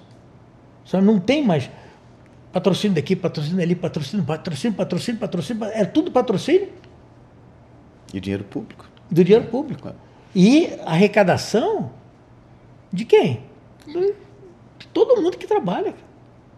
Só 0.85 1.01
não 1.01 1.19
tem 1.19 1.45
mais 1.45 1.71
patrocínio 2.53 2.95
daqui, 2.95 3.15
patrocínio 3.15 3.63
ali, 3.63 3.75
patrocínio, 3.75 4.25
patrocínio, 4.25 4.77
patrocínio, 4.77 5.21
patrocínio. 5.21 5.65
É 5.65 5.85
tudo 5.85 6.11
patrocínio. 6.11 6.69
E 8.13 8.21
dinheiro 8.21 8.45
público. 8.45 8.89
Do 9.11 9.25
dinheiro 9.25 9.47
público. 9.47 9.93
E 10.35 10.71
arrecadação 10.85 11.91
de 12.93 13.05
quem? 13.05 13.43
De 13.87 14.87
todo 14.93 15.21
mundo 15.21 15.37
que 15.37 15.47
trabalha. 15.47 15.95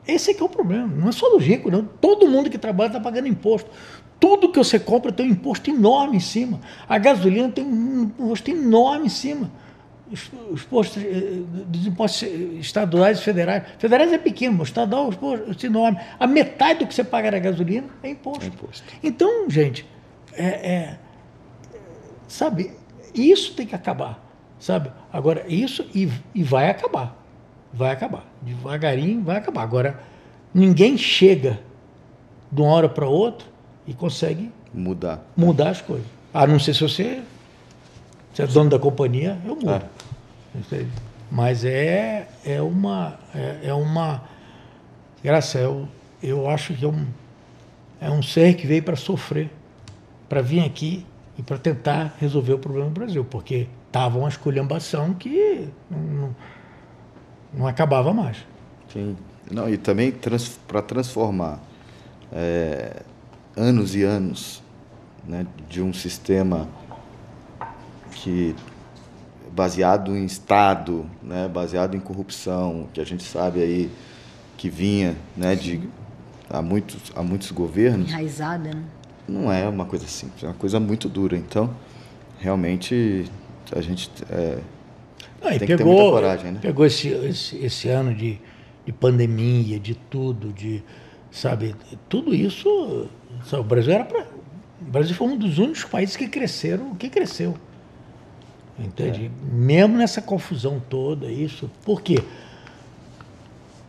Esse 0.07 0.31
é 0.31 0.35
que 0.35 0.43
é 0.43 0.45
o 0.45 0.49
problema. 0.49 0.87
Não 0.87 1.09
é 1.09 1.13
só 1.13 1.29
do 1.29 1.39
rico, 1.39 1.71
não. 1.71 1.85
Todo 1.85 2.29
mundo 2.29 2.51
que 2.51 2.59
trabalha 2.59 2.89
está 2.89 3.01
pagando 3.01 3.29
imposto. 3.29 3.71
Tudo 4.19 4.51
que 4.51 4.59
você 4.59 4.79
compra 4.79 5.13
tem 5.13 5.27
um 5.27 5.31
imposto 5.31 5.71
enorme 5.71 6.17
em 6.17 6.21
cima. 6.21 6.61
A 6.89 6.99
gasolina 6.99 7.49
tem 7.51 7.65
um 7.65 8.03
imposto 8.05 8.51
enorme 8.51 9.07
em 9.07 9.11
cima 9.11 9.51
os, 10.11 10.65
postos 10.65 11.03
eh, 11.03 11.43
dos 11.67 11.87
impostos 11.87 12.29
estaduais 12.59 13.21
e 13.21 13.23
federais. 13.23 13.63
Federais 13.79 14.13
é 14.13 14.19
pequeno, 14.19 14.59
mas 14.59 14.69
estadual 14.69 15.09
os 15.09 15.17
postos 15.17 15.63
enorme. 15.63 15.99
A 16.19 16.27
metade 16.27 16.81
do 16.81 16.87
que 16.87 16.95
você 16.95 17.05
paga 17.05 17.31
na 17.31 17.39
gasolina 17.39 17.87
é 18.03 18.11
imposto. 18.11 18.45
É 18.45 18.49
imposto. 18.49 18.85
Então, 19.03 19.49
gente, 19.49 19.87
é, 20.33 20.47
é, 20.47 20.99
sabe, 22.27 22.73
isso 23.15 23.55
tem 23.55 23.67
que 23.67 23.75
acabar. 23.75 24.27
Sabe? 24.59 24.93
Agora, 25.13 25.45
isso 25.49 25.87
e, 25.95 26.11
e 26.35 26.43
vai 26.43 26.69
acabar. 26.69 27.17
Vai 27.73 27.93
acabar. 27.93 28.27
Devagarinho 28.43 29.23
vai 29.23 29.37
acabar. 29.37 29.63
Agora, 29.63 30.01
ninguém 30.53 30.99
chega 30.99 31.61
de 32.51 32.61
uma 32.61 32.71
hora 32.71 32.89
para 32.89 33.09
outra 33.09 33.47
e 33.87 33.95
consegue 33.95 34.53
mudar 34.75 35.25
mudar 35.37 35.71
as 35.71 35.81
coisas. 35.81 36.07
A 36.35 36.47
não 36.47 36.59
ser 36.59 36.75
se 36.75 36.83
você 36.83 37.23
se 38.35 38.43
é 38.43 38.47
dono 38.47 38.71
da 38.71 38.79
companhia, 38.79 39.39
eu 39.45 39.57
mudo. 39.57 39.71
É. 39.71 39.83
Mas 41.31 41.65
é, 41.65 42.29
é 42.45 42.61
uma. 42.61 43.19
É, 43.35 43.69
é 43.69 43.75
uma. 43.75 44.23
Graça, 45.23 45.59
eu, 45.59 45.87
eu 46.23 46.49
acho 46.49 46.75
que 46.75 46.85
é 46.85 46.89
um, 46.89 47.07
é 48.01 48.11
um 48.11 48.23
ser 48.23 48.55
que 48.55 48.67
veio 48.67 48.83
para 48.83 48.97
sofrer, 48.97 49.51
para 50.29 50.41
vir 50.41 50.65
aqui 50.65 51.07
e 51.39 51.43
para 51.43 51.59
tentar 51.59 52.17
resolver 52.19 52.55
o 52.55 52.59
problema 52.59 52.89
do 52.89 52.95
Brasil, 52.95 53.25
porque 53.25 53.69
estava 53.87 54.19
uma 54.19 54.29
esculhambação 54.29 55.15
que 55.15 55.69
não, 55.91 55.99
não, 55.99 56.37
não, 57.55 57.67
acabava 57.67 58.13
mais. 58.13 58.39
Sim. 58.93 59.17
Não, 59.51 59.69
e 59.69 59.77
também 59.77 60.13
trans, 60.13 60.59
para 60.67 60.81
transformar 60.81 61.61
é, 62.33 63.03
anos 63.57 63.95
e 63.95 64.03
anos 64.03 64.63
né, 65.27 65.47
de 65.69 65.83
um 65.83 65.93
sistema 65.93 66.69
que 68.13 68.55
baseado 69.55 70.17
em 70.17 70.25
Estado, 70.25 71.07
né, 71.23 71.49
baseado 71.49 71.97
em 71.97 72.01
corrupção, 72.01 72.89
que 72.93 73.01
a 73.01 73.05
gente 73.05 73.23
sabe 73.23 73.61
aí 73.61 73.91
que 74.57 74.69
vinha 74.69 75.17
né, 75.37 75.55
de 75.55 75.81
há 76.49 76.61
muitos, 76.61 77.13
há 77.15 77.23
muitos 77.23 77.51
governos. 77.51 78.09
Enraizada, 78.09 78.71
né? 78.75 78.83
Não 79.27 79.51
é 79.51 79.69
uma 79.69 79.85
coisa 79.85 80.07
simples, 80.07 80.43
é 80.43 80.47
uma 80.47 80.55
coisa 80.55 80.81
muito 80.81 81.09
dura. 81.09 81.37
Então, 81.37 81.71
realmente, 82.39 83.25
a 83.75 83.81
gente 83.81 84.11
é, 84.29 84.59
tem 85.41 85.59
pegou, 85.61 85.67
que 85.67 85.77
ter 85.77 85.85
muita 85.85 86.11
coragem. 86.11 86.53
Né? 86.53 86.59
Pegou 86.61 86.85
esse, 86.85 87.09
esse, 87.09 87.57
esse 87.57 87.89
ano 87.89 88.15
de, 88.15 88.41
de 88.85 88.93
pandemia, 88.93 89.79
de 89.79 89.95
tudo, 89.95 90.53
de, 90.53 90.83
sabe, 91.31 91.75
tudo 92.09 92.35
isso, 92.35 93.09
sabe, 93.45 93.63
o 93.63 93.65
Brasil 93.65 93.93
era 93.93 94.05
para... 94.05 94.27
O 94.81 94.91
Brasil 94.91 95.15
foi 95.15 95.29
um 95.29 95.37
dos 95.37 95.59
únicos 95.59 95.85
países 95.85 96.17
que 96.17 96.27
cresceram, 96.27 96.95
que 96.95 97.11
cresceu. 97.11 97.55
Entende? 98.81 99.27
É. 99.27 99.55
Mesmo 99.55 99.99
nessa 99.99 100.23
confusão 100.23 100.81
toda, 100.89 101.31
isso. 101.31 101.71
Por 101.85 102.01
quê? 102.01 102.19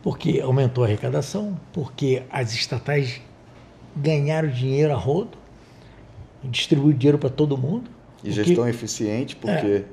Porque 0.02 0.40
aumentou 0.40 0.84
a 0.84 0.86
arrecadação, 0.86 1.58
porque 1.72 2.22
as 2.30 2.52
estatais 2.52 3.20
ganharam 3.96 4.48
dinheiro 4.48 4.92
a 4.92 4.96
rodo, 4.96 5.38
distribuíram 6.44 6.98
dinheiro 6.98 7.18
para 7.18 7.30
todo 7.30 7.56
mundo. 7.56 7.90
E 8.18 8.28
porque, 8.28 8.44
gestão 8.44 8.68
eficiente, 8.68 9.34
porque 9.34 9.50
é. 9.54 9.84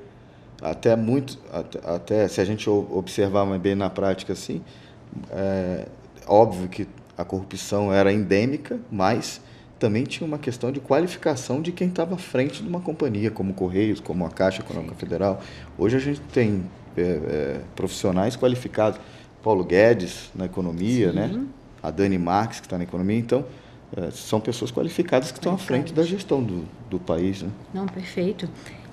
até 0.61 0.95
muito, 0.95 1.39
até, 1.51 1.79
até, 1.83 2.27
se 2.27 2.41
a 2.41 2.45
gente 2.45 2.69
observar 2.69 3.45
bem 3.57 3.75
na 3.75 3.89
prática 3.89 4.33
assim, 4.33 4.61
é 5.31 5.87
óbvio 6.27 6.67
que 6.67 6.87
a 7.17 7.23
corrupção 7.23 7.91
era 7.91 8.11
endêmica, 8.13 8.79
mas 8.91 9.41
também 9.79 10.03
tinha 10.03 10.27
uma 10.27 10.37
questão 10.37 10.71
de 10.71 10.79
qualificação 10.79 11.61
de 11.61 11.71
quem 11.71 11.87
estava 11.87 12.15
à 12.15 12.17
frente 12.17 12.61
de 12.61 12.67
uma 12.67 12.81
companhia, 12.81 13.31
como 13.31 13.53
Correios, 13.53 13.99
como 13.99 14.25
a 14.25 14.29
Caixa 14.29 14.61
Econômica 14.61 14.93
Federal. 14.95 15.41
Hoje 15.77 15.95
a 15.95 15.99
gente 15.99 16.19
tem 16.33 16.63
é, 16.97 17.01
é, 17.01 17.61
profissionais 17.75 18.35
qualificados. 18.35 18.99
Paulo 19.41 19.63
Guedes 19.63 20.29
na 20.35 20.45
economia, 20.45 21.13
né? 21.13 21.29
Sim. 21.29 21.37
né? 21.37 21.45
A 21.81 21.89
Dani 21.89 22.17
Marques 22.17 22.59
que 22.59 22.65
está 22.65 22.77
na 22.77 22.83
economia. 22.83 23.17
Então, 23.17 23.45
é, 23.95 24.11
são 24.11 24.41
pessoas 24.41 24.69
qualificadas 24.69 25.31
que 25.31 25.37
estão 25.37 25.53
à 25.53 25.57
frente 25.57 25.93
da 25.93 26.03
gestão 26.03 26.43
do, 26.43 26.65
do 26.89 26.99
país. 26.99 27.41
Né? 27.41 27.49
Não, 27.73 27.85
perfeito. 27.85 28.49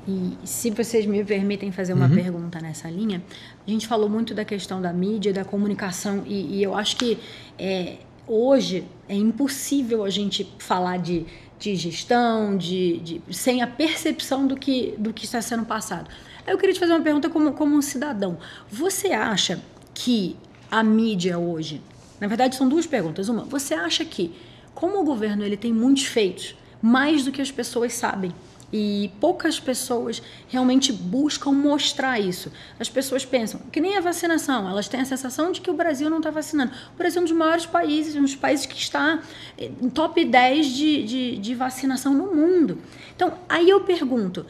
E 0.08 0.36
se 0.44 0.70
vocês 0.70 1.04
me 1.04 1.24
permitem 1.24 1.72
fazer 1.72 1.92
uma 1.92 2.06
uhum. 2.06 2.14
pergunta 2.14 2.60
nessa 2.60 2.88
linha, 2.88 3.20
a 3.66 3.70
gente 3.70 3.88
falou 3.88 4.08
muito 4.08 4.34
da 4.34 4.44
questão 4.44 4.80
da 4.80 4.92
mídia, 4.92 5.32
da 5.32 5.44
comunicação, 5.44 6.22
e, 6.24 6.58
e 6.58 6.62
eu 6.62 6.76
acho 6.76 6.96
que 6.96 7.18
é, 7.58 7.96
hoje 8.26 8.86
é 9.08 9.14
impossível 9.14 10.04
a 10.04 10.10
gente 10.10 10.46
falar 10.58 10.98
de, 10.98 11.26
de 11.58 11.74
gestão, 11.76 12.56
de, 12.56 12.98
de, 12.98 13.22
sem 13.34 13.62
a 13.62 13.66
percepção 13.66 14.46
do 14.46 14.56
que, 14.56 14.94
do 14.98 15.12
que 15.12 15.24
está 15.24 15.40
sendo 15.40 15.64
passado. 15.64 16.10
Eu 16.46 16.58
queria 16.58 16.74
te 16.74 16.80
fazer 16.80 16.92
uma 16.92 17.02
pergunta 17.02 17.28
como, 17.28 17.52
como 17.52 17.76
um 17.76 17.82
cidadão. 17.82 18.38
Você 18.70 19.08
acha 19.08 19.60
que 19.94 20.36
a 20.70 20.82
mídia 20.82 21.38
hoje, 21.38 21.80
na 22.20 22.26
verdade 22.26 22.56
são 22.56 22.68
duas 22.68 22.86
perguntas. 22.86 23.28
Uma, 23.28 23.44
você 23.44 23.74
acha 23.74 24.04
que, 24.04 24.34
como 24.74 25.00
o 25.00 25.04
governo 25.04 25.44
ele 25.44 25.56
tem 25.56 25.72
muitos 25.72 26.04
feitos, 26.04 26.54
mais 26.80 27.24
do 27.24 27.32
que 27.32 27.40
as 27.40 27.50
pessoas 27.50 27.94
sabem, 27.94 28.32
e 28.76 29.08
poucas 29.18 29.58
pessoas 29.58 30.22
realmente 30.48 30.92
buscam 30.92 31.50
mostrar 31.52 32.20
isso. 32.20 32.52
As 32.78 32.90
pessoas 32.90 33.24
pensam, 33.24 33.60
que 33.72 33.80
nem 33.80 33.96
a 33.96 34.00
vacinação, 34.00 34.68
elas 34.68 34.86
têm 34.86 35.00
a 35.00 35.04
sensação 35.04 35.50
de 35.50 35.62
que 35.62 35.70
o 35.70 35.74
Brasil 35.74 36.10
não 36.10 36.18
está 36.18 36.30
vacinando. 36.30 36.72
O 36.94 36.98
Brasil 36.98 37.20
é 37.20 37.22
um 37.22 37.24
dos 37.24 37.36
maiores 37.36 37.64
países, 37.64 38.14
um 38.16 38.22
dos 38.22 38.36
países 38.36 38.66
que 38.66 38.76
está 38.76 39.22
em 39.58 39.88
top 39.88 40.22
10 40.22 40.66
de, 40.66 41.02
de, 41.04 41.38
de 41.38 41.54
vacinação 41.54 42.12
no 42.12 42.34
mundo. 42.34 42.78
Então, 43.14 43.32
aí 43.48 43.70
eu 43.70 43.80
pergunto: 43.80 44.44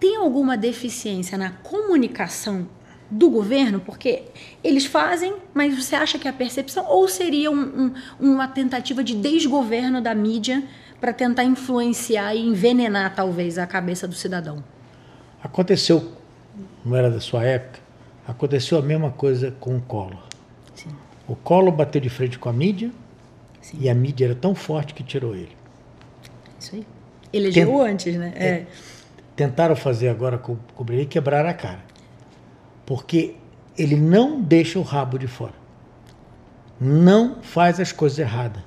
tem 0.00 0.16
alguma 0.16 0.56
deficiência 0.56 1.38
na 1.38 1.50
comunicação 1.50 2.68
do 3.08 3.30
governo? 3.30 3.78
Porque 3.78 4.24
eles 4.64 4.84
fazem, 4.84 5.36
mas 5.52 5.74
você 5.74 5.94
acha 5.94 6.18
que 6.18 6.26
é 6.26 6.30
a 6.30 6.34
percepção? 6.34 6.86
Ou 6.88 7.06
seria 7.06 7.52
um, 7.52 7.92
um, 8.20 8.32
uma 8.32 8.48
tentativa 8.48 9.04
de 9.04 9.14
desgoverno 9.14 10.00
da 10.00 10.12
mídia? 10.12 10.64
Para 11.04 11.12
tentar 11.12 11.44
influenciar 11.44 12.34
e 12.34 12.40
envenenar 12.40 13.14
talvez 13.14 13.58
a 13.58 13.66
cabeça 13.66 14.08
do 14.08 14.14
cidadão. 14.14 14.64
Aconteceu, 15.42 16.12
não 16.82 16.96
era 16.96 17.10
da 17.10 17.20
sua 17.20 17.44
época, 17.44 17.78
aconteceu 18.26 18.78
a 18.78 18.80
mesma 18.80 19.10
coisa 19.10 19.54
com 19.60 19.76
o 19.76 19.82
Collor. 19.82 20.26
Sim. 20.74 20.88
O 21.28 21.36
Collor 21.36 21.70
bateu 21.72 22.00
de 22.00 22.08
frente 22.08 22.38
com 22.38 22.48
a 22.48 22.54
mídia 22.54 22.90
Sim. 23.60 23.76
e 23.82 23.90
a 23.90 23.94
mídia 23.94 24.24
era 24.24 24.34
tão 24.34 24.54
forte 24.54 24.94
que 24.94 25.02
tirou 25.02 25.36
ele. 25.36 25.54
Isso 26.58 26.74
aí. 26.74 26.86
Elegeu 27.30 27.66
Tent... 27.66 27.92
antes, 27.92 28.16
né? 28.16 28.32
É. 28.34 28.46
é. 28.46 28.66
Tentaram 29.36 29.76
fazer 29.76 30.08
agora 30.08 30.38
com 30.38 30.56
o 30.74 30.84
Breno 30.84 31.02
e 31.02 31.06
quebrar 31.06 31.44
a 31.44 31.52
cara. 31.52 31.84
Porque 32.86 33.36
ele 33.76 33.96
não 33.96 34.40
deixa 34.40 34.78
o 34.78 34.82
rabo 34.82 35.18
de 35.18 35.26
fora. 35.26 35.52
Não 36.80 37.42
faz 37.42 37.78
as 37.78 37.92
coisas 37.92 38.18
erradas. 38.18 38.62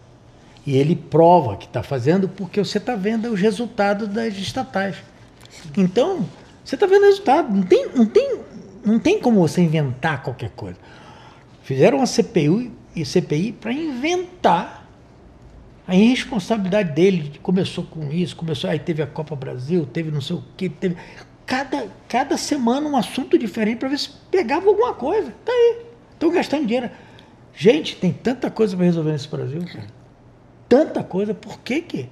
E 0.68 0.76
ele 0.76 0.97
prova 0.97 1.55
que 1.55 1.65
está 1.65 1.82
fazendo 1.82 2.28
porque 2.28 2.59
você 2.59 2.78
está 2.78 2.93
vendo 2.93 3.32
os 3.32 3.39
resultados 3.39 4.05
das 4.09 4.36
estatais. 4.36 4.97
Então, 5.78 6.28
você 6.61 6.76
está 6.76 6.86
vendo 6.86 7.03
o 7.03 7.05
resultado. 7.05 7.55
Não 7.55 7.63
tem, 7.63 7.88
não, 7.95 8.05
tem, 8.05 8.39
não 8.84 8.99
tem 8.99 9.18
como 9.18 9.39
você 9.39 9.61
inventar 9.61 10.22
qualquer 10.22 10.49
coisa. 10.49 10.78
Fizeram 11.63 11.99
uma 11.99 12.05
CPU 12.05 12.70
e 12.93 13.05
CPI 13.05 13.53
para 13.53 13.72
inventar 13.72 14.86
a 15.88 15.95
irresponsabilidade 15.95 16.91
dele. 16.91 17.39
Começou 17.41 17.86
com 17.86 18.11
isso, 18.11 18.36
começou, 18.36 18.70
aí 18.70 18.78
teve 18.78 19.01
a 19.01 19.07
Copa 19.07 19.38
Brasil, 19.38 19.86
teve 19.86 20.11
não 20.11 20.20
sei 20.20 20.36
o 20.36 20.43
quê, 20.57 20.68
teve. 20.68 20.97
Cada, 21.45 21.88
cada 22.09 22.36
semana 22.36 22.89
um 22.89 22.97
assunto 22.97 23.38
diferente 23.38 23.78
para 23.78 23.88
ver 23.88 23.99
se 23.99 24.09
pegava 24.30 24.68
alguma 24.68 24.93
coisa. 24.93 25.34
Tá 25.45 25.51
aí. 25.53 25.86
Estão 26.11 26.30
gastando 26.30 26.65
dinheiro. 26.65 26.89
Gente, 27.55 27.95
tem 27.95 28.11
tanta 28.11 28.51
coisa 28.51 28.76
para 28.76 28.86
resolver 28.86 29.13
nesse 29.13 29.30
Brasil, 29.30 29.61
cara 29.65 29.97
tanta 30.68 31.03
coisa, 31.03 31.34
por 31.34 31.59
que 31.59 31.82
que? 31.82 32.09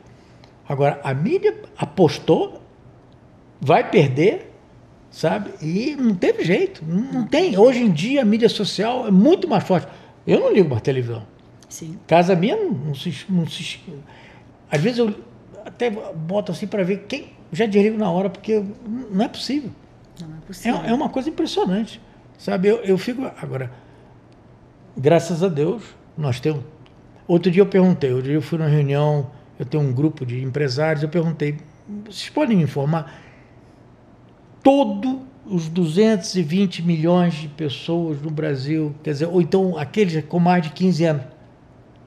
Agora, 0.68 1.00
a 1.04 1.14
mídia 1.14 1.56
apostou, 1.78 2.62
vai 3.62 3.90
perder, 3.90 4.52
sabe? 5.12 5.52
E 5.62 5.96
não 5.96 6.16
teve 6.16 6.44
jeito, 6.44 6.84
não, 6.86 7.26
tem. 7.28 7.58
Hoje 7.58 7.84
em 7.84 7.92
dia 7.92 8.22
a 8.22 8.26
mídia 8.26 8.50
social 8.50 9.08
é 9.08 9.12
muito 9.12 9.48
mais 9.48 9.64
forte. 9.64 9.88
Eu 10.26 10.40
não 10.40 10.52
ligo 10.52 10.70
para 10.70 10.80
televisão. 10.80 11.24
Sim. 11.70 12.00
Casa 12.08 12.36
minha 12.36 12.56
não, 12.56 12.72
não, 12.72 12.96
se, 12.96 13.26
não 13.30 13.48
se. 13.48 13.80
Às 14.72 14.82
vezes 14.82 15.00
eu 15.00 15.14
até 15.66 15.90
boto 15.90 16.52
assim 16.52 16.68
para 16.68 16.84
ver 16.84 17.06
quem. 17.08 17.34
Já 17.52 17.66
desligo 17.66 17.98
na 17.98 18.10
hora, 18.10 18.30
porque 18.30 18.64
não 19.12 19.24
é 19.24 19.28
possível. 19.28 19.70
Não 20.20 20.38
é 20.38 20.40
possível. 20.48 20.82
É, 20.84 20.90
é 20.90 20.94
uma 20.94 21.10
coisa 21.10 21.30
impressionante. 21.30 22.02
Sabe? 22.38 22.70
Eu, 22.70 22.78
eu 22.78 22.98
fico. 22.98 23.32
Agora, 23.42 23.72
graças 24.98 25.44
a 25.44 25.48
Deus, 25.48 25.84
nós 26.18 26.40
temos 26.40 26.64
Outro 27.28 27.52
dia 27.52 27.62
eu 27.62 27.66
perguntei, 27.66 28.12
outro 28.12 28.28
dia 28.28 28.36
eu 28.36 28.42
fui 28.42 28.58
numa 28.58 28.70
reunião, 28.70 29.32
eu 29.58 29.66
tenho 29.66 29.84
um 29.84 29.92
grupo 29.92 30.26
de 30.26 30.44
empresários, 30.44 31.02
eu 31.02 31.10
perguntei, 31.10 31.58
vocês 32.06 32.30
podem 32.30 32.58
me 32.58 32.64
informar? 32.64 33.22
Todos 34.62 35.18
os 35.46 35.68
220 35.70 36.84
milhões 36.84 37.34
de 37.34 37.48
pessoas 37.48 38.22
no 38.22 38.30
Brasil, 38.30 38.94
quer 39.04 39.12
dizer, 39.12 39.28
ou 39.28 39.42
então 39.42 39.78
aqueles 39.78 40.24
com 40.26 40.40
mais 40.40 40.64
de 40.64 40.70
15 40.72 41.06
anos, 41.06 41.24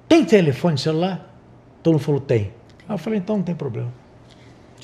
tem 0.09 0.25
telefone 0.25 0.79
celular? 0.79 1.35
Todo 1.83 1.95
mundo 1.95 2.03
falou, 2.03 2.21
tem. 2.21 2.53
Aí 2.89 2.95
eu 2.95 2.99
falei, 2.99 3.19
então 3.19 3.37
não 3.37 3.45
tem 3.45 3.55
problema. 3.55 3.93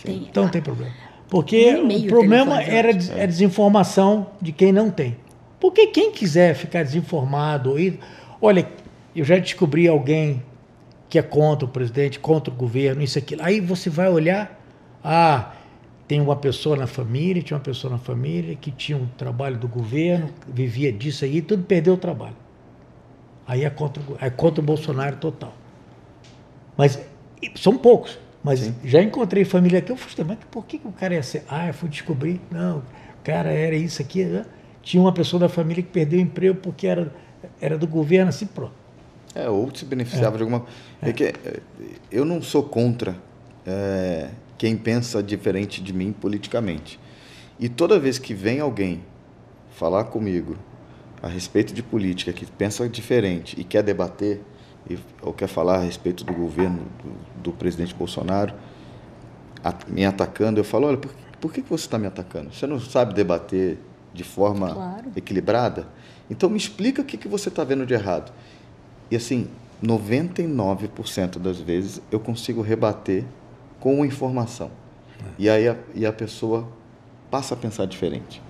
Tem. 0.02 0.26
Então 0.28 0.44
não 0.44 0.50
tem 0.50 0.62
problema. 0.62 0.92
Porque 1.28 1.74
o 1.74 2.06
problema 2.06 2.62
era 2.62 2.88
a 2.88 3.18
é 3.18 3.26
desinformação 3.26 4.28
de 4.40 4.52
quem 4.52 4.72
não 4.72 4.90
tem. 4.90 5.16
Porque 5.58 5.86
quem 5.88 6.12
quiser 6.12 6.54
ficar 6.54 6.82
desinformado, 6.82 7.74
olha, 8.40 8.68
eu 9.14 9.24
já 9.24 9.38
descobri 9.38 9.86
alguém 9.88 10.42
que 11.08 11.18
é 11.18 11.22
contra 11.22 11.64
o 11.64 11.68
presidente, 11.68 12.18
contra 12.18 12.52
o 12.52 12.56
governo, 12.56 13.02
isso 13.02 13.18
aqui. 13.18 13.36
Aí 13.40 13.60
você 13.60 13.88
vai 13.88 14.08
olhar, 14.08 14.60
ah, 15.02 15.52
tem 16.08 16.20
uma 16.20 16.36
pessoa 16.36 16.76
na 16.76 16.86
família, 16.86 17.42
tinha 17.42 17.56
uma 17.56 17.62
pessoa 17.62 17.92
na 17.92 17.98
família 17.98 18.56
que 18.56 18.70
tinha 18.70 18.98
um 18.98 19.06
trabalho 19.06 19.56
do 19.56 19.68
governo, 19.68 20.30
vivia 20.48 20.92
disso 20.92 21.24
aí, 21.24 21.40
tudo 21.40 21.62
perdeu 21.62 21.94
o 21.94 21.96
trabalho. 21.96 22.36
Aí 23.46 23.64
é 23.64 23.70
contra, 23.70 24.02
é 24.20 24.30
contra 24.30 24.60
o 24.60 24.64
Bolsonaro 24.64 25.16
total. 25.16 25.54
Mas 26.76 26.98
são 27.54 27.76
poucos. 27.76 28.18
Mas 28.42 28.60
Sim. 28.60 28.74
já 28.84 29.02
encontrei 29.02 29.44
família 29.44 29.78
aqui, 29.78 29.92
eu 29.92 29.96
falei, 29.96 30.34
mas 30.36 30.46
por 30.50 30.66
que, 30.66 30.78
que 30.78 30.86
o 30.86 30.92
cara 30.92 31.14
ia 31.14 31.22
ser? 31.22 31.44
Ah, 31.48 31.68
eu 31.68 31.74
fui 31.74 31.88
descobrir. 31.88 32.40
Não, 32.50 32.78
o 32.78 33.24
cara 33.24 33.50
era 33.50 33.74
isso 33.74 34.02
aqui. 34.02 34.24
Né? 34.24 34.44
Tinha 34.82 35.02
uma 35.02 35.12
pessoa 35.12 35.40
da 35.40 35.48
família 35.48 35.82
que 35.82 35.90
perdeu 35.90 36.18
o 36.18 36.22
emprego 36.22 36.58
porque 36.60 36.86
era, 36.86 37.14
era 37.60 37.78
do 37.78 37.86
governo, 37.86 38.28
assim, 38.28 38.46
pronto. 38.46 38.83
É, 39.34 39.48
ou 39.48 39.74
se 39.74 39.84
beneficiava 39.84 40.36
é. 40.36 40.38
de 40.38 40.42
alguma. 40.42 40.64
É. 41.02 41.12
que 41.12 41.24
é, 41.24 41.34
eu 42.10 42.24
não 42.24 42.40
sou 42.40 42.62
contra 42.62 43.16
é, 43.66 44.30
quem 44.56 44.76
pensa 44.76 45.22
diferente 45.22 45.82
de 45.82 45.92
mim 45.92 46.12
politicamente. 46.12 47.00
E 47.58 47.68
toda 47.68 47.98
vez 47.98 48.18
que 48.18 48.34
vem 48.34 48.60
alguém 48.60 49.02
falar 49.70 50.04
comigo 50.04 50.56
a 51.22 51.28
respeito 51.28 51.72
de 51.72 51.82
política, 51.82 52.32
que 52.32 52.46
pensa 52.46 52.88
diferente 52.88 53.58
e 53.58 53.64
quer 53.64 53.82
debater, 53.82 54.40
e, 54.88 54.98
ou 55.22 55.32
quer 55.32 55.48
falar 55.48 55.76
a 55.76 55.80
respeito 55.80 56.24
do 56.24 56.32
governo 56.32 56.82
do, 57.02 57.42
do 57.42 57.52
presidente 57.52 57.94
Bolsonaro, 57.94 58.54
a, 59.62 59.74
me 59.88 60.04
atacando, 60.04 60.60
eu 60.60 60.64
falo: 60.64 60.86
olha, 60.86 60.98
por, 60.98 61.10
por 61.40 61.52
que, 61.52 61.62
que 61.62 61.70
você 61.70 61.86
está 61.86 61.98
me 61.98 62.06
atacando? 62.06 62.54
Você 62.54 62.66
não 62.66 62.78
sabe 62.78 63.14
debater 63.14 63.78
de 64.12 64.22
forma 64.22 64.72
claro. 64.72 65.12
equilibrada? 65.16 65.88
Então 66.30 66.48
me 66.48 66.56
explica 66.56 67.02
o 67.02 67.04
que, 67.04 67.16
que 67.16 67.28
você 67.28 67.48
está 67.48 67.64
vendo 67.64 67.84
de 67.84 67.94
errado. 67.94 68.32
E 69.10 69.16
assim, 69.16 69.48
99% 69.82 71.38
das 71.38 71.58
vezes 71.58 72.00
eu 72.10 72.18
consigo 72.18 72.62
rebater 72.62 73.24
com 73.80 74.04
informação. 74.04 74.70
É. 75.20 75.24
E 75.38 75.50
aí 75.50 75.68
a, 75.68 75.76
e 75.94 76.06
a 76.06 76.12
pessoa 76.12 76.66
passa 77.30 77.54
a 77.54 77.56
pensar 77.56 77.86
diferente. 77.86 78.40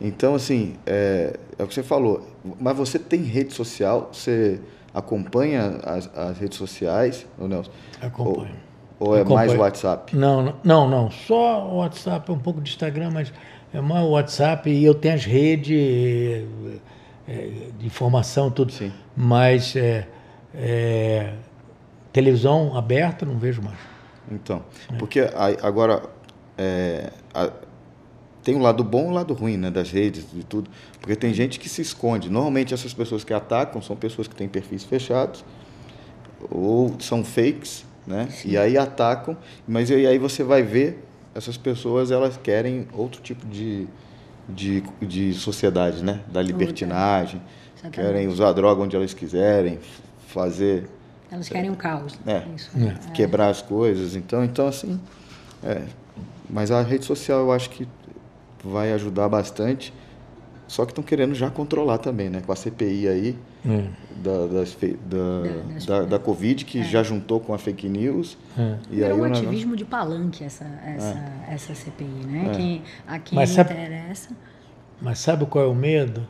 Então, 0.00 0.34
assim, 0.34 0.76
é, 0.86 1.38
é 1.58 1.62
o 1.62 1.66
que 1.66 1.74
você 1.74 1.82
falou. 1.82 2.26
Mas 2.60 2.76
você 2.76 2.98
tem 2.98 3.22
rede 3.22 3.54
social? 3.54 4.10
Você 4.12 4.60
acompanha 4.92 5.78
as, 5.84 6.10
as 6.16 6.38
redes 6.38 6.58
sociais, 6.58 7.26
ou 7.38 7.48
não? 7.48 7.62
Acompanho. 8.00 8.54
Ou, 8.98 9.08
ou 9.08 9.16
é 9.16 9.20
Acompanho. 9.20 9.48
mais 9.48 9.58
WhatsApp? 9.58 10.16
Não, 10.16 10.54
não, 10.62 10.88
não. 10.88 11.10
Só 11.10 11.66
o 11.66 11.76
WhatsApp, 11.76 12.30
um 12.30 12.38
pouco 12.38 12.60
de 12.60 12.70
Instagram, 12.70 13.10
mas 13.10 13.32
é 13.72 13.80
mais 13.80 14.04
o 14.04 14.10
WhatsApp 14.10 14.70
e 14.70 14.84
eu 14.84 14.94
tenho 14.94 15.14
as 15.14 15.24
redes 15.24 16.46
é, 17.28 17.70
de 17.78 17.86
informação, 17.86 18.50
tudo. 18.50 18.72
Sim. 18.72 18.92
Mas 19.16 19.74
é, 19.76 20.06
é, 20.54 21.34
televisão 22.12 22.76
aberta 22.76 23.26
não 23.26 23.38
vejo 23.38 23.62
mais. 23.62 23.78
Então, 24.30 24.64
é. 24.92 24.96
porque 24.96 25.20
agora 25.62 26.02
é, 26.58 27.10
a, 27.32 27.50
tem 28.42 28.54
um 28.54 28.62
lado 28.62 28.84
bom 28.84 29.06
e 29.06 29.06
um 29.06 29.12
lado 29.12 29.34
ruim 29.34 29.56
né, 29.56 29.70
das 29.70 29.90
redes 29.90 30.24
e 30.34 30.42
tudo. 30.44 30.70
Porque 31.00 31.16
tem 31.16 31.34
gente 31.34 31.58
que 31.58 31.68
se 31.68 31.82
esconde. 31.82 32.30
Normalmente 32.30 32.72
essas 32.72 32.94
pessoas 32.94 33.24
que 33.24 33.34
atacam 33.34 33.82
são 33.82 33.96
pessoas 33.96 34.28
que 34.28 34.34
têm 34.34 34.48
perfis 34.48 34.84
fechados 34.84 35.44
ou 36.50 36.94
são 37.00 37.24
fakes, 37.24 37.84
né? 38.06 38.28
Sim. 38.30 38.50
E 38.50 38.58
aí 38.58 38.78
atacam, 38.78 39.36
mas 39.66 39.90
e 39.90 40.06
aí 40.06 40.18
você 40.18 40.44
vai 40.44 40.62
ver 40.62 41.04
essas 41.34 41.56
pessoas 41.56 42.10
elas 42.10 42.36
querem 42.36 42.86
outro 42.92 43.20
tipo 43.20 43.44
de, 43.46 43.86
de, 44.48 44.82
de 45.00 45.34
sociedade, 45.34 46.02
né? 46.02 46.20
Da 46.28 46.42
libertinagem, 46.42 47.40
Exatamente. 47.74 47.94
querem 47.94 48.28
usar 48.28 48.52
droga 48.52 48.82
onde 48.82 48.96
elas 48.96 49.14
quiserem, 49.14 49.78
fazer 50.28 50.88
elas 51.30 51.48
querem 51.48 51.70
o 51.70 51.72
um 51.72 51.76
caos. 51.76 52.18
É, 52.26 52.32
é. 52.32 53.10
quebrar 53.12 53.48
as 53.48 53.60
coisas. 53.60 54.14
Então, 54.14 54.44
então 54.44 54.66
assim, 54.66 55.00
é, 55.62 55.82
mas 56.48 56.70
a 56.70 56.82
rede 56.82 57.04
social 57.04 57.40
eu 57.40 57.52
acho 57.52 57.70
que 57.70 57.86
vai 58.62 58.92
ajudar 58.92 59.28
bastante. 59.28 59.92
Só 60.68 60.84
que 60.84 60.90
estão 60.90 61.04
querendo 61.04 61.34
já 61.34 61.48
controlar 61.50 61.98
também, 61.98 62.28
né? 62.28 62.42
Com 62.44 62.52
a 62.52 62.56
CPI 62.56 63.08
aí 63.08 63.38
é. 63.68 63.88
da, 64.22 64.46
das, 64.46 64.76
da, 64.76 66.00
da, 66.00 66.04
da, 66.04 66.18
Covid, 66.18 66.64
que 66.64 66.80
é. 66.80 66.84
já 66.84 67.02
juntou 67.02 67.40
com 67.40 67.52
a 67.52 67.58
fake 67.58 67.88
news. 67.88 68.38
É. 68.56 68.76
E 68.90 69.04
aí 69.04 69.12
um 69.12 69.24
ativismo 69.24 69.72
negócio... 69.72 69.76
de 69.76 69.84
palanque 69.84 70.44
essa, 70.44 70.64
essa, 70.64 71.44
é. 71.48 71.54
essa 71.54 71.74
CPI, 71.74 72.04
né? 72.04 72.48
É. 72.50 72.56
Quem, 72.56 72.82
a 73.06 73.18
quem 73.18 73.36
mas 73.36 73.50
sabe, 73.50 73.72
interessa. 73.72 74.30
Mas 75.00 75.18
sabe 75.18 75.46
qual 75.46 75.64
é 75.64 75.68
o 75.68 75.74
medo? 75.74 76.26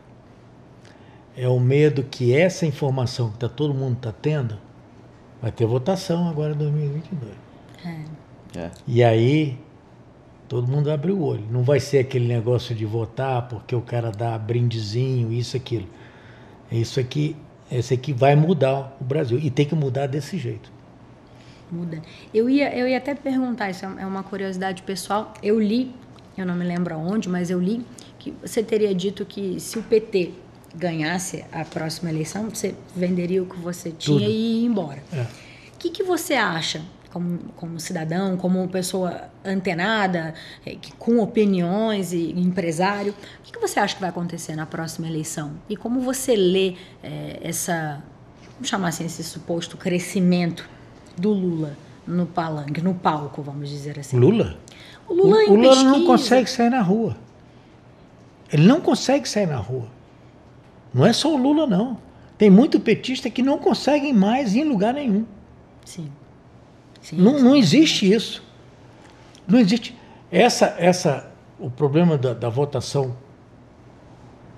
É 1.36 1.48
o 1.48 1.60
medo 1.60 2.02
que 2.02 2.34
essa 2.34 2.64
informação 2.64 3.30
que 3.30 3.38
tá, 3.38 3.48
todo 3.48 3.74
mundo 3.74 3.96
está 3.96 4.12
tendo 4.12 4.58
vai 5.40 5.52
ter 5.52 5.66
votação 5.66 6.28
agora 6.28 6.54
em 6.54 6.56
2022. 6.56 7.32
É. 7.84 8.58
é. 8.58 8.70
E 8.86 9.04
aí 9.04 9.58
todo 10.48 10.66
mundo 10.66 10.90
abre 10.90 11.12
o 11.12 11.22
olho. 11.22 11.44
Não 11.50 11.62
vai 11.62 11.80
ser 11.80 11.98
aquele 11.98 12.26
negócio 12.26 12.74
de 12.74 12.84
votar 12.84 13.48
porque 13.48 13.74
o 13.74 13.82
cara 13.82 14.10
dá 14.10 14.38
brindezinho, 14.38 15.32
isso, 15.32 15.56
aquilo. 15.56 15.86
Isso 16.70 16.98
aqui, 16.98 17.36
esse 17.70 17.94
aqui 17.94 18.12
vai 18.12 18.34
mudar 18.36 18.96
o 19.00 19.04
Brasil. 19.04 19.38
E 19.38 19.50
tem 19.50 19.66
que 19.66 19.74
mudar 19.74 20.06
desse 20.06 20.38
jeito. 20.38 20.70
Muda. 21.70 22.00
Eu 22.32 22.48
ia, 22.48 22.76
eu 22.76 22.86
ia 22.86 22.98
até 22.98 23.14
perguntar, 23.14 23.70
isso 23.70 23.84
é 23.84 24.06
uma 24.06 24.22
curiosidade 24.22 24.82
pessoal. 24.82 25.34
Eu 25.42 25.60
li, 25.60 25.92
eu 26.36 26.46
não 26.46 26.54
me 26.54 26.64
lembro 26.64 26.94
aonde, 26.94 27.28
mas 27.28 27.50
eu 27.50 27.60
li 27.60 27.84
que 28.18 28.32
você 28.42 28.62
teria 28.62 28.94
dito 28.94 29.24
que 29.24 29.58
se 29.58 29.78
o 29.78 29.82
PT 29.82 30.32
ganhasse 30.74 31.44
a 31.50 31.64
próxima 31.64 32.10
eleição, 32.10 32.50
você 32.50 32.74
venderia 32.94 33.42
o 33.42 33.46
que 33.46 33.58
você 33.58 33.90
tinha 33.90 34.18
Tudo. 34.18 34.30
e 34.30 34.60
ia 34.60 34.66
embora. 34.66 35.02
O 35.12 35.16
é. 35.16 35.26
que, 35.78 35.90
que 35.90 36.02
você 36.02 36.34
acha 36.34 36.82
como, 37.16 37.38
como 37.56 37.80
cidadão, 37.80 38.36
como 38.36 38.68
pessoa 38.68 39.30
antenada, 39.42 40.34
é, 40.66 40.76
com 40.98 41.18
opiniões 41.18 42.12
e 42.12 42.30
empresário, 42.38 43.14
o 43.40 43.42
que, 43.42 43.52
que 43.52 43.58
você 43.58 43.80
acha 43.80 43.94
que 43.94 44.02
vai 44.02 44.10
acontecer 44.10 44.54
na 44.54 44.66
próxima 44.66 45.06
eleição? 45.06 45.52
E 45.66 45.78
como 45.78 46.00
você 46.00 46.36
lê 46.36 46.74
é, 47.02 47.40
essa, 47.42 48.04
vamos 48.52 48.68
chamar 48.68 48.88
assim, 48.88 49.06
esse 49.06 49.24
suposto 49.24 49.78
crescimento 49.78 50.68
do 51.16 51.32
Lula 51.32 51.74
no 52.06 52.26
palanque, 52.26 52.82
no 52.82 52.92
palco, 52.92 53.40
vamos 53.40 53.70
dizer 53.70 53.98
assim? 53.98 54.18
Lula? 54.18 54.58
O 55.08 55.14
Lula, 55.14 55.36
o, 55.48 55.52
o 55.52 55.56
Lula 55.56 55.82
não 55.84 56.04
consegue 56.04 56.50
sair 56.50 56.68
na 56.68 56.82
rua. 56.82 57.16
Ele 58.52 58.66
não 58.66 58.78
consegue 58.82 59.26
sair 59.26 59.46
na 59.46 59.56
rua. 59.56 59.88
Não 60.92 61.06
é 61.06 61.14
só 61.14 61.32
o 61.32 61.38
Lula, 61.38 61.66
não. 61.66 61.96
Tem 62.36 62.50
muito 62.50 62.78
petista 62.78 63.30
que 63.30 63.40
não 63.40 63.56
conseguem 63.56 64.12
mais 64.12 64.54
ir 64.54 64.60
em 64.60 64.64
lugar 64.64 64.92
nenhum. 64.92 65.24
Sim. 65.82 66.10
Sim, 67.06 67.18
não, 67.18 67.38
não 67.38 67.54
existe 67.54 68.12
isso. 68.12 68.42
Não 69.46 69.60
existe. 69.60 69.96
Essa, 70.28 70.74
essa, 70.76 71.30
o 71.56 71.70
problema 71.70 72.18
da, 72.18 72.34
da 72.34 72.48
votação 72.48 73.16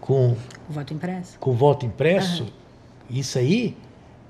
com 0.01 0.35
o 0.67 0.73
voto 0.73 0.95
impresso, 0.95 1.39
com 1.39 1.53
voto 1.53 1.85
impresso, 1.85 2.47
isso 3.11 3.39
aí 3.39 3.77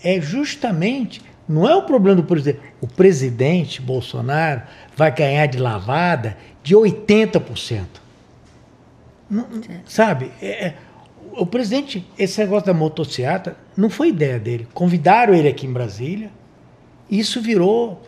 é 0.03 0.21
justamente 0.21 1.23
não 1.49 1.69
é 1.69 1.77
o 1.77 1.83
problema 1.85 2.17
do 2.17 2.25
presidente. 2.25 2.61
O 2.81 2.89
presidente 2.89 3.81
Bolsonaro 3.81 4.63
vai 4.97 5.15
ganhar 5.15 5.47
de 5.47 5.59
lavada 5.59 6.37
de 6.61 6.75
80%. 6.75 7.85
Não, 9.31 9.47
sabe? 9.87 10.33
É, 10.43 10.67
é, 10.67 10.75
o 11.35 11.47
presidente, 11.47 12.05
esse 12.19 12.41
negócio 12.41 12.67
da 12.67 12.75
motocicleta, 12.75 13.57
não 13.77 13.89
foi 13.89 14.09
ideia 14.09 14.41
dele. 14.41 14.67
Convidaram 14.75 15.33
ele 15.35 15.47
aqui 15.47 15.69
em 15.69 15.73
Brasília. 15.73 16.33
Isso 17.11 17.41
virou 17.41 18.03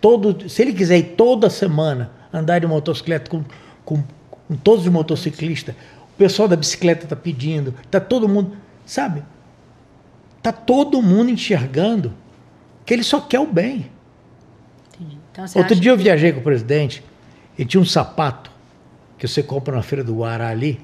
todo, 0.00 0.48
se 0.48 0.62
ele 0.62 0.72
quiser 0.72 0.98
ir 0.98 1.14
toda 1.16 1.50
semana 1.50 2.12
andar 2.32 2.60
de 2.60 2.66
motocicleta 2.66 3.30
com, 3.30 3.44
com, 3.84 4.02
com 4.48 4.56
todos 4.56 4.86
os 4.86 4.92
motociclistas, 4.92 5.74
o 5.74 6.16
pessoal 6.16 6.48
da 6.48 6.56
bicicleta 6.56 7.04
está 7.04 7.16
pedindo, 7.16 7.74
está 7.84 8.00
todo 8.00 8.28
mundo, 8.28 8.56
sabe? 8.84 9.22
Está 10.38 10.52
todo 10.52 11.02
mundo 11.02 11.30
enxergando 11.30 12.14
que 12.84 12.94
ele 12.94 13.02
só 13.02 13.20
quer 13.20 13.40
o 13.40 13.46
bem. 13.46 13.90
Então, 15.32 15.44
Outro 15.56 15.74
dia 15.74 15.90
eu 15.90 15.96
viajei 15.96 16.32
com 16.32 16.40
o 16.40 16.42
presidente 16.42 17.02
e 17.58 17.64
tinha 17.64 17.80
um 17.80 17.84
sapato 17.84 18.50
que 19.18 19.26
você 19.26 19.42
compra 19.42 19.74
na 19.74 19.82
feira 19.82 20.04
do 20.04 20.14
Guará 20.14 20.48
ali, 20.48 20.80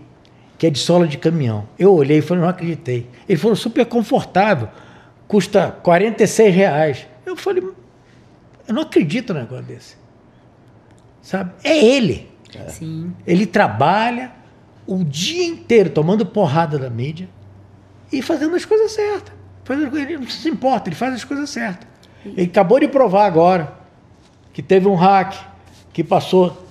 que 0.59 0.66
é 0.66 0.70
de 0.70 0.78
sola 0.78 1.07
de 1.07 1.16
caminhão. 1.16 1.66
Eu 1.78 1.95
olhei 1.95 2.18
e 2.18 2.22
falei, 2.22 2.43
não 2.43 2.51
acreditei. 2.51 3.09
Ele 3.28 3.39
falou, 3.39 3.57
super 3.57 3.87
confortável, 3.87 4.68
custa 5.33 5.70
46 5.83 6.55
reais. 6.55 7.07
Eu 7.24 7.35
falei, 7.35 7.62
eu 8.68 8.74
não 8.74 8.83
acredito 8.83 9.33
num 9.33 9.41
negócio 9.41 9.64
desse. 9.64 9.97
Sabe? 11.22 11.53
É 11.64 11.83
ele. 11.83 12.30
É. 12.55 12.68
Sim. 12.68 13.14
Ele 13.26 13.47
trabalha 13.47 14.30
o 14.87 15.03
dia 15.03 15.47
inteiro 15.47 15.89
tomando 15.89 16.26
porrada 16.26 16.78
da 16.78 16.91
mídia 16.91 17.30
e 18.12 18.20
fazendo 18.20 18.55
as 18.55 18.66
coisas 18.66 18.93
certas. 18.93 19.33
Fazendo, 19.64 19.99
ele 19.99 20.18
não 20.18 20.28
se 20.28 20.51
importa, 20.51 20.91
ele 20.91 20.97
faz 20.97 21.14
as 21.14 21.24
coisas 21.24 21.49
certas. 21.49 21.89
Ele 22.26 22.43
acabou 22.43 22.78
de 22.78 22.87
provar 22.87 23.24
agora 23.24 23.72
que 24.53 24.61
teve 24.61 24.87
um 24.87 24.95
hack 24.95 25.35
que 25.95 26.05
passou 26.05 26.62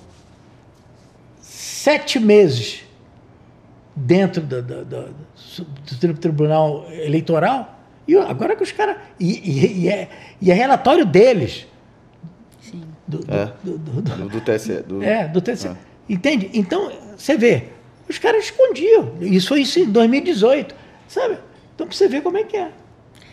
sete 1.41 2.19
meses 2.19 2.83
dentro 3.95 4.43
do, 4.43 4.61
do, 4.61 4.85
do, 4.85 5.15
do 5.99 6.13
Tribunal 6.13 6.85
Eleitoral. 6.91 7.80
E 8.07 8.17
agora 8.17 8.55
que 8.55 8.63
os 8.63 8.71
caras. 8.71 8.97
E, 9.19 9.31
e, 9.31 9.83
e, 9.83 9.89
é, 9.89 10.09
e 10.41 10.51
é 10.51 10.53
relatório 10.53 11.05
deles 11.05 11.67
do, 13.07 13.19
é, 13.27 13.51
do, 13.61 13.77
do, 13.77 14.01
do, 14.01 14.29
do 14.29 14.41
TSE. 14.41 14.81
Do, 14.83 15.03
é, 15.03 15.27
do 15.27 15.41
TSE. 15.41 15.67
É. 15.67 15.75
Entende? 16.09 16.49
Então, 16.53 16.91
você 17.17 17.37
vê, 17.37 17.65
os 18.09 18.17
caras 18.17 18.45
escondiam. 18.45 19.13
Isso 19.21 19.49
foi 19.49 19.61
isso 19.61 19.79
em 19.79 19.85
2018, 19.85 20.73
sabe? 21.07 21.37
Então, 21.75 21.87
pra 21.87 21.95
você 21.95 22.07
ver 22.07 22.21
como 22.21 22.37
é 22.37 22.43
que 22.43 22.57
é. 22.57 22.71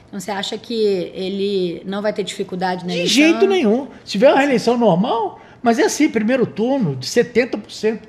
Então, 0.09 0.19
você 0.19 0.31
acha 0.31 0.57
que 0.57 0.75
ele 1.15 1.83
não 1.85 2.03
vai 2.03 2.13
ter 2.13 2.23
dificuldade 2.23 2.87
na 2.87 2.93
De 2.93 3.07
jeito 3.07 3.47
nenhum. 3.47 3.89
Se 4.05 4.13
tiver 4.13 4.33
uma 4.33 4.43
eleição 4.43 4.77
normal, 4.77 5.41
mas 5.63 5.79
é 5.79 5.85
assim, 5.85 6.09
primeiro 6.09 6.47
turno, 6.47 6.97
de 6.97 7.07
70%. 7.07 8.01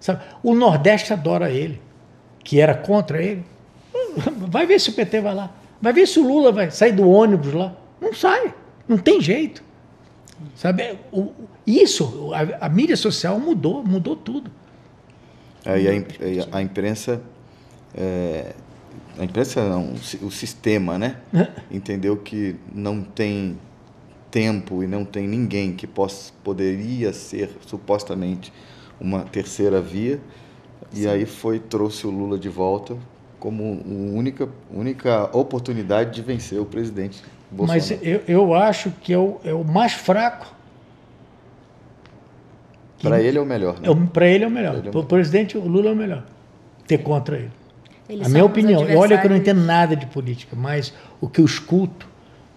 Sabe? 0.00 0.22
O 0.42 0.54
Nordeste 0.54 1.12
adora 1.12 1.50
ele, 1.50 1.80
que 2.42 2.60
era 2.60 2.74
contra 2.74 3.22
ele. 3.22 3.44
Vai 4.48 4.66
ver 4.66 4.78
se 4.78 4.90
o 4.90 4.92
PT 4.92 5.20
vai 5.20 5.34
lá. 5.34 5.50
Vai 5.84 5.92
ver 5.92 6.08
se 6.08 6.18
o 6.18 6.26
Lula 6.26 6.50
vai 6.50 6.70
sair 6.70 6.92
do 6.92 7.06
ônibus 7.06 7.52
lá. 7.52 7.76
Não 8.00 8.14
sai. 8.14 8.54
Não 8.88 8.96
tem 8.96 9.20
jeito. 9.20 9.62
Sabe? 10.56 10.98
O, 11.12 11.30
isso, 11.66 12.32
a, 12.32 12.64
a 12.64 12.68
mídia 12.70 12.96
social 12.96 13.38
mudou, 13.38 13.84
mudou 13.84 14.16
tudo. 14.16 14.50
É, 15.62 15.78
e 15.78 16.40
a, 16.40 16.56
a 16.56 16.62
imprensa. 16.62 17.20
É, 17.94 18.54
a 19.18 19.24
imprensa 19.24 19.68
não, 19.68 19.92
o 20.22 20.30
sistema, 20.30 20.98
né? 20.98 21.18
Entendeu 21.70 22.16
que 22.16 22.56
não 22.74 23.02
tem 23.02 23.58
tempo 24.30 24.82
e 24.82 24.86
não 24.86 25.04
tem 25.04 25.28
ninguém 25.28 25.74
que 25.74 25.86
possa, 25.86 26.32
poderia 26.42 27.12
ser 27.12 27.50
supostamente 27.66 28.50
uma 28.98 29.20
terceira 29.24 29.82
via. 29.82 30.18
Sim. 30.90 31.02
E 31.02 31.08
aí 31.08 31.26
foi 31.26 31.58
trouxe 31.58 32.06
o 32.06 32.10
Lula 32.10 32.38
de 32.38 32.48
volta 32.48 32.96
como 33.44 33.62
a 33.84 34.18
única, 34.18 34.48
única 34.72 35.36
oportunidade 35.36 36.14
de 36.14 36.22
vencer 36.22 36.58
o 36.58 36.64
presidente 36.64 37.22
Bolsonaro. 37.50 37.78
Mas 37.78 37.90
eu, 38.02 38.22
eu 38.26 38.54
acho 38.54 38.90
que 39.02 39.12
é 39.12 39.18
o, 39.18 39.38
é 39.44 39.52
o 39.52 39.62
mais 39.62 39.92
fraco. 39.92 40.50
Para 43.02 43.20
ele 43.20 43.36
é 43.36 43.40
o 43.42 43.44
melhor. 43.44 43.78
Né? 43.78 43.90
É, 43.90 44.06
Para 44.06 44.26
ele 44.26 44.44
é 44.44 44.46
o 44.46 44.50
melhor. 44.50 44.80
Para 44.80 44.98
o 44.98 45.02
é 45.02 45.06
presidente, 45.06 45.58
o 45.58 45.68
Lula 45.68 45.90
é 45.90 45.92
o 45.92 45.96
melhor. 45.96 46.24
Ter 46.86 46.96
contra 46.96 47.36
ele. 47.36 47.50
Eles 48.08 48.26
a 48.26 48.30
minha 48.30 48.46
opinião. 48.46 48.80
Olha 48.96 49.18
que 49.18 49.26
eu 49.26 49.30
não 49.30 49.36
entendo 49.36 49.60
nada 49.60 49.94
de 49.94 50.06
política, 50.06 50.56
mas 50.56 50.94
o 51.20 51.28
que 51.28 51.42
eu 51.42 51.44
escuto, 51.44 52.08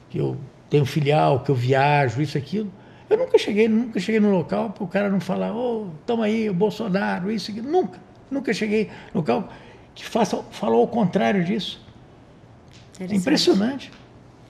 que 0.09 0.17
eu 0.17 0.38
tenho 0.69 0.85
filial, 0.85 1.41
que 1.41 1.51
eu 1.51 1.55
viajo, 1.55 2.21
isso, 2.21 2.38
aquilo. 2.38 2.71
Eu 3.09 3.17
nunca 3.17 3.38
cheguei, 3.38 3.67
nunca 3.67 3.99
cheguei 3.99 4.21
no 4.21 4.31
local 4.31 4.69
para 4.69 4.85
o 4.85 4.88
cara 4.88 5.09
não 5.09 5.19
falar, 5.19 5.53
ô, 5.53 5.83
oh, 5.83 5.88
toma 6.05 6.23
aí, 6.23 6.49
o 6.49 6.53
Bolsonaro, 6.53 7.29
isso, 7.29 7.51
aquilo. 7.51 7.69
Nunca. 7.69 7.99
Nunca 8.31 8.53
cheguei 8.53 8.89
no 9.13 9.19
local 9.19 9.49
que 9.97 10.05
faça, 10.05 10.43
falou 10.51 10.83
o 10.83 10.87
contrário 10.87 11.43
disso. 11.43 11.81
É 12.99 13.15
impressionante. 13.15 13.91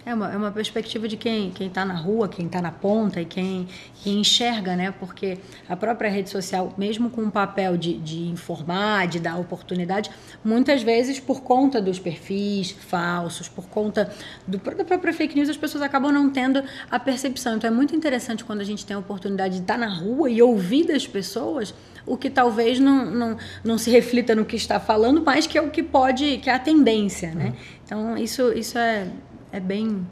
É 0.06 0.14
uma, 0.14 0.32
é 0.32 0.38
uma 0.38 0.52
perspectiva 0.52 1.08
de 1.08 1.18
quem 1.18 1.54
está 1.60 1.84
na 1.84 1.94
rua, 1.94 2.28
quem 2.30 2.46
está 2.46 2.62
na 2.62 2.72
ponta 2.72 3.22
e 3.22 3.26
quem, 3.26 3.68
quem 4.02 4.20
enxerga, 4.20 4.76
né? 4.76 4.92
Porque 4.92 5.38
a 5.68 5.76
própria 5.76 6.10
rede 6.10 6.30
social, 6.30 6.74
mesmo 6.78 7.10
com 7.10 7.24
o 7.24 7.32
papel 7.32 7.78
de, 7.78 7.98
de 7.98 8.24
informar, 8.28 9.08
de 9.08 9.20
dar 9.20 9.38
oportunidade, 9.38 10.10
muitas 10.44 10.82
vezes 10.82 11.20
por 11.20 11.42
conta 11.42 11.82
dos 11.82 12.00
perfis 12.00 12.72
falsos, 12.72 13.50
por 13.50 13.68
conta 13.68 14.10
do, 14.46 14.58
da 14.58 14.86
própria 14.86 15.14
fake 15.14 15.36
news, 15.36 15.50
as 15.50 15.58
pessoas 15.58 15.82
acabam 15.82 16.12
não 16.12 16.30
tendo 16.30 16.62
a 16.90 17.00
percepção. 17.00 17.56
Então 17.56 17.70
é 17.70 17.74
muito 17.74 17.96
interessante 17.96 18.46
quando 18.46 18.62
a 18.62 18.66
gente 18.66 18.86
tem 18.86 18.96
a 18.96 19.00
oportunidade 19.00 19.56
de 19.56 19.62
estar 19.62 19.78
tá 19.78 19.80
na 19.80 19.94
rua 19.94 20.30
e 20.30 20.42
ouvir 20.42 20.86
das 20.88 21.06
pessoas 21.06 21.74
o 22.08 22.18
que 22.18 22.30
talvez 22.30 22.80
não, 22.80 23.06
não, 23.06 23.38
não 23.64 23.78
se 23.78 23.92
reflita 23.92 24.34
no 24.34 24.46
que 24.46 24.56
está 24.56 24.80
falando, 24.80 25.22
mas 25.24 25.46
que 25.46 25.58
é 25.58 25.62
o 25.62 25.70
que 25.70 25.84
pode, 25.84 26.38
que 26.38 26.50
é 26.50 26.54
a 26.54 26.60
tendência, 26.60 27.36
né? 27.36 27.48
Uhum. 27.48 27.54
Então 27.84 28.18
isso, 28.18 28.54
isso 28.54 28.78
é, 28.78 29.12
é 29.52 29.60
bem. 29.60 30.08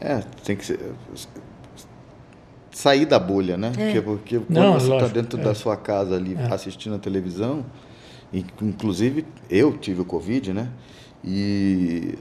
É, 0.00 0.22
tem 0.44 0.56
que 0.56 0.66
ser. 0.66 0.78
Sair 2.72 3.06
da 3.06 3.18
bolha, 3.18 3.56
né? 3.56 3.72
É. 3.76 3.84
Porque, 3.84 4.02
porque 4.02 4.38
quando 4.38 4.50
Não, 4.50 4.74
você 4.74 4.92
está 4.92 5.08
dentro 5.08 5.40
é. 5.40 5.42
da 5.42 5.54
sua 5.54 5.76
casa 5.76 6.16
ali 6.16 6.34
é. 6.34 6.52
assistindo 6.52 6.94
a 6.94 6.98
televisão, 6.98 7.64
inclusive 8.60 9.24
eu 9.48 9.76
tive 9.76 10.02
o 10.02 10.04
Covid, 10.04 10.52
né? 10.52 10.68
E 11.24 12.14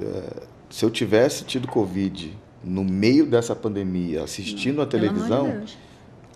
é, 0.00 0.42
se 0.70 0.84
eu 0.84 0.90
tivesse 0.90 1.44
tido 1.44 1.66
Covid 1.68 2.36
no 2.62 2.84
meio 2.84 3.26
dessa 3.26 3.54
pandemia, 3.54 4.24
assistindo 4.24 4.82
a 4.82 4.86
televisão, 4.86 5.62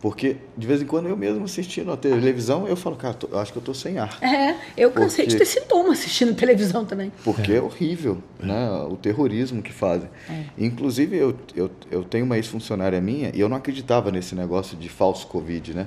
porque 0.02 0.38
de 0.58 0.66
vez 0.66 0.82
em 0.82 0.84
quando 0.84 1.08
eu 1.08 1.16
mesmo 1.16 1.44
assistindo 1.44 1.92
a 1.92 1.96
televisão, 1.96 2.66
eu 2.66 2.74
falo, 2.74 2.96
cara, 2.96 3.14
tô, 3.14 3.38
acho 3.38 3.52
que 3.52 3.58
eu 3.58 3.60
estou 3.60 3.72
sem 3.72 3.98
ar. 3.98 4.18
É, 4.20 4.56
eu 4.76 4.90
cansei 4.90 5.26
porque, 5.26 5.38
de 5.38 5.38
ter 5.38 5.44
sintoma 5.44 5.92
assistindo 5.92 6.34
televisão 6.34 6.84
também. 6.84 7.12
Porque 7.22 7.52
é, 7.52 7.58
é 7.58 7.62
horrível, 7.62 8.20
né? 8.40 8.68
O 8.90 8.96
terrorismo 8.96 9.62
que 9.62 9.72
fazem. 9.72 10.10
É. 10.28 10.46
Inclusive, 10.58 11.16
eu, 11.16 11.36
eu, 11.54 11.70
eu 11.88 12.02
tenho 12.02 12.24
uma 12.24 12.36
ex-funcionária 12.36 13.00
minha, 13.00 13.30
e 13.32 13.38
eu 13.38 13.48
não 13.48 13.56
acreditava 13.56 14.10
nesse 14.10 14.34
negócio 14.34 14.76
de 14.76 14.88
falso 14.88 15.24
Covid, 15.28 15.72
né? 15.72 15.86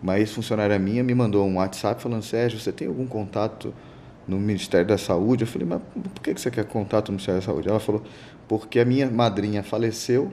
Uma 0.00 0.16
ex-funcionária 0.20 0.78
minha 0.78 1.02
me 1.02 1.12
mandou 1.12 1.44
um 1.44 1.56
WhatsApp 1.56 2.00
falando, 2.00 2.22
Sérgio, 2.22 2.60
você 2.60 2.70
tem 2.70 2.86
algum 2.86 3.04
contato 3.04 3.74
no 4.28 4.38
Ministério 4.38 4.86
da 4.86 4.96
Saúde? 4.96 5.42
Eu 5.42 5.48
falei, 5.48 5.66
mas 5.66 5.80
por 6.14 6.22
que 6.22 6.34
você 6.34 6.52
quer 6.52 6.64
contato 6.66 7.08
no 7.08 7.14
Ministério 7.14 7.40
da 7.40 7.46
Saúde? 7.46 7.68
Ela 7.68 7.80
falou, 7.80 8.00
porque 8.46 8.78
a 8.78 8.84
minha 8.84 9.10
madrinha 9.10 9.64
faleceu 9.64 10.30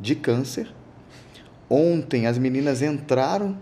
de 0.00 0.14
câncer 0.14 0.77
Ontem 1.70 2.26
as 2.26 2.38
meninas 2.38 2.82
entraram 2.82 3.56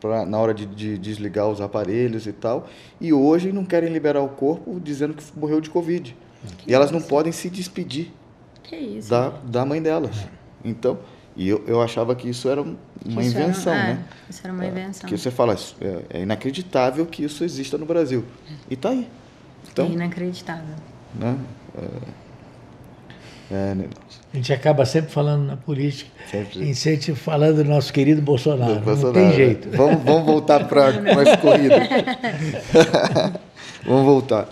pra, 0.00 0.24
na 0.24 0.38
hora 0.38 0.54
de, 0.54 0.66
de, 0.66 0.96
desligar 0.96 1.48
os 1.48 1.60
aparelhos 1.60 2.26
e 2.26 2.32
tal, 2.32 2.66
e 3.00 3.12
hoje 3.12 3.52
não 3.52 3.64
querem 3.64 3.92
liberar 3.92 4.22
o 4.22 4.28
corpo 4.28 4.80
dizendo 4.80 5.14
que 5.14 5.22
morreu 5.38 5.60
de 5.60 5.68
Covid. 5.68 6.16
Que 6.58 6.70
e 6.70 6.74
elas 6.74 6.90
não 6.90 7.02
podem 7.02 7.32
se 7.32 7.50
despedir 7.50 8.12
isso, 8.72 9.10
da, 9.10 9.28
da 9.44 9.64
mãe 9.64 9.82
delas. 9.82 10.16
Então, 10.64 10.98
e 11.36 11.48
eu, 11.48 11.64
eu 11.66 11.80
achava 11.80 12.14
que 12.14 12.28
isso 12.28 12.48
era 12.48 12.62
uma 12.62 12.76
isso 13.04 13.20
invenção, 13.20 13.72
era, 13.72 13.82
é, 13.82 13.94
né? 13.94 14.04
Isso 14.28 14.40
era 14.44 14.52
uma 14.52 14.64
é, 14.64 14.68
invenção. 14.68 15.08
Que 15.08 15.16
você 15.16 15.30
fala, 15.30 15.56
é, 15.80 16.18
é, 16.18 16.22
inacreditável 16.22 17.06
que 17.06 17.24
isso 17.24 17.44
exista 17.44 17.78
no 17.78 17.86
Brasil. 17.86 18.24
E 18.68 18.74
está 18.74 18.90
aí. 18.90 19.08
Então, 19.70 19.86
é 19.86 19.90
inacreditável. 19.90 20.74
Né? 21.14 21.38
É, 23.50 23.54
é, 23.54 23.74
né? 23.74 23.88
A 24.32 24.36
gente 24.36 24.52
acaba 24.52 24.86
sempre 24.86 25.10
falando 25.10 25.44
na 25.44 25.56
política, 25.56 26.08
sempre. 26.30 26.70
e 26.70 26.74
sempre 26.74 27.14
falando 27.16 27.56
do 27.56 27.64
nosso 27.64 27.92
querido 27.92 28.22
Bolsonaro. 28.22 28.74
Do 28.74 28.80
Bolsonaro. 28.80 29.18
Não 29.18 29.28
tem 29.28 29.36
jeito. 29.36 29.68
Vamos, 29.76 30.04
vamos 30.04 30.24
voltar 30.24 30.68
para 30.68 30.88
a 30.88 31.36
corrida. 31.38 31.80
vamos 33.84 34.04
voltar. 34.04 34.48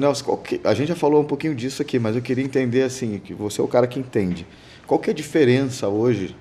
Nelson, 0.00 0.42
a 0.64 0.72
gente 0.72 0.88
já 0.88 0.96
falou 0.96 1.20
um 1.20 1.26
pouquinho 1.26 1.54
disso 1.54 1.82
aqui, 1.82 1.98
mas 1.98 2.16
eu 2.16 2.22
queria 2.22 2.42
entender 2.42 2.82
assim, 2.82 3.18
que 3.18 3.34
você 3.34 3.60
é 3.60 3.64
o 3.64 3.68
cara 3.68 3.86
que 3.86 4.00
entende. 4.00 4.46
Qual 4.86 4.98
que 4.98 5.10
é 5.10 5.12
a 5.12 5.16
diferença 5.16 5.86
hoje, 5.88 6.34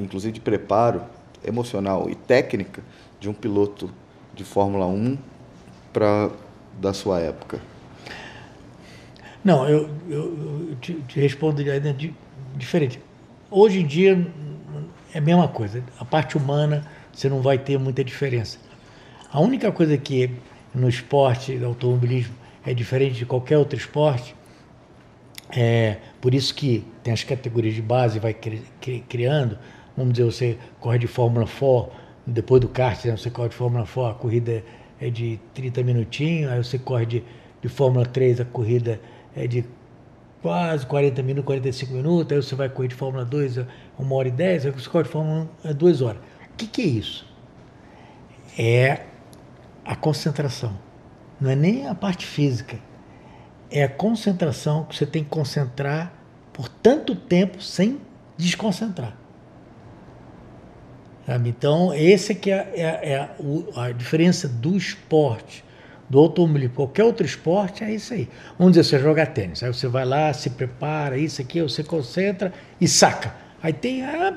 inclusive 0.00 0.32
de 0.32 0.40
preparo 0.40 1.02
emocional 1.44 2.08
e 2.08 2.14
técnica, 2.14 2.82
de 3.18 3.28
um 3.28 3.32
piloto 3.32 3.90
de 4.32 4.44
Fórmula 4.44 4.86
1 4.86 5.18
para 5.92 6.30
da 6.80 6.92
sua 6.92 7.18
época? 7.18 7.60
Não, 9.44 9.68
eu, 9.68 9.88
eu, 10.08 10.76
te, 10.80 10.94
te, 11.08 11.20
respondo 11.20 11.62
de, 11.62 12.14
diferente. 12.56 13.00
Hoje 13.50 13.80
em 13.80 13.86
dia 13.86 14.26
é 15.14 15.18
a 15.18 15.20
mesma 15.20 15.48
coisa. 15.48 15.82
A 15.98 16.04
parte 16.04 16.36
humana 16.36 16.86
você 17.12 17.28
não 17.28 17.40
vai 17.40 17.58
ter 17.58 17.78
muita 17.78 18.04
diferença. 18.04 18.58
A 19.32 19.40
única 19.40 19.72
coisa 19.72 19.96
que 19.96 20.30
no 20.74 20.88
esporte 20.88 21.56
do 21.56 21.66
automobilismo 21.66 22.34
é 22.64 22.74
diferente 22.74 23.16
de 23.16 23.26
qualquer 23.26 23.56
outro 23.58 23.78
esporte 23.78 24.34
é 25.52 25.96
por 26.20 26.34
isso 26.34 26.54
que 26.54 26.84
tem 27.02 27.12
as 27.12 27.24
categorias 27.24 27.74
de 27.74 27.82
base 27.82 28.18
vai 28.18 28.32
cri, 28.32 28.62
cri, 28.80 29.04
criando. 29.08 29.58
Vamos 29.96 30.12
dizer, 30.12 30.24
você 30.24 30.58
corre 30.78 30.98
de 30.98 31.06
Fórmula 31.06 31.46
4, 31.46 31.92
depois 32.26 32.60
do 32.60 32.68
kart, 32.68 33.04
né, 33.04 33.16
você 33.16 33.30
corre 33.30 33.48
de 33.48 33.56
Fórmula 33.56 33.84
4, 33.84 34.04
a 34.10 34.14
corrida 34.14 34.64
é 35.00 35.10
de 35.10 35.40
30 35.54 35.82
minutinhos, 35.82 36.52
aí 36.52 36.62
você 36.62 36.78
corre 36.78 37.06
de, 37.06 37.24
de 37.60 37.68
Fórmula 37.68 38.06
3, 38.06 38.40
a 38.40 38.44
corrida 38.44 38.92
é 38.92 38.98
de 39.48 39.64
quase 40.42 40.86
40 40.86 41.22
minutos, 41.22 41.46
45 41.46 41.92
minutos, 41.92 42.32
aí 42.32 42.42
você 42.42 42.54
vai 42.54 42.68
correr 42.68 42.88
de 42.88 42.94
Fórmula 42.94 43.24
2, 43.24 43.58
uma 43.98 44.14
hora 44.14 44.28
e 44.28 44.30
dez, 44.30 44.64
aí 44.64 44.72
você 44.72 44.88
corre 44.88 45.04
de 45.04 45.10
Fórmula 45.10 45.48
1, 45.64 45.68
é 45.70 45.74
duas 45.74 46.00
horas. 46.00 46.20
O 46.52 46.56
que, 46.56 46.66
que 46.66 46.82
é 46.82 46.86
isso? 46.86 47.26
É 48.58 49.00
a 49.84 49.94
concentração. 49.94 50.78
Não 51.40 51.50
é 51.50 51.56
nem 51.56 51.86
a 51.86 51.94
parte 51.94 52.26
física. 52.26 52.78
É 53.70 53.84
a 53.84 53.88
concentração 53.88 54.84
que 54.84 54.96
você 54.96 55.06
tem 55.06 55.22
que 55.22 55.30
concentrar 55.30 56.12
por 56.52 56.68
tanto 56.68 57.14
tempo 57.14 57.62
sem 57.62 58.00
desconcentrar. 58.36 59.16
Sabe? 61.26 61.48
Então, 61.48 61.94
esse 61.94 62.34
que 62.34 62.50
é, 62.50 62.72
é, 62.74 63.12
é 63.12 63.16
a, 63.16 63.84
a 63.84 63.92
diferença 63.92 64.48
do 64.48 64.76
esporte 64.76 65.64
do 66.10 66.18
automobilismo, 66.18 66.74
qualquer 66.74 67.04
outro 67.04 67.24
esporte, 67.24 67.84
é 67.84 67.94
isso 67.94 68.12
aí. 68.12 68.28
Vamos 68.58 68.72
dizer, 68.72 68.84
você 68.84 68.98
joga 68.98 69.24
tênis, 69.24 69.62
aí 69.62 69.72
você 69.72 69.86
vai 69.86 70.04
lá, 70.04 70.32
se 70.32 70.50
prepara, 70.50 71.16
isso 71.16 71.40
aqui, 71.40 71.62
você 71.62 71.84
concentra 71.84 72.52
e 72.80 72.88
saca. 72.88 73.32
Aí 73.62 73.72
tem, 73.72 74.02
ah, 74.02 74.30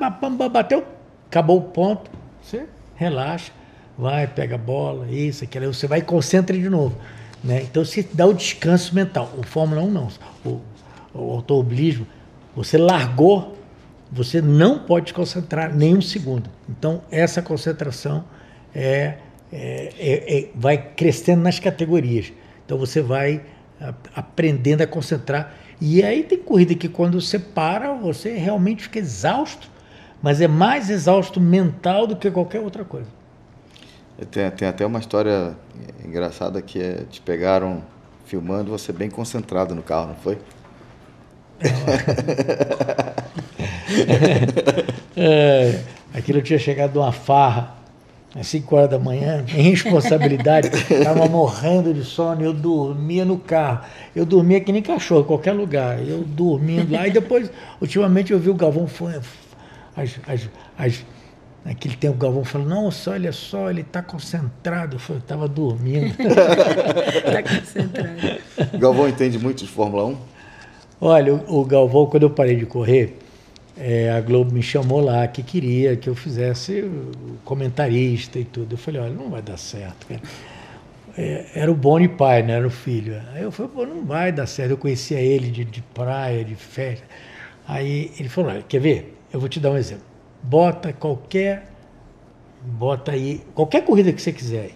bateu, 0.52 0.86
acabou 1.28 1.58
o 1.58 1.62
ponto, 1.62 2.12
você 2.40 2.68
relaxa, 2.96 3.52
vai, 3.98 4.28
pega 4.28 4.54
a 4.54 4.58
bola, 4.58 5.10
isso, 5.10 5.44
aquilo, 5.44 5.66
aí 5.66 5.74
você 5.74 5.88
vai 5.88 6.00
e 6.00 6.04
concentra 6.04 6.56
de 6.56 6.70
novo. 6.70 6.96
Né? 7.44 7.64
Então 7.64 7.84
você 7.84 8.08
dá 8.14 8.28
o 8.28 8.34
descanso 8.34 8.94
mental. 8.94 9.34
O 9.36 9.44
Fórmula 9.44 9.82
1 9.82 9.90
não, 9.90 10.08
o, 10.46 10.62
o 11.12 11.32
automobilismo, 11.32 12.06
você 12.56 12.78
largou, 12.78 13.58
você 14.12 14.42
não 14.44 14.78
pode 14.78 15.10
se 15.10 15.14
concentrar 15.14 15.76
nem 15.76 15.98
um 15.98 16.02
segundo. 16.02 16.48
Então 16.70 17.02
essa 17.10 17.42
concentração 17.42 18.24
é 18.76 19.18
é, 19.54 19.94
é, 20.00 20.40
é, 20.40 20.50
vai 20.56 20.78
crescendo 20.78 21.44
nas 21.44 21.60
categorias. 21.60 22.34
Então 22.66 22.78
você 22.78 23.02
vai 23.02 23.42
aprendendo 24.16 24.82
a 24.82 24.88
concentrar. 24.88 25.54
E 25.80 26.02
aí 26.02 26.24
tem 26.24 26.38
corrida 26.38 26.74
que 26.74 26.88
quando 26.88 27.20
você 27.22 27.38
para, 27.38 27.94
você 27.94 28.34
realmente 28.36 28.84
fica 28.84 29.00
exausto, 29.00 29.70
mas 30.22 30.42
é 30.42 30.48
mais 30.48 30.90
exausto 30.90 31.40
mental 31.40 32.08
do 32.08 32.16
que 32.16 32.32
qualquer 32.32 32.62
outra 32.62 32.84
coisa. 32.84 33.08
Tem, 34.32 34.50
tem 34.52 34.68
até 34.68 34.86
uma 34.86 35.00
história 35.00 35.56
engraçada 36.04 36.62
que 36.62 36.80
é 36.80 37.04
te 37.10 37.20
pegaram 37.20 37.84
filmando 38.26 38.72
você 38.72 38.94
bem 38.94 39.10
concentrado 39.10 39.76
no 39.76 39.84
carro, 39.84 40.10
não 40.10 40.16
foi? 40.16 40.38
é, 45.18 45.80
aquilo 46.14 46.42
tinha 46.42 46.58
chegado 46.58 46.94
de 46.94 46.98
uma 46.98 47.12
farra 47.12 47.83
às 48.36 48.48
5 48.48 48.76
horas 48.76 48.90
da 48.90 49.00
manhã, 49.00 49.46
sem 49.48 49.62
responsabilidade, 49.62 50.70
estava 50.90 51.28
morrendo 51.30 51.94
de 51.94 52.04
sono, 52.04 52.44
eu 52.44 52.54
dormia 52.54 53.24
no 53.24 53.38
carro. 53.38 53.86
Eu 54.16 54.26
dormia 54.26 54.60
que 54.60 54.72
nem 54.72 54.82
cachorro, 54.82 55.22
em 55.22 55.26
qualquer 55.26 55.54
lugar. 55.54 56.00
Eu 56.06 56.24
dormindo 56.24 56.92
lá, 56.92 57.08
e 57.08 57.12
depois, 57.12 57.52
ultimamente, 57.80 58.34
eu 58.34 58.40
vi 58.40 58.50
o 58.50 58.56
Galvão 58.56 58.88
as, 59.96 60.20
as, 60.28 60.50
as, 60.78 61.06
naquele 61.64 61.96
tempo 61.96 62.16
o 62.16 62.18
Galvão 62.18 62.44
falou, 62.44 62.68
nossa, 62.68 63.12
olha 63.12 63.32
só, 63.32 63.70
ele 63.70 63.82
está 63.82 64.02
concentrado. 64.02 64.98
Eu 65.08 65.18
estava 65.18 65.48
dormindo. 65.48 66.16
Está 66.20 67.44
concentrado. 67.44 68.80
Galvão 68.80 69.08
entende 69.08 69.38
muito 69.38 69.64
de 69.64 69.70
Fórmula 69.70 70.06
1? 70.06 70.18
Olha, 71.00 71.34
o, 71.36 71.62
o 71.62 71.66
Galvão, 71.66 72.08
quando 72.08 72.24
eu 72.24 72.30
parei 72.30 72.56
de 72.56 72.66
correr, 72.66 73.20
é, 73.78 74.12
a 74.12 74.22
Globo 74.22 74.52
me 74.54 74.62
chamou 74.62 75.02
lá 75.02 75.28
que 75.28 75.42
queria 75.42 75.96
que 75.96 76.08
eu 76.08 76.16
fizesse 76.16 76.90
comentarista 77.44 78.38
e 78.38 78.46
tudo. 78.46 78.74
Eu 78.74 78.78
falei, 78.78 79.02
olha, 79.02 79.14
não 79.14 79.30
vai 79.30 79.42
dar 79.42 79.58
certo, 79.58 80.06
cara. 80.08 80.22
É, 81.18 81.46
era 81.54 81.72
o 81.72 81.76
Boni 81.76 82.08
pai, 82.08 82.42
né, 82.44 82.54
era 82.54 82.66
o 82.66 82.72
filho. 82.72 83.20
Aí 83.34 83.44
eu 83.44 83.52
falei, 83.52 83.72
pô, 83.74 83.86
não 83.86 84.04
vai 84.06 84.32
dar 84.32 84.48
certo. 84.48 84.72
Eu 84.72 84.78
conhecia 84.78 85.20
ele 85.20 85.50
de, 85.50 85.66
de 85.66 85.82
praia, 85.82 86.44
de 86.44 86.56
festa. 86.56 87.06
Aí 87.68 88.12
ele 88.20 88.30
falou, 88.30 88.52
olha, 88.52 88.64
quer 88.64 88.80
ver? 88.80 89.18
Eu 89.32 89.40
vou 89.40 89.50
te 89.50 89.60
dar 89.60 89.72
um 89.72 89.78
exemplo. 89.78 90.06
Bota 90.42 90.94
qualquer, 90.94 91.72
bota 92.62 93.12
aí, 93.12 93.42
qualquer 93.56 93.84
corrida 93.84 94.12
que 94.12 94.22
você 94.22 94.32
quiser. 94.32 94.72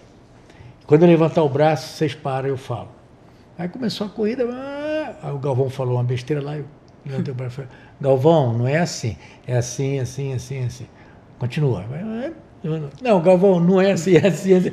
Quando 0.86 1.02
eu 1.02 1.08
levantar 1.08 1.42
o 1.42 1.48
braço, 1.48 1.96
vocês 1.96 2.14
param, 2.14 2.48
eu 2.48 2.56
falo. 2.56 2.88
Aí 3.58 3.68
começou 3.68 4.06
a 4.06 4.10
corrida, 4.10 4.44
ah, 4.50 5.16
aí 5.22 5.32
o 5.32 5.38
Galvão 5.38 5.68
falou 5.68 5.96
uma 5.96 6.04
besteira 6.04 6.42
lá, 6.42 6.56
eu 6.56 6.64
Galvão, 8.00 8.56
não 8.56 8.68
é 8.68 8.78
assim. 8.78 9.16
É 9.46 9.56
assim, 9.56 9.98
assim, 9.98 10.34
assim, 10.34 10.64
assim. 10.64 10.86
Continua. 11.38 11.84
Não, 13.00 13.20
Galvão, 13.22 13.60
não 13.60 13.80
é 13.80 13.92
assim, 13.92 14.16
é 14.16 14.26
assim, 14.26 14.52
é 14.52 14.56
assim. 14.56 14.70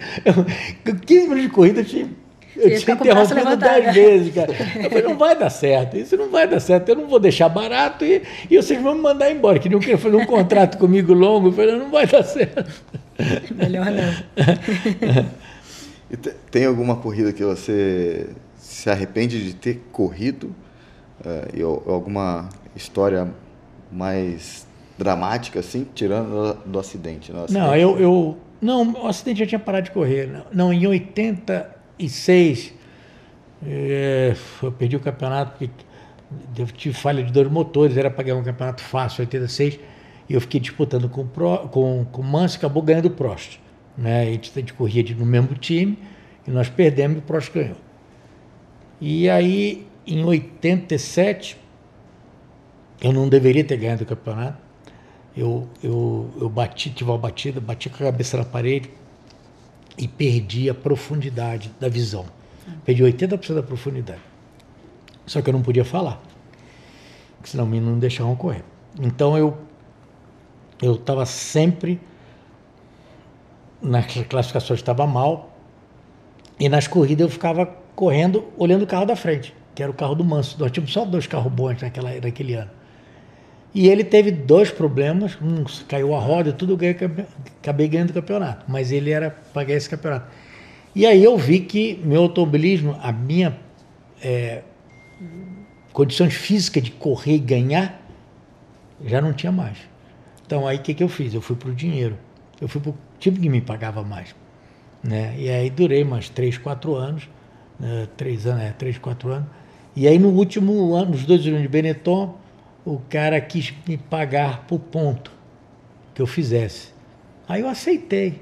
15 1.06 1.22
minutos 1.22 1.44
de 1.44 1.50
corrida, 1.50 1.82
eu 1.82 1.86
tinha, 1.86 2.10
eu 2.58 2.80
tinha 2.80 2.96
interrompido 2.96 3.58
10 3.58 3.94
vezes, 3.94 4.34
cara. 4.34 4.52
Eu 4.52 4.90
falei, 4.90 5.04
não 5.04 5.18
vai 5.18 5.38
dar 5.38 5.50
certo, 5.50 5.98
isso 5.98 6.18
não 6.18 6.30
vai 6.30 6.48
dar 6.48 6.60
certo, 6.60 6.90
eu 6.90 6.96
não 6.96 7.08
vou 7.08 7.20
deixar 7.20 7.48
barato 7.50 8.04
e, 8.04 8.24
e 8.50 8.58
vocês 8.58 8.82
vão 8.82 8.96
me 8.96 9.02
mandar 9.02 9.32
embora. 9.32 9.60
Que 9.60 9.70
não 9.70 9.82
fazer 9.82 10.16
um 10.16 10.26
contrato 10.26 10.78
comigo 10.78 11.14
longo, 11.14 11.50
eu 11.50 11.52
falei, 11.52 11.76
não 11.76 11.92
vai 11.92 12.08
dar 12.08 12.24
certo. 12.24 12.66
Melhor 13.56 13.86
não. 13.86 15.26
e 16.12 16.18
tem 16.50 16.66
alguma 16.66 16.96
corrida 16.96 17.32
que 17.32 17.44
você 17.44 18.28
se 18.58 18.90
arrepende 18.90 19.44
de 19.44 19.54
ter 19.54 19.82
corrido? 19.92 20.56
E 21.54 21.62
alguma 21.62 22.50
história 22.76 23.32
mais 23.92 24.68
dramática, 24.98 25.60
assim, 25.60 25.88
tirando 25.94 26.58
do 26.66 26.80
acidente? 26.80 27.32
Né? 27.32 27.44
acidente 27.44 27.60
não, 27.60 27.76
eu, 27.76 28.00
eu. 28.00 28.38
Não, 28.62 28.94
o 28.94 29.08
acidente 29.08 29.40
já 29.40 29.46
tinha 29.46 29.60
parado 29.60 29.86
de 29.86 29.92
correr. 29.92 30.30
Não, 30.52 30.74
em 30.74 30.86
86, 30.88 32.74
é, 33.66 34.36
eu 34.62 34.72
perdi 34.72 34.96
o 34.96 35.00
campeonato 35.00 35.52
porque 35.52 35.70
eu 36.58 36.66
tive 36.68 36.96
falha 36.96 37.24
de 37.24 37.32
dois 37.32 37.50
motores, 37.50 37.98
era 37.98 38.10
para 38.10 38.24
ganhar 38.24 38.38
um 38.38 38.44
campeonato 38.44 38.82
fácil, 38.82 39.22
86, 39.22 39.80
e 40.28 40.34
eu 40.34 40.42
fiquei 40.42 40.60
disputando 40.60 41.08
com, 41.10 41.26
Pro, 41.28 41.70
com, 41.70 42.06
com 42.12 42.22
o 42.22 42.26
Manso 42.26 42.56
e 42.56 42.58
acabou 42.58 42.82
ganhando 42.82 43.08
o 43.08 43.12
Prost. 43.12 43.60
Né? 43.98 44.24
A 44.24 44.26
gente, 44.26 44.52
a 44.56 44.60
gente 44.60 44.74
corria 44.74 45.04
no 45.16 45.26
mesmo 45.26 45.56
time 45.56 45.98
e 46.48 46.52
nós 46.52 46.70
perdemos 46.70 47.18
e 47.18 47.20
o 47.20 47.22
Prost 47.22 47.52
ganhou. 47.54 47.78
E 49.00 49.30
aí, 49.30 49.86
em 50.06 50.24
87, 50.24 51.58
eu 53.02 53.12
não 53.12 53.28
deveria 53.28 53.64
ter 53.64 53.78
ganhado 53.78 54.04
o 54.04 54.06
campeonato. 54.06 54.64
Eu, 55.36 55.68
eu, 55.84 56.32
eu 56.40 56.50
bati, 56.50 56.90
tive 56.92 57.10
uma 57.10 57.18
batida, 57.18 57.60
bati 57.60 57.90
com 57.90 57.96
a 57.96 58.12
cabeça 58.12 58.38
na 58.38 58.46
parede 58.46 58.90
e 59.98 60.08
perdi 60.08 60.70
a 60.70 60.74
profundidade 60.74 61.72
da 61.80 61.90
visão. 61.90 62.26
Perdi 62.84 63.04
80% 63.04 63.54
da 63.54 63.64
profundidade. 63.64 64.22
Só 65.26 65.42
que 65.42 65.50
eu 65.50 65.54
não 65.54 65.62
podia 65.62 65.84
falar, 65.84 66.22
senão 67.44 67.66
me 67.66 67.80
não 67.80 67.98
deixavam 67.98 68.36
correr. 68.36 68.64
Então 69.00 69.38
eu 69.38 69.58
eu 70.82 70.96
estava 70.96 71.26
sempre 71.26 72.00
nas 73.82 74.06
classificações 74.28 74.80
estava 74.80 75.08
mal 75.08 75.58
e 76.60 76.68
nas 76.68 76.88
corridas 76.88 77.26
eu 77.26 77.32
ficava 77.32 77.66
correndo 77.96 78.46
olhando 78.58 78.84
o 78.84 78.88
carro 78.88 79.06
da 79.06 79.16
frente, 79.16 79.54
que 79.76 79.84
era 79.84 79.92
o 79.92 79.96
carro 79.96 80.16
do 80.16 80.24
Manso. 80.24 80.56
Nós 80.58 80.72
tínhamos 80.72 80.92
só 80.92 81.06
dois 81.06 81.28
carros 81.28 81.52
bons 81.52 81.82
naquela, 81.82 82.10
naquele 82.20 82.54
ano. 82.54 82.72
E 83.74 83.90
ele 83.90 84.06
teve 84.06 84.32
dois 84.32 84.72
problemas, 84.72 85.38
um 85.42 85.66
caiu 85.88 86.16
a 86.16 86.20
roda, 86.20 86.54
tudo 86.54 86.78
ganhei, 86.78 86.96
acabei 87.62 87.90
ganhando 87.90 88.12
o 88.12 88.14
campeonato, 88.14 88.64
mas 88.70 88.90
ele 88.90 89.12
era 89.12 89.30
para 89.54 89.66
ganhar 89.66 89.78
esse 89.78 89.90
campeonato. 89.90 90.32
E 90.96 91.06
aí 91.06 91.22
eu 91.22 91.38
vi 91.38 91.60
que 91.60 92.00
meu 92.02 92.22
automobilismo, 92.22 92.98
a 93.02 93.12
minha 93.12 93.60
é, 94.24 94.62
condições 95.92 96.34
físicas 96.34 96.84
de 96.84 96.92
correr 96.92 97.36
e 97.36 97.40
ganhar, 97.40 98.02
já 99.06 99.20
não 99.20 99.34
tinha 99.34 99.52
mais. 99.52 99.78
Então 100.46 100.66
aí 100.66 100.78
o 100.78 100.82
que, 100.82 100.94
que 100.94 101.04
eu 101.04 101.10
fiz? 101.10 101.34
Eu 101.34 101.42
fui 101.42 101.58
para 101.58 101.70
o 101.70 101.74
dinheiro. 101.74 102.18
Eu 102.62 102.70
fui 102.70 102.80
para 102.80 102.92
o 102.92 102.96
tipo 103.20 103.42
que 103.42 103.50
me 103.50 103.60
pagava 103.60 104.04
mais. 104.04 104.34
Né? 105.04 105.36
E 105.38 105.50
aí 105.50 105.70
durei 105.70 106.06
mais 106.06 106.30
três, 106.30 106.58
quatro 106.58 106.96
anos, 106.96 107.30
né? 107.78 108.08
três 108.16 108.48
anos, 108.48 108.64
é, 108.64 108.72
três, 108.72 108.98
quatro 108.98 109.32
anos. 109.32 109.48
E 109.96 110.08
aí 110.08 110.20
no 110.20 110.30
último 110.30 110.94
ano, 110.94 111.12
nos 111.12 111.26
dois 111.26 111.46
anos 111.48 111.62
de 111.62 111.68
Benetton, 111.68 112.36
o 112.86 113.00
cara 113.10 113.40
quis 113.40 113.74
me 113.88 113.98
pagar 113.98 114.66
por 114.68 114.80
ponto 114.80 115.32
que 116.14 116.22
eu 116.22 116.28
fizesse. 116.28 116.90
Aí 117.48 117.62
eu 117.62 117.70
aceitei. 117.70 118.42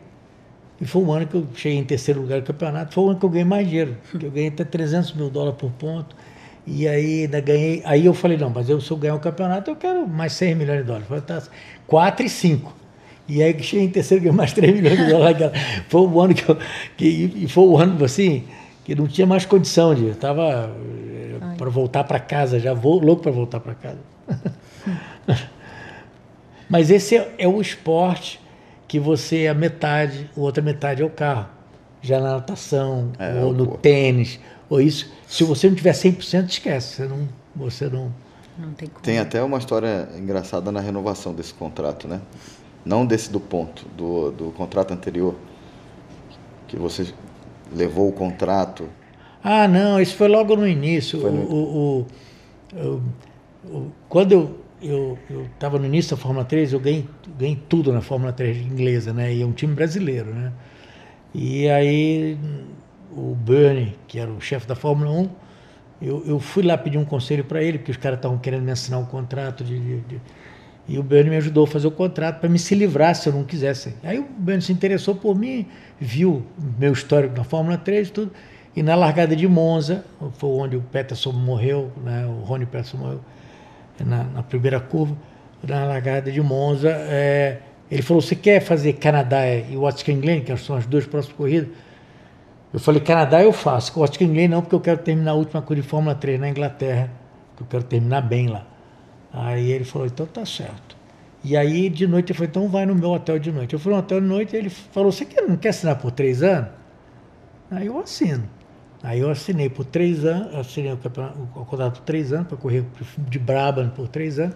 E 0.81 0.85
foi 0.85 1.01
um 1.01 1.11
ano 1.11 1.27
que 1.27 1.35
eu 1.35 1.47
cheguei 1.55 1.77
em 1.77 1.83
terceiro 1.83 2.21
lugar 2.21 2.41
do 2.41 2.47
campeonato. 2.47 2.93
Foi 2.93 3.03
o 3.03 3.09
ano 3.09 3.19
que 3.19 3.25
eu 3.25 3.29
ganhei 3.29 3.45
mais 3.45 3.67
dinheiro, 3.67 3.97
que 4.19 4.25
eu 4.25 4.31
ganhei 4.31 4.49
até 4.49 4.63
300 4.63 5.13
mil 5.13 5.29
dólares 5.29 5.57
por 5.59 5.71
ponto. 5.71 6.15
E 6.65 6.87
aí 6.87 7.23
ainda 7.23 7.39
ganhei. 7.41 7.81
Aí 7.85 8.05
eu 8.05 8.13
falei, 8.13 8.37
não, 8.37 8.49
mas 8.49 8.69
eu, 8.69 8.79
se 8.81 8.89
eu 8.89 8.97
ganhar 8.97 9.13
o 9.13 9.17
um 9.17 9.21
campeonato, 9.21 9.71
eu 9.71 9.75
quero 9.75 10.07
mais 10.07 10.33
6 10.33 10.57
milhões 10.57 10.79
de 10.79 10.85
dólares. 10.85 11.07
Falei, 11.07 11.23
tá, 11.23 11.43
4 11.87 12.25
e 12.25 12.29
5. 12.29 12.73
E 13.27 13.41
aí 13.41 13.61
cheguei 13.63 13.85
em 13.85 13.89
terceiro, 13.89 14.23
ganhei 14.23 14.35
mais 14.35 14.53
3 14.53 14.73
milhões 14.73 14.97
de 14.97 15.07
dólares. 15.07 15.51
foi 15.87 16.01
o 16.01 16.21
ano 16.21 16.33
que 16.33 16.49
eu. 16.49 16.57
Que, 16.97 17.05
e 17.35 17.47
foi 17.47 17.63
o 17.63 17.77
ano, 17.77 18.03
assim, 18.03 18.43
que 18.83 18.95
não 18.95 19.07
tinha 19.07 19.27
mais 19.27 19.45
condição 19.45 19.93
de. 19.95 20.05
Eu 20.05 20.11
estava 20.11 20.69
eh, 21.13 21.22
para 21.63 21.69
voltar 21.69 22.03
para 22.03 22.19
casa, 22.19 22.59
já 22.59 22.73
vou 22.73 22.99
louco 22.99 23.23
para 23.23 23.31
voltar 23.31 23.61
para 23.61 23.73
casa. 23.73 23.99
Mas 26.69 26.89
esse 26.89 27.15
é, 27.15 27.35
é, 27.37 27.47
o 27.47 27.61
esporte 27.61 28.41
que 28.85 28.99
você 28.99 29.43
é 29.43 29.53
metade, 29.53 30.29
a 30.35 30.39
outra 30.39 30.61
metade 30.61 31.01
é 31.01 31.05
o 31.05 31.09
carro. 31.09 31.47
Já 32.01 32.19
na 32.19 32.33
natação, 32.33 33.13
é, 33.17 33.41
ou 33.41 33.53
no 33.53 33.77
tênis, 33.77 34.41
ou 34.69 34.81
isso. 34.81 35.09
Se 35.25 35.45
você 35.45 35.69
não 35.69 35.75
tiver 35.75 35.93
100%, 35.93 36.49
esquece. 36.49 36.95
Você 36.95 37.05
não. 37.05 37.29
Você 37.55 37.87
não... 37.87 38.13
Não 38.57 38.73
tem, 38.73 38.89
como. 38.89 39.01
tem 39.01 39.19
até 39.19 39.41
uma 39.41 39.57
história 39.57 40.09
engraçada 40.17 40.69
na 40.69 40.81
renovação 40.81 41.33
desse 41.33 41.53
contrato, 41.53 42.09
né? 42.09 42.21
Não 42.83 43.05
desse 43.05 43.31
do 43.31 43.39
ponto, 43.39 43.85
do, 43.95 44.31
do 44.31 44.51
contrato 44.51 44.93
anterior. 44.93 45.33
Que 46.67 46.75
você 46.75 47.07
levou 47.73 48.09
o 48.09 48.11
contrato. 48.11 48.89
Ah, 49.43 49.67
não, 49.67 49.99
isso 49.99 50.15
foi 50.15 50.27
logo 50.27 50.55
no 50.55 50.67
início. 50.67 51.19
No... 51.19 51.41
O, 51.41 52.07
o, 52.73 53.01
o, 53.65 53.91
quando 54.07 54.31
eu 54.31 54.63
eu 54.83 55.17
estava 55.53 55.79
no 55.79 55.85
início 55.85 56.15
da 56.15 56.21
Fórmula 56.21 56.43
3, 56.43 56.73
eu 56.73 56.79
ganhei, 56.79 57.07
ganhei 57.39 57.57
tudo 57.69 57.93
na 57.93 58.01
Fórmula 58.01 58.33
3 58.33 58.57
inglesa, 58.57 59.13
né? 59.13 59.33
E 59.33 59.41
é 59.41 59.45
um 59.45 59.53
time 59.53 59.73
brasileiro, 59.73 60.33
né? 60.33 60.51
E 61.33 61.69
aí 61.69 62.37
o 63.11 63.33
Bernie, 63.33 63.95
que 64.07 64.19
era 64.19 64.29
o 64.29 64.41
chefe 64.41 64.67
da 64.67 64.75
Fórmula 64.75 65.11
1, 65.11 65.29
eu, 66.01 66.23
eu 66.25 66.39
fui 66.39 66.63
lá 66.63 66.77
pedir 66.77 66.97
um 66.97 67.05
conselho 67.05 67.45
para 67.45 67.63
ele, 67.63 67.77
porque 67.77 67.91
os 67.91 67.97
caras 67.97 68.19
estavam 68.19 68.37
querendo 68.37 68.63
me 68.63 68.71
assinar 68.71 68.99
um 68.99 69.05
contrato 69.05 69.63
de, 69.63 69.79
de, 69.79 70.01
de, 70.01 70.21
e 70.87 70.99
o 70.99 71.03
Bernie 71.03 71.29
me 71.29 71.37
ajudou 71.37 71.63
a 71.63 71.67
fazer 71.67 71.87
o 71.87 71.91
contrato 71.91 72.41
para 72.41 72.49
me 72.49 72.59
se 72.59 72.75
livrar 72.75 73.15
se 73.15 73.29
eu 73.29 73.33
não 73.33 73.45
quisesse. 73.45 73.95
Aí 74.03 74.19
o 74.19 74.25
Bernie 74.37 74.61
se 74.61 74.73
interessou 74.73 75.15
por 75.15 75.33
mim, 75.33 75.65
viu 75.97 76.43
meu 76.77 76.91
histórico 76.91 77.37
na 77.37 77.45
Fórmula 77.45 77.77
3 77.77 78.09
e 78.09 78.11
tudo. 78.11 78.31
E 78.75 78.81
na 78.81 78.95
largada 78.95 79.35
de 79.35 79.47
Monza, 79.47 80.03
foi 80.33 80.49
onde 80.49 80.75
o 80.75 80.81
Peterson 80.81 81.31
morreu, 81.31 81.91
né? 82.03 82.25
o 82.25 82.43
Rony 82.43 82.65
Peterson 82.65 82.97
morreu 82.97 83.19
na, 83.99 84.23
na 84.23 84.43
primeira 84.43 84.79
curva, 84.79 85.15
na 85.61 85.85
largada 85.85 86.31
de 86.31 86.41
Monza, 86.41 86.89
é, 86.89 87.59
ele 87.89 88.01
falou: 88.01 88.21
Você 88.21 88.35
quer 88.35 88.59
fazer 88.59 88.93
Canadá 88.93 89.47
e 89.47 89.77
Watkins 89.77 90.19
Glen, 90.19 90.41
que 90.41 90.55
são 90.57 90.75
as 90.75 90.85
duas 90.85 91.05
próximas 91.05 91.37
corridas? 91.37 91.69
Eu 92.73 92.79
falei: 92.79 93.01
Canadá 93.01 93.41
eu 93.41 93.53
faço, 93.53 93.99
Watkins 93.99 94.31
Glen 94.31 94.47
não, 94.47 94.61
porque 94.61 94.75
eu 94.75 94.81
quero 94.81 94.97
terminar 94.97 95.31
a 95.31 95.35
última 95.35 95.61
corrida 95.61 95.83
de 95.83 95.87
Fórmula 95.87 96.15
3 96.15 96.39
na 96.39 96.49
Inglaterra, 96.49 97.09
que 97.55 97.63
eu 97.63 97.67
quero 97.67 97.83
terminar 97.83 98.21
bem 98.21 98.47
lá. 98.47 98.65
Aí 99.31 99.71
ele 99.71 99.85
falou: 99.85 100.07
Então 100.07 100.25
tá 100.25 100.45
certo. 100.45 100.97
E 101.43 101.55
aí 101.55 101.89
de 101.89 102.07
noite 102.07 102.31
eu 102.31 102.35
falei: 102.35 102.49
Então 102.49 102.67
vai 102.67 102.85
no 102.85 102.95
meu 102.95 103.11
hotel 103.11 103.37
de 103.39 103.51
noite. 103.51 103.73
Eu 103.73 103.79
fui 103.79 103.93
no 103.93 103.99
hotel 103.99 104.19
de 104.19 104.27
noite 104.27 104.55
e 104.55 104.57
ele 104.57 104.69
falou: 104.69 105.11
Você 105.11 105.27
não 105.47 105.55
quer 105.55 105.69
assinar 105.69 105.97
por 105.97 106.11
três 106.11 106.41
anos? 106.43 106.69
Aí 107.71 107.87
eu 107.87 107.99
assino. 107.99 108.43
Aí 109.03 109.19
eu 109.19 109.29
assinei 109.29 109.69
por 109.69 109.83
três 109.83 110.23
anos, 110.23 110.55
assinei 110.55 110.93
o, 110.93 110.95
o 110.95 111.65
contrato 111.65 111.99
por 111.99 112.05
três 112.05 112.31
anos, 112.31 112.47
para 112.47 112.55
correr 112.55 112.85
de 113.17 113.37
Brabant 113.37 113.91
por 113.91 114.07
três 114.07 114.39
anos, 114.39 114.55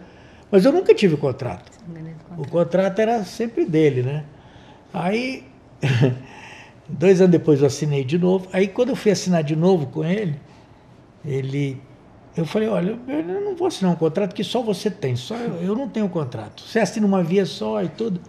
mas 0.49 0.63
eu 0.63 0.71
nunca 0.71 0.95
tive 0.95 1.17
contrato. 1.17 1.69
O 2.37 2.47
contrato 2.47 2.99
era 2.99 3.25
sempre 3.25 3.65
dele, 3.65 4.03
né? 4.03 4.23
Aí, 4.93 5.43
dois 6.87 7.19
anos 7.19 7.31
depois 7.31 7.59
eu 7.59 7.67
assinei 7.67 8.05
de 8.05 8.17
novo. 8.17 8.47
Aí 8.53 8.69
quando 8.69 8.89
eu 8.89 8.95
fui 8.95 9.11
assinar 9.11 9.43
de 9.43 9.55
novo 9.55 9.87
com 9.87 10.05
ele, 10.05 10.39
ele. 11.25 11.81
Eu 12.35 12.45
falei, 12.45 12.69
olha, 12.69 12.97
eu 13.07 13.23
não 13.41 13.55
vou 13.55 13.67
assinar 13.67 13.91
um 13.91 13.95
contrato 13.95 14.33
que 14.33 14.43
só 14.43 14.61
você 14.61 14.89
tem, 14.89 15.15
só 15.15 15.35
eu, 15.35 15.55
eu 15.55 15.75
não 15.75 15.89
tenho 15.89 16.07
contrato. 16.07 16.61
Você 16.61 16.79
assina 16.79 17.05
uma 17.05 17.21
via 17.21 17.45
só 17.45 17.83
e 17.83 17.89
tudo. 17.89 18.21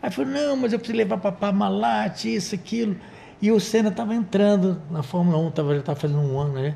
Aí 0.00 0.10
falou, 0.10 0.30
não, 0.30 0.56
mas 0.56 0.72
eu 0.72 0.78
preciso 0.78 0.96
levar 0.96 1.18
para 1.18 1.32
Parmalat, 1.32 2.24
isso, 2.24 2.54
aquilo. 2.54 2.96
E 3.40 3.52
o 3.52 3.60
Senna 3.60 3.90
estava 3.90 4.14
entrando 4.14 4.80
na 4.90 5.02
Fórmula 5.02 5.38
1, 5.38 5.50
tava, 5.50 5.74
já 5.74 5.80
estava 5.80 5.98
fazendo 5.98 6.20
um 6.20 6.38
ano, 6.38 6.54
né? 6.54 6.74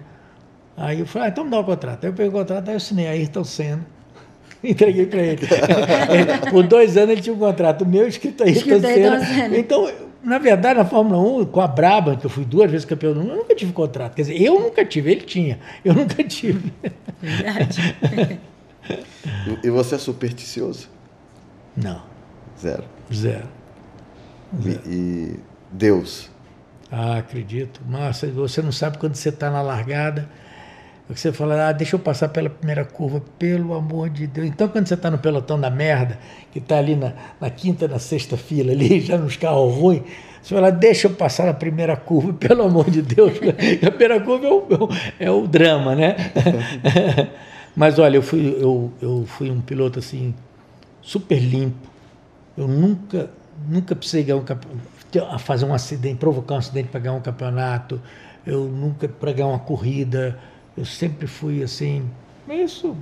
Aí 0.76 1.00
eu 1.00 1.06
falei, 1.06 1.28
ah, 1.28 1.30
então 1.30 1.44
me 1.44 1.50
dá 1.50 1.60
o 1.60 1.64
contrato. 1.64 2.04
Aí 2.04 2.10
eu 2.10 2.14
peguei 2.14 2.28
o 2.28 2.32
contrato, 2.32 2.68
aí 2.68 2.74
eu 2.74 2.76
assinei 2.76 3.06
Ayrton 3.06 3.44
Senna. 3.44 3.86
Entreguei 4.62 5.06
para 5.06 5.20
ele. 5.24 5.40
Por 6.50 6.66
dois 6.66 6.96
anos 6.96 7.10
ele 7.10 7.20
tinha 7.22 7.34
um 7.34 7.38
contrato 7.38 7.86
meu 7.86 8.06
escrito 8.06 8.42
Ayrton 8.42 8.80
Senna. 8.80 9.58
Então, 9.58 9.90
na 10.22 10.38
verdade, 10.38 10.78
na 10.78 10.84
Fórmula 10.84 11.18
1, 11.42 11.46
com 11.46 11.60
a 11.60 11.66
Brabham, 11.66 12.16
que 12.16 12.26
eu 12.26 12.30
fui 12.30 12.44
duas 12.44 12.70
vezes 12.70 12.84
campeão 12.84 13.14
do 13.14 13.20
mundo, 13.20 13.30
eu 13.32 13.36
nunca 13.38 13.54
tive 13.54 13.72
contrato. 13.72 14.14
Quer 14.14 14.22
dizer, 14.22 14.42
eu 14.42 14.60
nunca 14.60 14.84
tive, 14.84 15.12
ele 15.12 15.22
tinha. 15.22 15.58
Eu 15.84 15.94
nunca 15.94 16.22
tive. 16.22 16.72
Verdade. 17.20 17.96
e 19.64 19.70
você 19.70 19.94
é 19.94 19.98
supersticioso? 19.98 20.88
Não. 21.76 22.02
Zero. 22.60 22.84
Zero. 23.12 23.48
Zero. 24.62 24.80
E, 24.86 24.90
e 24.90 25.40
Deus? 25.72 26.30
Ah, 26.90 27.18
acredito. 27.18 27.80
Nossa, 27.88 28.26
você 28.26 28.60
não 28.60 28.72
sabe 28.72 28.98
quando 28.98 29.14
você 29.14 29.28
está 29.28 29.48
na 29.48 29.62
largada, 29.62 30.28
você 31.08 31.32
fala, 31.32 31.68
ah, 31.68 31.72
deixa 31.72 31.96
eu 31.96 32.00
passar 32.00 32.28
pela 32.28 32.48
primeira 32.48 32.84
curva, 32.84 33.20
pelo 33.38 33.74
amor 33.74 34.10
de 34.10 34.26
Deus. 34.26 34.46
Então, 34.46 34.68
quando 34.68 34.86
você 34.86 34.94
está 34.94 35.10
no 35.10 35.18
pelotão 35.18 35.60
da 35.60 35.70
merda, 35.70 36.18
que 36.52 36.58
está 36.58 36.78
ali 36.78 36.94
na, 36.94 37.12
na, 37.40 37.50
quinta, 37.50 37.88
na 37.88 37.98
sexta 37.98 38.36
fila, 38.36 38.72
ali, 38.72 39.00
já 39.02 39.18
nos 39.18 39.36
carros 39.36 39.74
ruins, 39.74 40.02
você 40.42 40.54
fala, 40.54 40.70
deixa 40.70 41.08
eu 41.08 41.12
passar 41.12 41.46
na 41.46 41.54
primeira 41.54 41.96
curva, 41.96 42.32
pelo 42.38 42.62
amor 42.62 42.90
de 42.90 43.02
Deus. 43.02 43.32
a 43.86 43.90
primeira 43.90 44.20
curva 44.20 44.46
é 44.46 44.50
o, 44.50 44.88
é 45.20 45.30
o 45.30 45.46
drama, 45.46 45.94
né? 45.94 46.16
Mas 47.74 47.98
olha, 47.98 48.16
eu 48.16 48.22
fui, 48.22 48.56
eu, 48.60 48.92
eu 49.00 49.24
fui 49.26 49.50
um 49.50 49.60
piloto 49.60 49.98
assim, 49.98 50.34
super 51.02 51.38
limpo. 51.38 51.88
Eu 52.56 52.68
nunca, 52.68 53.30
nunca 53.68 53.94
precisei 53.94 54.24
ganhar 54.24 54.36
um 54.36 54.44
a 54.48 54.99
fazer 55.38 55.64
um 55.64 55.74
acidente, 55.74 56.16
provocar 56.16 56.54
um 56.54 56.58
acidente 56.58 56.88
para 56.88 57.00
ganhar 57.00 57.14
um 57.14 57.20
campeonato. 57.20 58.00
Eu 58.46 58.64
nunca 58.64 59.08
para 59.08 59.32
ganhar 59.32 59.48
uma 59.48 59.58
corrida. 59.58 60.38
Eu 60.76 60.84
sempre 60.84 61.26
fui 61.26 61.62
assim. 61.62 62.08
Isso. 62.48 62.96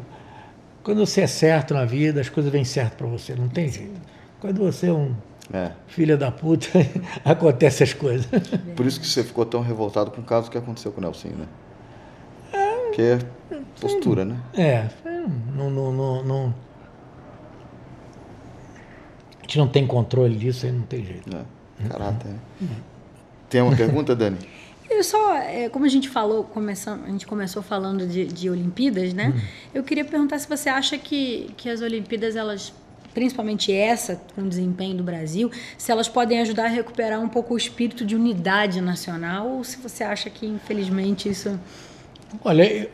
Quando 0.83 1.05
você 1.05 1.23
é 1.23 1.27
certo 1.27 1.75
na 1.75 1.85
vida, 1.85 2.21
as 2.21 2.29
coisas 2.29 2.51
vêm 2.51 2.65
certo 2.65 2.97
para 2.97 3.07
você, 3.07 3.35
não 3.35 3.49
tem 3.49 3.69
jeito. 3.69 4.01
Quando 4.41 4.59
você 4.59 4.87
é 4.87 4.93
um 4.93 5.15
é. 5.53 5.73
filho 5.87 6.17
da 6.17 6.31
puta, 6.31 6.69
acontecem 7.25 7.85
as 7.85 7.93
coisas. 7.93 8.27
Por 8.75 8.87
isso 8.87 9.01
que 9.01 9.07
você 9.07 9.23
ficou 9.23 9.45
tão 9.45 9.61
revoltado 9.61 10.11
com 10.11 10.21
o 10.21 10.25
caso 10.25 10.51
que 10.51 10.57
aconteceu 10.57 10.93
com 10.93 11.01
o 11.01 11.05
Nelson, 11.05 11.29
né? 11.29 11.47
É, 12.53 12.91
que 12.93 13.03
é 13.03 13.19
postura, 13.81 14.25
né? 14.25 14.37
É, 14.55 14.89
não, 15.55 15.71
não, 15.71 15.93
não, 15.93 16.25
não, 16.25 16.55
a 19.39 19.43
gente 19.43 19.59
não 19.59 19.69
tem 19.69 19.87
controle 19.87 20.37
disso, 20.37 20.67
aí 20.67 20.73
não 20.73 20.83
tem 20.83 21.05
jeito. 21.05 21.35
É. 21.35 21.58
Caráter. 21.87 22.33
Tem 23.49 23.61
uma 23.61 23.77
pergunta, 23.77 24.15
Dani? 24.15 24.39
Eu 24.91 25.05
só, 25.05 25.35
é, 25.37 25.69
como 25.69 25.85
a 25.85 25.89
gente 25.89 26.09
falou, 26.09 26.45
começando, 26.45 27.05
a 27.05 27.11
gente 27.11 27.27
começou 27.27 27.63
falando 27.63 28.07
de, 28.07 28.25
de 28.25 28.49
Olimpíadas, 28.49 29.13
né? 29.13 29.29
Uhum. 29.35 29.41
Eu 29.75 29.83
queria 29.83 30.05
perguntar 30.05 30.39
se 30.39 30.49
você 30.49 30.71
acha 30.71 30.97
que, 30.97 31.51
que 31.59 31.69
as 31.69 31.83
Olimpíadas, 31.83 32.37
elas, 32.37 32.73
principalmente 33.13 33.71
essa, 33.71 34.21
com 34.35 34.43
o 34.43 34.49
desempenho 34.49 34.97
do 34.97 35.03
Brasil, 35.03 35.51
se 35.77 35.93
elas 35.93 36.09
podem 36.09 36.41
ajudar 36.41 36.65
a 36.65 36.69
recuperar 36.69 37.21
um 37.21 37.29
pouco 37.29 37.53
o 37.53 37.57
espírito 37.57 38.05
de 38.05 38.17
unidade 38.17 38.81
nacional, 38.81 39.49
ou 39.49 39.65
se 39.65 39.77
você 39.77 40.03
acha 40.03 40.31
que, 40.31 40.47
infelizmente, 40.47 41.29
isso. 41.29 41.61
Olha, 42.43 42.89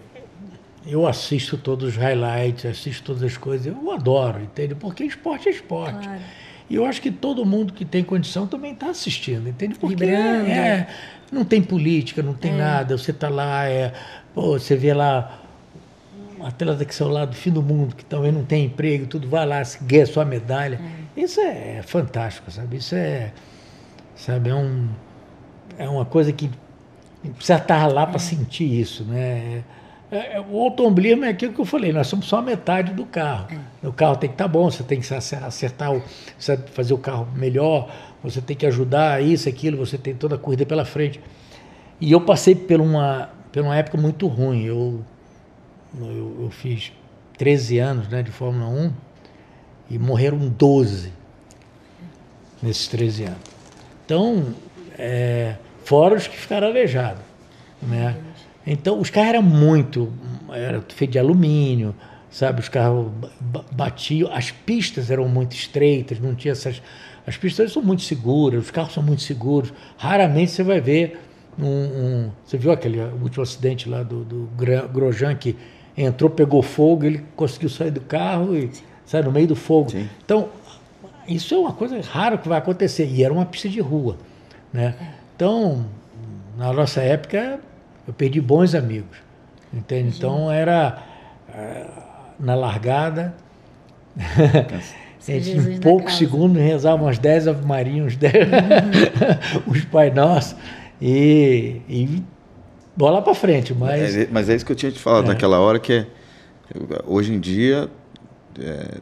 eu 0.85 1.07
assisto 1.07 1.57
todos 1.57 1.91
os 1.91 1.97
highlights, 1.97 2.67
assisto 2.67 3.05
todas 3.05 3.23
as 3.23 3.37
coisas, 3.37 3.67
eu 3.69 3.93
adoro, 3.93 4.41
entende? 4.41 4.75
Porque 4.75 5.05
esporte 5.05 5.49
é 5.49 5.53
esporte. 5.53 6.07
Claro. 6.07 6.21
E 6.69 6.77
eu 6.77 6.87
acho 6.87 7.01
que 7.01 7.11
todo 7.11 7.45
mundo 7.45 7.73
que 7.73 7.85
tem 7.85 8.03
condição 8.03 8.47
também 8.47 8.73
está 8.73 8.89
assistindo, 8.89 9.49
entende? 9.49 9.75
Porque 9.75 10.05
é, 10.05 10.89
não 11.31 11.45
tem 11.45 11.63
política, 11.63 12.23
não 12.23 12.35
tem 12.35 12.53
é. 12.53 12.57
nada. 12.57 12.97
Você 12.97 13.11
está 13.11 13.29
lá, 13.29 13.67
é, 13.67 13.93
pô, 14.35 14.59
você 14.59 14.75
vê 14.75 14.95
lá 14.95 15.41
a 16.41 16.51
tela 16.51 16.75
daqui 16.75 17.03
ao 17.03 17.09
lado, 17.09 17.35
fim 17.35 17.51
do 17.51 17.63
mundo, 17.63 17.95
que 17.95 18.05
também 18.05 18.31
não 18.31 18.45
tem 18.45 18.67
emprego, 18.67 19.07
tudo 19.07 19.29
vai 19.29 19.47
lá, 19.47 19.63
ganha 19.83 20.07
sua 20.07 20.25
medalha. 20.25 20.81
É. 21.17 21.21
Isso 21.21 21.41
é 21.41 21.83
fantástico, 21.83 22.51
sabe? 22.51 22.77
Isso 22.77 22.95
é, 22.95 23.33
sabe, 24.17 24.51
é, 24.51 24.55
um, 24.55 24.89
é 25.79 25.89
uma 25.89 26.05
coisa 26.05 26.33
que 26.33 26.51
precisa 27.37 27.59
estar 27.59 27.87
lá 27.87 28.07
para 28.07 28.17
é. 28.17 28.21
sentir 28.21 28.65
isso, 28.65 29.05
né? 29.05 29.63
É, 30.15 30.37
é, 30.37 30.41
o 30.41 30.61
automobilismo 30.61 31.25
é 31.25 31.31
aquilo 31.31 31.53
que 31.53 31.61
eu 31.61 31.65
falei, 31.65 31.93
nós 31.93 32.07
somos 32.07 32.27
só 32.27 32.41
metade 32.41 32.93
do 32.93 33.05
carro. 33.05 33.49
É. 33.83 33.89
O 33.89 33.93
carro 33.93 34.17
tem 34.17 34.29
que 34.29 34.35
estar 34.35 34.45
tá 34.45 34.49
bom, 34.49 34.71
você 34.71 34.85
tem 34.85 35.01
que 35.01 35.15
acertar, 35.15 35.93
o, 35.93 36.03
fazer 36.73 36.95
o 36.95 36.99
carro 36.99 37.29
melhor, 37.35 37.91
você 38.23 38.41
tem 38.41 38.57
que 38.57 38.65
ajudar 38.65 39.21
isso, 39.23 39.49
aquilo, 39.49 39.77
você 39.77 39.99
tem 39.99 40.15
toda 40.15 40.37
a 40.37 40.39
corrida 40.39 40.65
pela 40.65 40.85
frente. 40.85 41.21
E 42.01 42.13
eu 42.13 42.21
passei 42.21 42.55
por 42.55 42.81
uma, 42.81 43.31
por 43.53 43.63
uma 43.63 43.77
época 43.77 43.99
muito 43.99 44.27
ruim. 44.29 44.65
Eu, 44.65 45.05
eu, 46.01 46.37
eu 46.43 46.51
fiz 46.51 46.93
13 47.37 47.79
anos 47.79 48.09
né, 48.09 48.23
de 48.23 48.31
Fórmula 48.31 48.69
1 48.69 48.93
e 49.91 49.99
morreram 49.99 50.39
12 50.39 51.13
nesses 52.63 52.87
13 52.89 53.25
anos. 53.25 53.39
Então, 54.05 54.55
é, 54.97 55.57
fora 55.85 56.15
os 56.15 56.29
que 56.29 56.37
ficaram 56.37 56.69
aleijados. 56.69 57.23
Né? 57.83 58.17
Então, 58.67 59.01
os 59.01 59.11
carros 59.11 59.31
eram 59.31 59.43
muito. 59.43 60.13
Era 60.51 60.83
feito 60.89 61.13
de 61.13 61.19
alumínio, 61.19 61.95
sabe? 62.31 62.61
Os 62.61 62.69
carros 62.69 63.11
batiam. 63.73 64.33
As 64.33 64.51
pistas 64.51 65.11
eram 65.11 65.29
muito 65.29 65.55
estreitas, 65.55 66.19
não 66.19 66.35
tinha 66.35 66.53
essas. 66.53 66.81
As 67.27 67.37
pistas 67.37 67.73
são 67.73 67.83
muito 67.83 68.03
seguras, 68.03 68.65
os 68.65 68.71
carros 68.71 68.93
são 68.93 69.03
muito 69.03 69.23
seguros. 69.23 69.73
Raramente 69.97 70.51
você 70.51 70.63
vai 70.63 70.81
ver 70.81 71.21
um. 71.59 71.67
um 71.67 72.31
você 72.45 72.57
viu 72.57 72.73
aquele 72.73 73.01
último 73.01 73.43
acidente 73.43 73.89
lá 73.89 74.03
do, 74.03 74.25
do 74.25 74.49
Grosjean 74.93 75.35
que 75.35 75.57
entrou, 75.97 76.29
pegou 76.31 76.63
fogo, 76.63 77.05
ele 77.05 77.25
conseguiu 77.37 77.69
sair 77.69 77.91
do 77.91 78.01
carro 78.01 78.57
e 78.57 78.71
sai 79.05 79.23
no 79.23 79.33
meio 79.33 79.47
do 79.47 79.57
fogo. 79.57 79.91
Sim. 79.91 80.09
Então, 80.25 80.49
isso 81.29 81.55
é 81.55 81.59
uma 81.59 81.73
coisa 81.73 82.01
rara 82.01 82.37
que 82.37 82.49
vai 82.49 82.59
acontecer. 82.59 83.07
E 83.07 83.23
era 83.23 83.33
uma 83.33 83.47
pista 83.47 83.69
de 83.69 83.81
rua. 83.81 84.17
Né? 84.73 84.95
Então, 85.37 85.87
na 86.57 86.73
nossa 86.73 87.01
época, 87.01 87.61
eu 88.07 88.13
perdi 88.13 88.41
bons 88.41 88.75
amigos. 88.75 89.19
Entende? 89.73 90.17
Então 90.17 90.51
era 90.51 91.03
uh, 91.49 92.35
na 92.39 92.55
largada. 92.55 93.35
gente, 95.21 95.51
em 95.59 95.81
poucos 95.81 96.17
segundos 96.17 96.63
rezava 96.63 97.03
umas 97.03 97.19
10 97.19 97.49
Ave 97.49 97.67
Maria, 97.67 98.05
uns 98.05 98.17
10 98.17 98.35
uhum. 98.35 99.63
os 99.73 99.85
Pai 99.87 100.11
Nosso 100.11 100.57
e, 101.01 101.81
e 101.89 102.23
bola 102.97 103.21
para 103.21 103.35
frente. 103.35 103.75
Mas... 103.75 104.17
É, 104.17 104.29
mas 104.31 104.49
é 104.49 104.55
isso 104.55 104.65
que 104.65 104.73
eu 104.73 104.77
tinha 104.77 104.93
te 104.93 104.99
falado 104.99 105.25
é. 105.25 105.29
naquela 105.29 105.59
hora, 105.59 105.79
que 105.79 105.93
é, 105.93 106.07
hoje 107.07 107.33
em 107.33 107.41
dia 107.41 107.91
é, 108.61 108.99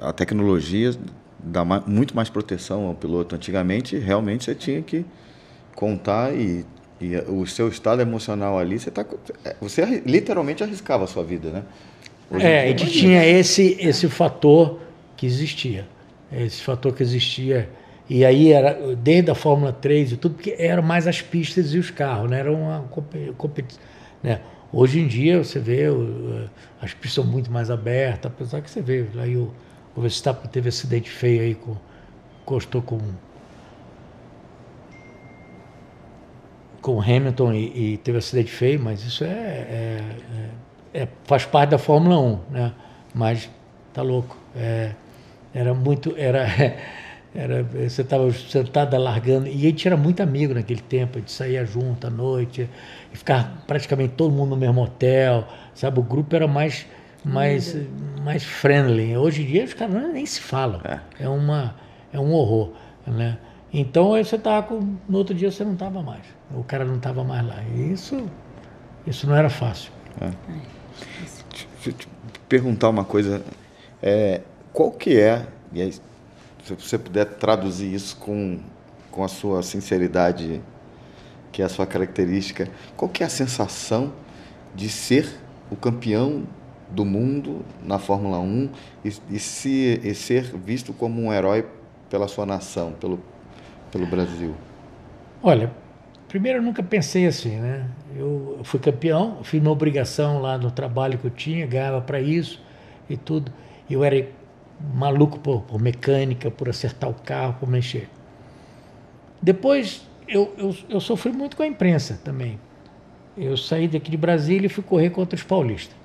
a 0.00 0.12
tecnologia 0.12 0.92
dá 1.38 1.64
mais, 1.64 1.84
muito 1.86 2.14
mais 2.14 2.30
proteção 2.30 2.86
ao 2.86 2.94
piloto. 2.94 3.34
Antigamente, 3.34 3.96
realmente, 3.98 4.44
você 4.44 4.54
tinha 4.54 4.82
que 4.82 5.04
contar 5.74 6.34
e 6.34 6.64
e 7.00 7.16
o 7.16 7.46
seu 7.46 7.68
estado 7.68 8.02
emocional 8.02 8.58
ali, 8.58 8.78
você, 8.78 8.90
tá, 8.90 9.04
você 9.60 10.02
literalmente 10.04 10.62
arriscava 10.62 11.04
a 11.04 11.06
sua 11.06 11.22
vida, 11.22 11.50
né? 11.50 11.62
Hoje 12.30 12.44
é, 12.44 12.64
a 12.64 12.66
gente 12.66 12.90
tinha 12.90 13.24
esse, 13.24 13.76
esse 13.80 14.08
fator 14.08 14.80
que 15.16 15.24
existia. 15.24 15.86
Esse 16.30 16.60
fator 16.60 16.92
que 16.92 17.02
existia. 17.02 17.70
E 18.10 18.24
aí 18.24 18.52
era 18.52 18.96
desde 18.96 19.30
a 19.30 19.34
Fórmula 19.34 19.72
3 19.72 20.12
e 20.12 20.16
tudo, 20.16 20.34
porque 20.34 20.56
eram 20.58 20.82
mais 20.82 21.06
as 21.06 21.22
pistas 21.22 21.72
e 21.72 21.78
os 21.78 21.90
carros, 21.90 22.30
né? 22.30 22.40
Era 22.40 22.52
uma 22.52 22.84
competição. 23.36 23.80
Né? 24.22 24.40
Hoje 24.72 25.00
em 25.00 25.06
dia 25.06 25.42
você 25.42 25.58
vê 25.58 25.84
as 26.82 26.92
pistas 26.92 27.12
são 27.12 27.24
muito 27.24 27.50
mais 27.50 27.70
abertas, 27.70 28.30
apesar 28.30 28.60
que 28.60 28.70
você 28.70 28.82
vê 28.82 29.06
aí 29.18 29.36
o, 29.36 29.52
o 29.94 30.00
Verstappen 30.00 30.50
teve 30.50 30.68
acidente 30.68 31.08
feio 31.08 31.42
aí 31.42 31.54
com 31.54 31.76
encostou 32.48 32.80
com 32.80 32.98
com 36.80 37.00
Hamilton 37.00 37.52
e, 37.52 37.94
e 37.94 37.96
teve 37.98 38.18
acidente 38.18 38.50
feio, 38.50 38.80
mas 38.80 39.02
isso 39.02 39.24
é, 39.24 39.28
é, 39.28 40.02
é, 40.94 41.02
é, 41.02 41.08
faz 41.24 41.44
parte 41.44 41.70
da 41.70 41.78
Fórmula 41.78 42.18
1, 42.18 42.38
né? 42.50 42.72
Mas 43.14 43.50
tá 43.92 44.02
louco. 44.02 44.36
É, 44.56 44.92
era 45.54 45.74
muito, 45.74 46.14
era 46.16 46.46
Era, 47.34 47.62
você 47.62 48.02
estava 48.02 48.30
sentado 48.32 48.96
largando. 48.96 49.46
E 49.46 49.66
a 49.66 49.70
gente 49.70 49.86
era 49.86 49.96
muito 49.96 50.20
amigo 50.22 50.54
naquele 50.54 50.80
tempo, 50.80 51.18
a 51.18 51.20
gente 51.20 51.30
saía 51.30 51.64
junto 51.64 52.06
à 52.06 52.10
noite, 52.10 52.68
e 53.12 53.16
ficava 53.16 53.50
praticamente 53.66 54.14
todo 54.14 54.32
mundo 54.32 54.50
no 54.50 54.56
mesmo 54.56 54.82
hotel, 54.82 55.46
sabe? 55.74 56.00
O 56.00 56.02
grupo 56.02 56.34
era 56.34 56.48
mais, 56.48 56.86
mais, 57.24 57.76
mais 58.24 58.42
friendly. 58.42 59.16
Hoje 59.16 59.42
em 59.42 59.46
dia 59.46 59.64
os 59.64 59.74
caras 59.74 60.12
nem 60.12 60.24
se 60.24 60.40
falam. 60.40 60.80
É, 60.84 61.00
é 61.20 61.28
uma, 61.28 61.74
é 62.12 62.18
um 62.18 62.32
horror. 62.32 62.72
Né? 63.06 63.38
Então 63.72 64.14
aí 64.14 64.24
você 64.24 64.36
estava 64.36 64.66
com. 64.66 64.96
No 65.08 65.18
outro 65.18 65.34
dia 65.34 65.50
você 65.50 65.64
não 65.64 65.74
estava 65.74 66.02
mais. 66.02 66.37
O 66.54 66.64
cara 66.64 66.84
não 66.84 66.96
estava 66.96 67.22
mais 67.24 67.46
lá. 67.46 67.62
E 67.74 67.92
isso, 67.92 68.28
isso 69.06 69.26
não 69.26 69.36
era 69.36 69.50
fácil. 69.50 69.92
É. 70.20 70.30
Deixa 71.50 71.90
eu 71.90 71.92
te 71.92 72.08
perguntar 72.48 72.88
uma 72.88 73.04
coisa. 73.04 73.42
É, 74.02 74.40
qual 74.72 74.90
que 74.90 75.18
é, 75.18 75.46
e 75.72 75.82
aí, 75.82 75.92
se 75.92 76.74
você 76.74 76.98
puder 76.98 77.24
traduzir 77.24 77.92
isso 77.92 78.16
com, 78.16 78.60
com 79.10 79.24
a 79.24 79.28
sua 79.28 79.62
sinceridade, 79.62 80.60
que 81.52 81.62
é 81.62 81.64
a 81.64 81.68
sua 81.68 81.86
característica, 81.86 82.68
qual 82.96 83.08
que 83.08 83.22
é 83.22 83.26
a 83.26 83.30
sensação 83.30 84.12
de 84.74 84.88
ser 84.88 85.28
o 85.70 85.76
campeão 85.76 86.44
do 86.90 87.04
mundo 87.04 87.64
na 87.82 87.98
Fórmula 87.98 88.38
1 88.38 88.70
e, 89.04 89.12
e, 89.30 89.38
se, 89.38 90.00
e 90.02 90.14
ser 90.14 90.44
visto 90.56 90.92
como 90.92 91.20
um 91.20 91.32
herói 91.32 91.66
pela 92.08 92.28
sua 92.28 92.46
nação, 92.46 92.92
pelo, 92.92 93.20
pelo 93.90 94.06
Brasil? 94.06 94.54
Olha, 95.42 95.70
primeiro 96.28 96.58
eu 96.58 96.62
nunca 96.62 96.82
pensei 96.82 97.26
assim, 97.26 97.56
né? 97.56 97.88
Eu 98.14 98.60
fui 98.62 98.78
campeão, 98.78 99.42
fiz 99.42 99.60
minha 99.60 99.72
obrigação 99.72 100.40
lá 100.40 100.58
no 100.58 100.70
trabalho 100.70 101.18
que 101.18 101.24
eu 101.24 101.30
tinha, 101.30 101.66
ganhava 101.66 102.00
para 102.00 102.20
isso 102.20 102.60
e 103.08 103.16
tudo. 103.16 103.52
Eu 103.90 104.04
era 104.04 104.28
maluco 104.94 105.38
por, 105.38 105.62
por, 105.62 105.80
mecânica, 105.80 106.50
por 106.50 106.68
acertar 106.68 107.08
o 107.10 107.14
carro, 107.14 107.56
por 107.58 107.68
mexer. 107.68 108.08
Depois 109.40 110.06
eu, 110.28 110.54
eu, 110.58 110.76
eu 110.88 111.00
sofri 111.00 111.32
muito 111.32 111.56
com 111.56 111.62
a 111.62 111.66
imprensa 111.66 112.20
também. 112.22 112.60
Eu 113.36 113.56
saí 113.56 113.88
daqui 113.88 114.10
de 114.10 114.16
Brasília 114.16 114.66
e 114.66 114.68
fui 114.68 114.84
correr 114.84 115.10
contra 115.10 115.36
os 115.36 115.42
paulistas. 115.42 115.96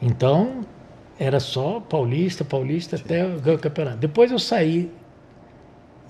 Então, 0.00 0.64
era 1.18 1.38
só 1.38 1.80
paulista, 1.80 2.44
paulista 2.44 2.96
Sim. 2.96 3.04
até 3.04 3.28
ganhar 3.38 3.56
o 3.56 3.58
campeonato. 3.58 3.98
Depois 3.98 4.30
eu 4.30 4.38
saí 4.38 4.90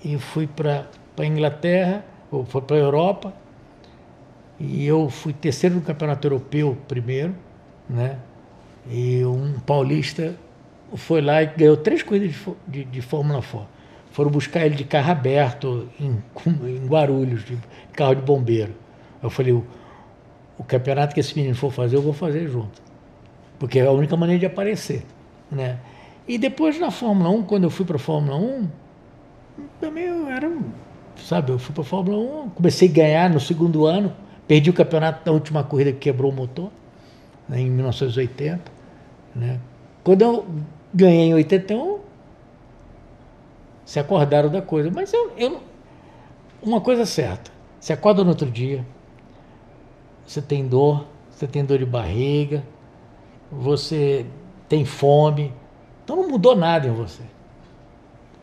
e 0.03 0.17
fui 0.17 0.47
para 0.47 0.87
a 1.17 1.25
Inglaterra, 1.25 2.03
fui 2.45 2.61
para 2.61 2.75
a 2.75 2.79
Europa, 2.79 3.33
e 4.59 4.85
eu 4.85 5.09
fui 5.09 5.33
terceiro 5.33 5.75
no 5.75 5.81
campeonato 5.81 6.25
europeu 6.25 6.77
primeiro, 6.87 7.35
né? 7.89 8.17
E 8.89 9.23
um 9.25 9.59
paulista 9.59 10.35
foi 10.95 11.21
lá 11.21 11.41
e 11.41 11.47
ganhou 11.47 11.77
três 11.77 12.03
corridas 12.03 12.31
de, 12.31 12.55
de, 12.67 12.85
de 12.85 13.01
Fórmula 13.01 13.41
4. 13.41 13.67
Foram 14.11 14.29
buscar 14.29 14.65
ele 14.65 14.75
de 14.75 14.83
carro 14.83 15.11
aberto 15.11 15.89
em, 15.99 16.21
em 16.67 16.85
Guarulhos, 16.85 17.43
de 17.43 17.57
carro 17.93 18.15
de 18.15 18.21
bombeiro. 18.21 18.73
Eu 19.21 19.29
falei, 19.29 19.53
o, 19.53 19.65
o 20.57 20.63
campeonato 20.63 21.13
que 21.13 21.19
esse 21.19 21.35
menino 21.35 21.55
for 21.55 21.71
fazer, 21.71 21.95
eu 21.95 22.01
vou 22.01 22.13
fazer 22.13 22.47
junto. 22.47 22.81
Porque 23.57 23.79
é 23.79 23.85
a 23.85 23.91
única 23.91 24.15
maneira 24.15 24.39
de 24.39 24.45
aparecer. 24.45 25.03
Né? 25.49 25.79
E 26.27 26.37
depois 26.37 26.79
na 26.79 26.91
Fórmula 26.91 27.29
1, 27.29 27.43
quando 27.43 27.63
eu 27.63 27.69
fui 27.69 27.85
para 27.85 27.95
a 27.95 27.99
Fórmula 27.99 28.37
1, 28.37 28.67
também 29.79 30.05
eu 30.05 30.27
era, 30.27 30.51
sabe, 31.17 31.51
eu 31.51 31.59
fui 31.59 31.73
para 31.73 31.83
Fórmula 31.83 32.17
1, 32.45 32.49
comecei 32.51 32.89
a 32.89 32.91
ganhar 32.91 33.29
no 33.29 33.39
segundo 33.39 33.85
ano, 33.85 34.13
perdi 34.47 34.69
o 34.69 34.73
campeonato 34.73 35.23
da 35.25 35.31
última 35.31 35.63
corrida 35.63 35.91
que 35.91 35.99
quebrou 35.99 36.31
o 36.31 36.35
motor, 36.35 36.71
né, 37.47 37.59
em 37.59 37.69
1980. 37.69 38.71
Né? 39.35 39.59
Quando 40.03 40.21
eu 40.21 40.45
ganhei 40.93 41.29
em 41.29 41.33
81, 41.33 41.99
se 43.85 43.99
acordaram 43.99 44.49
da 44.49 44.61
coisa. 44.61 44.89
Mas 44.91 45.13
eu, 45.13 45.31
eu 45.37 45.61
uma 46.61 46.79
coisa 46.79 47.05
certa, 47.05 47.51
você 47.79 47.93
acorda 47.93 48.23
no 48.23 48.29
outro 48.29 48.49
dia, 48.49 48.85
você 50.25 50.41
tem 50.41 50.65
dor, 50.65 51.05
você 51.29 51.45
tem 51.45 51.65
dor 51.65 51.77
de 51.77 51.85
barriga, 51.85 52.63
você 53.51 54.25
tem 54.69 54.85
fome, 54.85 55.53
então 56.03 56.15
não 56.15 56.29
mudou 56.29 56.55
nada 56.55 56.87
em 56.87 56.91
você. 56.91 57.23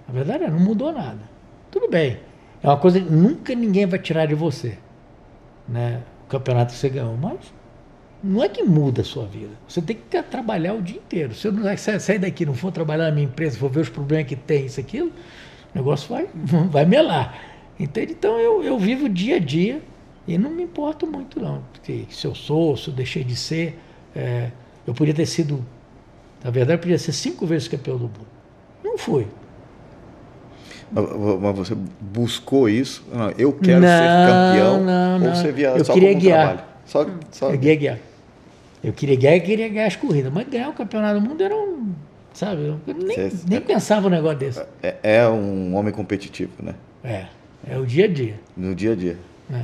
A 0.09 0.13
verdade 0.13 0.45
é, 0.45 0.51
não 0.51 0.59
mudou 0.59 0.93
nada. 0.93 1.21
Tudo 1.71 1.89
bem. 1.89 2.19
É 2.63 2.69
uma 2.69 2.77
coisa 2.77 3.01
que 3.01 3.11
nunca 3.11 3.55
ninguém 3.55 3.87
vai 3.87 3.99
tirar 3.99 4.27
de 4.27 4.35
você. 4.35 4.77
Né? 5.69 6.03
O 6.25 6.29
campeonato 6.29 6.73
você 6.73 6.89
ganhou. 6.89 7.17
Mas 7.17 7.39
não 8.23 8.43
é 8.43 8.49
que 8.49 8.63
muda 8.63 9.01
a 9.01 9.05
sua 9.05 9.27
vida. 9.27 9.53
Você 9.67 9.81
tem 9.81 9.97
que 9.97 10.23
trabalhar 10.23 10.75
o 10.75 10.83
dia 10.83 10.99
inteiro. 10.99 11.35
Se 11.35 11.49
eu 11.49 11.53
não 11.53 11.77
sair 11.77 12.19
daqui 12.19 12.45
não 12.45 12.55
for 12.55 12.71
trabalhar 12.71 13.07
na 13.07 13.13
minha 13.13 13.27
empresa, 13.27 13.59
for 13.59 13.71
ver 13.71 13.81
os 13.81 13.89
problemas 13.89 14.27
que 14.27 14.37
tem, 14.37 14.67
isso, 14.67 14.79
aquilo, 14.79 15.09
o 15.09 15.79
negócio 15.79 16.09
vai, 16.09 16.29
vai 16.71 16.85
melar. 16.85 17.41
Entende? 17.79 18.13
Então 18.13 18.39
eu, 18.39 18.63
eu 18.63 18.79
vivo 18.79 19.09
dia 19.09 19.37
a 19.37 19.39
dia 19.39 19.81
e 20.29 20.37
não 20.37 20.51
me 20.51 20.65
importo 20.65 21.07
muito, 21.07 21.41
não. 21.41 21.63
Porque 21.73 22.05
se 22.11 22.27
eu 22.27 22.35
sou, 22.35 22.77
se 22.77 22.89
eu 22.89 22.95
deixei 22.95 23.25
de 23.25 23.35
ser. 23.35 23.79
É, 24.15 24.51
eu 24.87 24.93
podia 24.93 25.15
ter 25.15 25.25
sido, 25.25 25.65
na 26.45 26.51
verdade, 26.51 26.79
eu 26.79 26.83
podia 26.83 26.99
ser 26.99 27.13
cinco 27.13 27.47
vezes 27.47 27.69
campeão 27.69 27.97
do 27.97 28.05
mundo. 28.05 28.27
Não 28.85 28.99
fui. 28.99 29.27
Mas 30.93 31.57
você 31.57 31.77
buscou 32.01 32.69
isso? 32.69 33.05
Não, 33.13 33.31
eu 33.39 33.53
quero 33.53 33.81
não, 33.81 33.89
ser 33.89 34.33
campeão? 34.33 34.85
Não, 34.85 35.19
não. 35.19 35.29
Ou 35.29 35.35
você 35.35 35.53
via 35.53 35.69
eu 35.69 35.85
só 35.85 35.95
queria 35.95 36.11
como 36.11 36.21
guiar. 36.21 36.47
trabalho? 36.47 36.69
Só, 36.85 37.07
só... 37.31 37.47
Eu 37.51 37.59
queria 37.59 37.75
guiar. 37.77 37.99
Eu 38.83 38.93
queria 38.93 39.17
ganhar 39.17 39.37
e 39.37 39.41
queria 39.41 39.69
ganhar 39.69 39.87
as 39.87 39.97
corridas, 39.97 40.33
mas 40.33 40.49
ganhar 40.49 40.69
o 40.69 40.73
campeonato 40.73 41.21
do 41.21 41.29
mundo 41.29 41.43
era 41.43 41.55
um. 41.55 41.93
Sabe? 42.33 42.63
Eu 42.63 42.81
nem, 42.87 43.17
Você, 43.17 43.33
nem 43.49 43.59
é, 43.59 43.61
pensava 43.61 44.07
um 44.07 44.11
negócio 44.11 44.39
desse. 44.39 44.61
É, 44.83 44.97
é, 45.03 45.29
um 45.29 45.75
homem 45.75 45.93
competitivo, 45.93 46.53
né? 46.63 46.75
É. 47.05 47.27
É 47.69 47.79
o 47.79 47.85
dia 47.85 48.07
a 48.07 48.09
dia. 48.09 48.41
No 48.57 48.75
dia 48.75 48.93
a 48.93 48.95
dia. 48.95 49.19
É. 49.53 49.63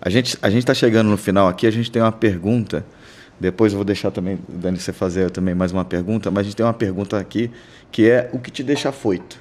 A 0.00 0.10
gente 0.10 0.36
a 0.42 0.48
está 0.48 0.74
chegando 0.74 1.08
no 1.08 1.16
final 1.16 1.48
aqui, 1.48 1.66
a 1.66 1.70
gente 1.70 1.90
tem 1.90 2.02
uma 2.02 2.12
pergunta. 2.12 2.84
Depois 3.38 3.72
eu 3.72 3.78
vou 3.78 3.84
deixar 3.84 4.10
também, 4.10 4.38
Dani, 4.48 4.78
você 4.78 4.92
fazer 4.92 5.30
também 5.30 5.54
mais 5.54 5.72
uma 5.72 5.84
pergunta, 5.84 6.30
mas 6.30 6.40
a 6.40 6.44
gente 6.44 6.56
tem 6.56 6.64
uma 6.64 6.72
pergunta 6.72 7.18
aqui 7.18 7.50
que 7.90 8.08
é 8.08 8.28
o 8.32 8.38
que 8.38 8.50
te 8.50 8.62
deixa 8.62 8.88
afoito? 8.88 9.38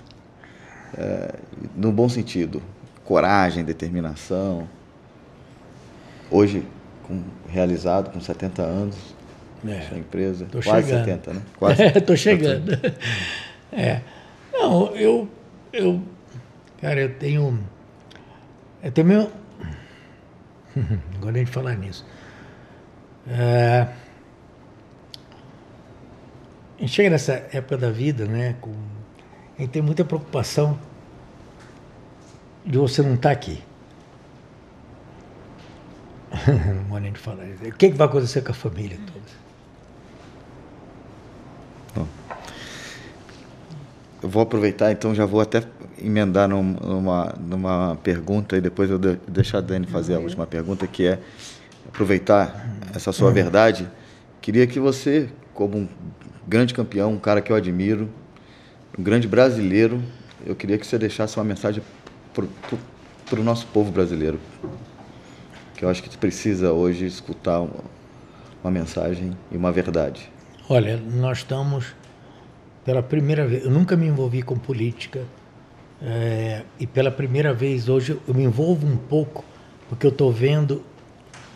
É, 0.98 1.36
no 1.76 1.92
bom 1.92 2.08
sentido. 2.08 2.62
Coragem, 3.04 3.64
determinação. 3.64 4.68
Hoje, 6.32 6.66
com, 7.04 7.22
realizado 7.50 8.12
com 8.12 8.20
70 8.20 8.62
anos, 8.62 8.96
é, 9.68 9.82
sua 9.82 9.98
empresa. 9.98 10.46
Tô 10.46 10.62
Quase 10.62 10.88
chegando. 10.88 11.06
70, 11.06 11.34
né? 11.34 11.42
Quase. 11.58 11.84
Estou 11.98 12.16
chegando. 12.16 12.72
É. 13.72 14.02
Não, 14.52 14.96
eu, 14.96 15.28
eu. 15.72 16.02
Cara, 16.82 17.00
eu 17.00 17.14
tenho. 17.16 17.60
Eu 18.84 18.92
tenho 18.92 19.08
meu. 19.08 19.32
Agora 21.16 21.36
a 21.36 21.40
gente 21.40 21.52
falar 21.52 21.76
nisso. 21.76 22.06
É, 23.28 23.88
a 26.78 26.82
gente 26.82 26.92
chega 26.92 27.10
nessa 27.10 27.34
época 27.54 27.78
da 27.78 27.90
vida, 27.90 28.26
né? 28.26 28.56
Com, 28.60 28.74
a 29.58 29.62
gente 29.62 29.72
tem 29.72 29.82
muita 29.82 30.04
preocupação 30.04 30.78
de 32.66 32.78
você 32.78 33.02
não 33.02 33.16
estar 33.16 33.30
tá 33.30 33.34
aqui. 33.34 33.62
não 36.48 36.84
vou 36.86 37.00
nem 37.00 37.14
falar. 37.14 37.44
O 37.44 37.72
que, 37.74 37.92
que 37.92 37.98
vai 37.98 38.08
acontecer 38.08 38.42
com 38.42 38.52
a 38.52 38.56
família 38.56 38.98
toda? 39.06 39.44
Eu 44.24 44.30
vou 44.30 44.42
aproveitar, 44.42 44.90
então 44.90 45.14
já 45.14 45.26
vou 45.26 45.42
até 45.42 45.62
emendar 46.02 46.48
numa, 46.48 47.36
numa 47.38 47.98
pergunta 48.02 48.56
e 48.56 48.62
depois 48.62 48.90
eu 48.90 48.98
deixar 48.98 49.58
a 49.58 49.62
Dani 49.62 49.86
fazer 49.86 50.16
a 50.16 50.20
última 50.20 50.48
pergunta, 50.48 50.88
que 50.88 51.06
é 51.06 51.20
aproveitar 51.90 52.66
essa 52.96 53.12
sua 53.12 53.28
uhum. 53.28 53.34
verdade. 53.34 53.86
Queria 54.40 54.66
que 54.66 54.80
você, 54.80 55.30
como 55.54 55.78
um 55.78 55.90
grande 56.48 56.74
campeão, 56.74 57.12
um 57.12 57.20
cara 57.20 57.42
que 57.42 57.52
eu 57.52 57.56
admiro, 57.58 58.10
um 58.98 59.04
grande 59.04 59.28
brasileiro, 59.28 60.02
eu 60.46 60.56
queria 60.56 60.78
que 60.78 60.86
você 60.86 60.98
deixasse 60.98 61.38
uma 61.38 61.44
mensagem 61.44 61.82
para 62.34 63.40
o 63.40 63.44
nosso 63.44 63.66
povo 63.68 63.92
brasileiro 63.92 64.40
que 65.76 65.86
eu 65.86 65.90
acho 65.90 66.04
que 66.04 66.18
precisa 66.18 66.72
hoje 66.72 67.06
escutar 67.06 67.60
uma, 67.60 67.84
uma 68.64 68.72
mensagem 68.72 69.36
e 69.52 69.58
uma 69.58 69.72
verdade. 69.72 70.30
Olha, 70.70 70.98
nós 70.98 71.40
estamos 71.40 71.94
pela 72.86 73.04
primeira 73.04 73.46
vez, 73.46 73.66
eu 73.66 73.72
nunca 73.72 73.98
me 73.98 74.08
envolvi 74.08 74.42
com 74.42 74.58
política 74.58 75.26
é, 76.02 76.64
e 76.80 76.88
pela 76.88 77.12
primeira 77.12 77.54
vez 77.54 77.90
hoje 77.90 78.18
eu 78.28 78.34
me 78.34 78.44
envolvo 78.44 78.88
um 78.88 78.96
pouco 78.96 79.44
porque 79.90 80.06
eu 80.06 80.12
estou 80.12 80.32
vendo 80.32 80.84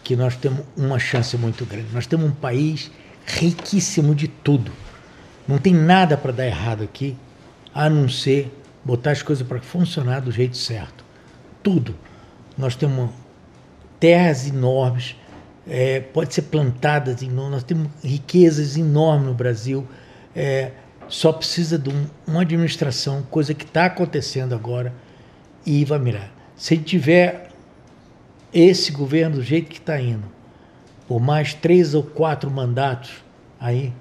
que 0.03 0.15
nós 0.15 0.35
temos 0.35 0.65
uma 0.75 0.99
chance 0.99 1.37
muito 1.37 1.65
grande. 1.65 1.87
Nós 1.93 2.05
temos 2.05 2.25
um 2.25 2.33
país 2.33 2.91
riquíssimo 3.25 4.15
de 4.15 4.27
tudo. 4.27 4.71
Não 5.47 5.57
tem 5.57 5.73
nada 5.73 6.17
para 6.17 6.31
dar 6.31 6.45
errado 6.45 6.83
aqui, 6.83 7.15
a 7.77 7.91
não 7.91 8.09
ser 8.09 8.51
botar 8.83 9.11
as 9.11 9.21
coisas 9.21 9.47
para 9.47 9.61
funcionar 9.61 10.19
do 10.19 10.31
jeito 10.31 10.57
certo. 10.57 11.05
Tudo. 11.61 11.93
Nós 12.57 12.75
temos 12.75 13.11
terras 13.99 14.47
enormes, 14.47 15.15
é, 15.67 15.99
pode 15.99 16.33
ser 16.33 16.43
plantadas, 16.43 17.21
nós 17.21 17.63
temos 17.63 17.87
riquezas 18.03 18.77
enormes 18.77 19.27
no 19.27 19.33
Brasil. 19.35 19.87
É, 20.35 20.71
só 21.07 21.31
precisa 21.31 21.77
de 21.77 21.91
um, 21.91 22.07
uma 22.25 22.41
administração, 22.41 23.21
coisa 23.29 23.53
que 23.53 23.63
está 23.63 23.85
acontecendo 23.85 24.55
agora, 24.55 24.91
e 25.63 25.85
vai 25.85 25.99
mirar. 25.99 26.31
Se 26.55 26.77
tiver 26.77 27.51
esse 28.51 28.91
governo 28.91 29.35
do 29.35 29.43
jeito 29.43 29.69
que 29.69 29.77
está 29.77 30.01
indo, 30.01 30.25
por 31.07 31.21
mais 31.21 31.53
três 31.53 31.93
ou 31.93 32.01
quatro 32.01 32.49
mandatos, 32.49 33.23
aí 33.59 33.93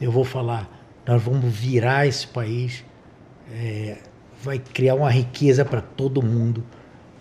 eu 0.00 0.12
vou 0.12 0.22
falar, 0.22 0.70
nós 1.04 1.20
vamos 1.20 1.52
virar 1.52 2.06
esse 2.06 2.24
país, 2.28 2.84
é, 3.52 3.98
vai 4.42 4.58
criar 4.58 4.94
uma 4.94 5.10
riqueza 5.10 5.64
para 5.64 5.80
todo 5.80 6.22
mundo 6.22 6.64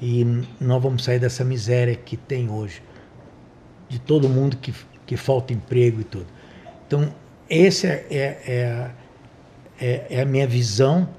e 0.01 0.25
nós 0.59 0.81
vamos 0.81 1.03
sair 1.03 1.19
dessa 1.19 1.43
miséria 1.43 1.95
que 1.95 2.17
tem 2.17 2.49
hoje, 2.49 2.81
de 3.89 3.99
todo 3.99 4.27
mundo 4.27 4.57
que, 4.57 4.73
que 5.05 5.15
falta 5.15 5.53
emprego 5.53 6.01
e 6.01 6.03
tudo. 6.03 6.27
Então, 6.85 7.13
essa 7.49 7.87
é, 7.87 8.03
é, 8.11 8.91
é, 9.79 10.05
é 10.09 10.21
a 10.21 10.25
minha 10.25 10.47
visão. 10.47 11.09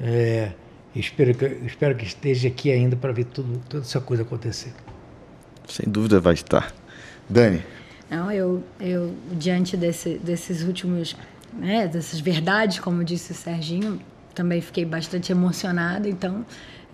É, 0.00 0.52
espero, 0.94 1.34
que, 1.34 1.44
espero 1.66 1.96
que 1.96 2.04
esteja 2.04 2.48
aqui 2.48 2.70
ainda 2.70 2.96
para 2.96 3.12
ver 3.12 3.24
tudo, 3.24 3.60
toda 3.68 3.82
essa 3.82 4.00
coisa 4.00 4.22
acontecer. 4.22 4.72
Sem 5.68 5.90
dúvida 5.90 6.20
vai 6.20 6.34
estar. 6.34 6.72
Dani. 7.28 7.62
Não, 8.08 8.30
eu, 8.30 8.62
eu 8.78 9.14
diante 9.32 9.76
desse, 9.76 10.18
desses 10.18 10.62
últimos, 10.62 11.16
né, 11.52 11.88
dessas 11.88 12.20
verdades, 12.20 12.78
como 12.78 13.02
disse 13.02 13.32
o 13.32 13.34
Serginho, 13.34 14.00
também 14.36 14.60
fiquei 14.60 14.84
bastante 14.84 15.32
emocionada. 15.32 16.08
Então, 16.08 16.44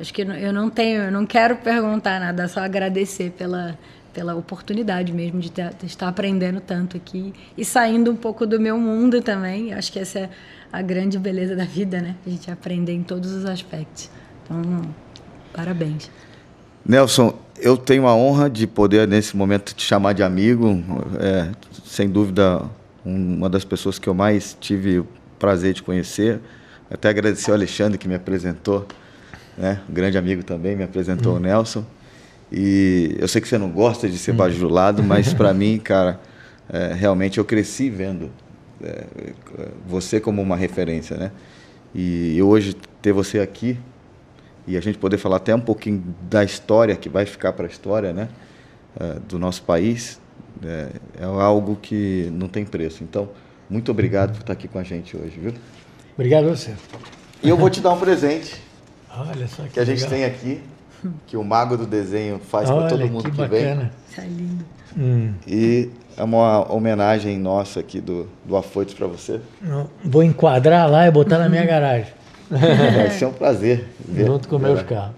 acho 0.00 0.14
que 0.14 0.22
eu 0.22 0.52
não 0.52 0.70
tenho, 0.70 1.02
eu 1.02 1.12
não 1.12 1.26
quero 1.26 1.56
perguntar 1.56 2.20
nada, 2.20 2.46
só 2.46 2.60
agradecer 2.60 3.32
pela, 3.32 3.76
pela 4.14 4.34
oportunidade 4.36 5.12
mesmo 5.12 5.40
de, 5.40 5.50
ter, 5.50 5.74
de, 5.74 5.86
estar 5.86 6.08
aprendendo 6.08 6.60
tanto 6.60 6.96
aqui 6.96 7.34
e 7.58 7.64
saindo 7.64 8.10
um 8.10 8.16
pouco 8.16 8.46
do 8.46 8.60
meu 8.60 8.78
mundo 8.78 9.20
também. 9.20 9.74
Acho 9.74 9.92
que 9.92 9.98
essa 9.98 10.20
é 10.20 10.30
a 10.72 10.80
grande 10.80 11.18
beleza 11.18 11.56
da 11.56 11.64
vida, 11.64 12.00
né? 12.00 12.14
A 12.24 12.30
gente 12.30 12.50
aprender 12.50 12.92
em 12.92 13.02
todos 13.02 13.32
os 13.32 13.44
aspectos. 13.44 14.08
Então, 14.44 14.82
parabéns. 15.52 16.08
Nelson, 16.86 17.34
eu 17.60 17.76
tenho 17.76 18.06
a 18.06 18.14
honra 18.14 18.48
de 18.48 18.66
poder, 18.66 19.06
nesse 19.06 19.36
momento, 19.36 19.74
te 19.74 19.84
chamar 19.84 20.14
de 20.14 20.22
amigo. 20.22 20.82
É, 21.20 21.50
sem 21.84 22.08
dúvida, 22.08 22.62
uma 23.04 23.50
das 23.50 23.64
pessoas 23.64 23.98
que 23.98 24.08
eu 24.08 24.14
mais 24.14 24.56
tive 24.60 25.00
o 25.00 25.06
prazer 25.38 25.74
de 25.74 25.82
conhecer. 25.82 26.40
Até 26.92 27.08
agradecer 27.08 27.50
ao 27.50 27.56
Alexandre 27.56 27.96
que 27.96 28.06
me 28.06 28.14
apresentou, 28.14 28.86
né? 29.56 29.80
um 29.88 29.92
grande 29.92 30.18
amigo 30.18 30.42
também, 30.42 30.76
me 30.76 30.84
apresentou 30.84 31.34
hum. 31.34 31.36
o 31.36 31.40
Nelson. 31.40 31.84
E 32.50 33.16
eu 33.18 33.26
sei 33.26 33.40
que 33.40 33.48
você 33.48 33.56
não 33.56 33.70
gosta 33.70 34.08
de 34.08 34.18
ser 34.18 34.32
hum. 34.32 34.36
bajulado, 34.36 35.02
mas 35.02 35.32
para 35.32 35.52
mim, 35.54 35.78
cara, 35.78 36.20
é, 36.68 36.92
realmente 36.92 37.38
eu 37.38 37.44
cresci 37.44 37.88
vendo 37.88 38.30
é, 38.82 39.04
você 39.86 40.20
como 40.20 40.42
uma 40.42 40.56
referência, 40.56 41.16
né? 41.16 41.32
E 41.94 42.40
hoje 42.42 42.74
ter 43.00 43.12
você 43.12 43.38
aqui 43.38 43.78
e 44.66 44.76
a 44.76 44.80
gente 44.80 44.98
poder 44.98 45.18
falar 45.18 45.36
até 45.36 45.54
um 45.54 45.60
pouquinho 45.60 46.02
da 46.22 46.44
história 46.44 46.96
que 46.96 47.08
vai 47.08 47.26
ficar 47.26 47.52
para 47.52 47.66
a 47.66 47.68
história, 47.68 48.12
né? 48.12 48.28
É, 48.98 49.18
do 49.28 49.38
nosso 49.38 49.62
país 49.62 50.20
é, 50.62 50.88
é, 51.20 51.24
algo 51.24 51.76
que 51.76 52.28
não 52.32 52.48
tem 52.48 52.64
preço. 52.64 53.02
Então, 53.02 53.30
muito 53.68 53.90
obrigado 53.90 54.32
por 54.32 54.40
estar 54.40 54.52
aqui 54.52 54.68
com 54.68 54.78
a 54.78 54.82
gente 54.82 55.16
hoje, 55.16 55.38
viu? 55.40 55.54
Obrigado 56.14 56.48
a 56.48 56.54
você. 56.54 56.74
E 57.42 57.48
eu 57.48 57.56
vou 57.56 57.70
te 57.70 57.80
dar 57.80 57.92
um 57.92 57.98
presente. 57.98 58.62
Olha 59.16 59.46
só 59.48 59.62
que, 59.64 59.70
que 59.70 59.80
a 59.80 59.84
gente 59.84 60.06
tem 60.06 60.24
aqui, 60.24 60.60
que 61.26 61.36
o 61.36 61.44
mago 61.44 61.76
do 61.76 61.86
desenho 61.86 62.38
faz 62.38 62.70
para 62.70 62.88
todo 62.88 63.06
mundo 63.08 63.30
que, 63.30 63.36
que 63.36 63.46
vem. 63.46 63.90
Isso 64.08 64.20
é 64.20 64.24
lindo. 64.24 64.64
Hum. 64.96 65.34
E 65.46 65.90
é 66.16 66.22
uma 66.22 66.70
homenagem 66.72 67.38
nossa 67.38 67.80
aqui 67.80 68.00
do, 68.00 68.28
do 68.44 68.56
Afoitos 68.56 68.94
para 68.94 69.06
você. 69.06 69.40
Vou 70.04 70.22
enquadrar 70.22 70.90
lá 70.90 71.06
e 71.06 71.10
botar 71.10 71.38
na 71.38 71.48
minha 71.48 71.64
garagem. 71.66 72.12
Vai 72.50 73.10
ser 73.10 73.26
um 73.26 73.32
prazer. 73.32 73.88
Ver, 74.00 74.26
Junto 74.26 74.48
com 74.48 74.58
meus 74.58 74.82
carros. 74.82 75.14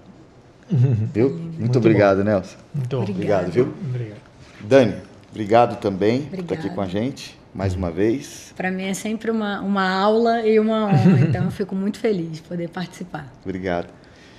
Viu? 0.71 1.31
Muito, 1.31 1.61
Muito 1.61 1.79
obrigado, 1.79 2.19
bom. 2.19 2.25
Nelson. 2.25 2.57
Muito 2.75 2.97
obrigado, 2.97 3.49
obrigado 3.49 3.51
viu? 3.51 3.75
Obrigado. 3.89 4.21
Dani, 4.61 4.95
obrigado 5.31 5.77
também 5.81 6.23
obrigado. 6.23 6.37
por 6.37 6.55
estar 6.55 6.55
aqui 6.55 6.75
com 6.75 6.81
a 6.81 6.87
gente 6.87 7.37
mais 7.55 7.75
uma 7.75 7.91
vez. 7.91 8.53
Para 8.57 8.71
mim 8.71 8.85
é 8.85 8.95
sempre 8.95 9.31
uma, 9.31 9.61
uma 9.61 9.89
aula 9.89 10.47
e 10.47 10.59
uma 10.59 10.87
honra, 10.87 11.21
então 11.21 11.45
eu 11.45 11.51
fico 11.51 11.75
muito 11.75 11.99
feliz 11.99 12.33
de 12.33 12.43
poder 12.43 12.69
participar. 12.69 13.33
Obrigado. 13.45 13.89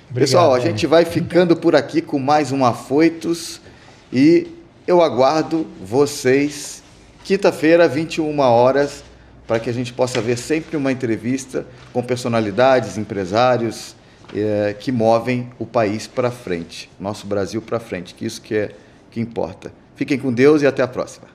Obrigado 0.09 0.13
Pessoal, 0.13 0.53
a 0.53 0.59
gente 0.59 0.85
vai 0.85 1.05
ficando 1.05 1.55
por 1.55 1.75
aqui 1.75 2.01
com 2.01 2.19
mais 2.19 2.51
um 2.51 2.63
Afoitos 2.63 3.61
e 4.13 4.47
eu 4.85 5.01
aguardo 5.01 5.65
vocês 5.83 6.83
quinta-feira, 7.23 7.87
21 7.87 8.37
horas, 8.39 9.03
para 9.47 9.59
que 9.59 9.69
a 9.69 9.73
gente 9.73 9.91
possa 9.91 10.21
ver 10.21 10.37
sempre 10.37 10.77
uma 10.77 10.91
entrevista 10.91 11.65
com 11.91 12.03
personalidades, 12.03 12.97
empresários 12.97 13.95
é, 14.33 14.75
que 14.79 14.91
movem 14.91 15.49
o 15.57 15.65
país 15.65 16.05
para 16.05 16.29
frente, 16.29 16.89
nosso 16.99 17.25
Brasil 17.25 17.61
para 17.61 17.79
frente, 17.79 18.13
que 18.13 18.25
isso 18.25 18.41
que 18.41 18.55
é 18.55 18.71
que 19.09 19.19
importa. 19.19 19.71
Fiquem 19.95 20.19
com 20.19 20.31
Deus 20.31 20.61
e 20.61 20.67
até 20.67 20.83
a 20.83 20.87
próxima. 20.87 21.34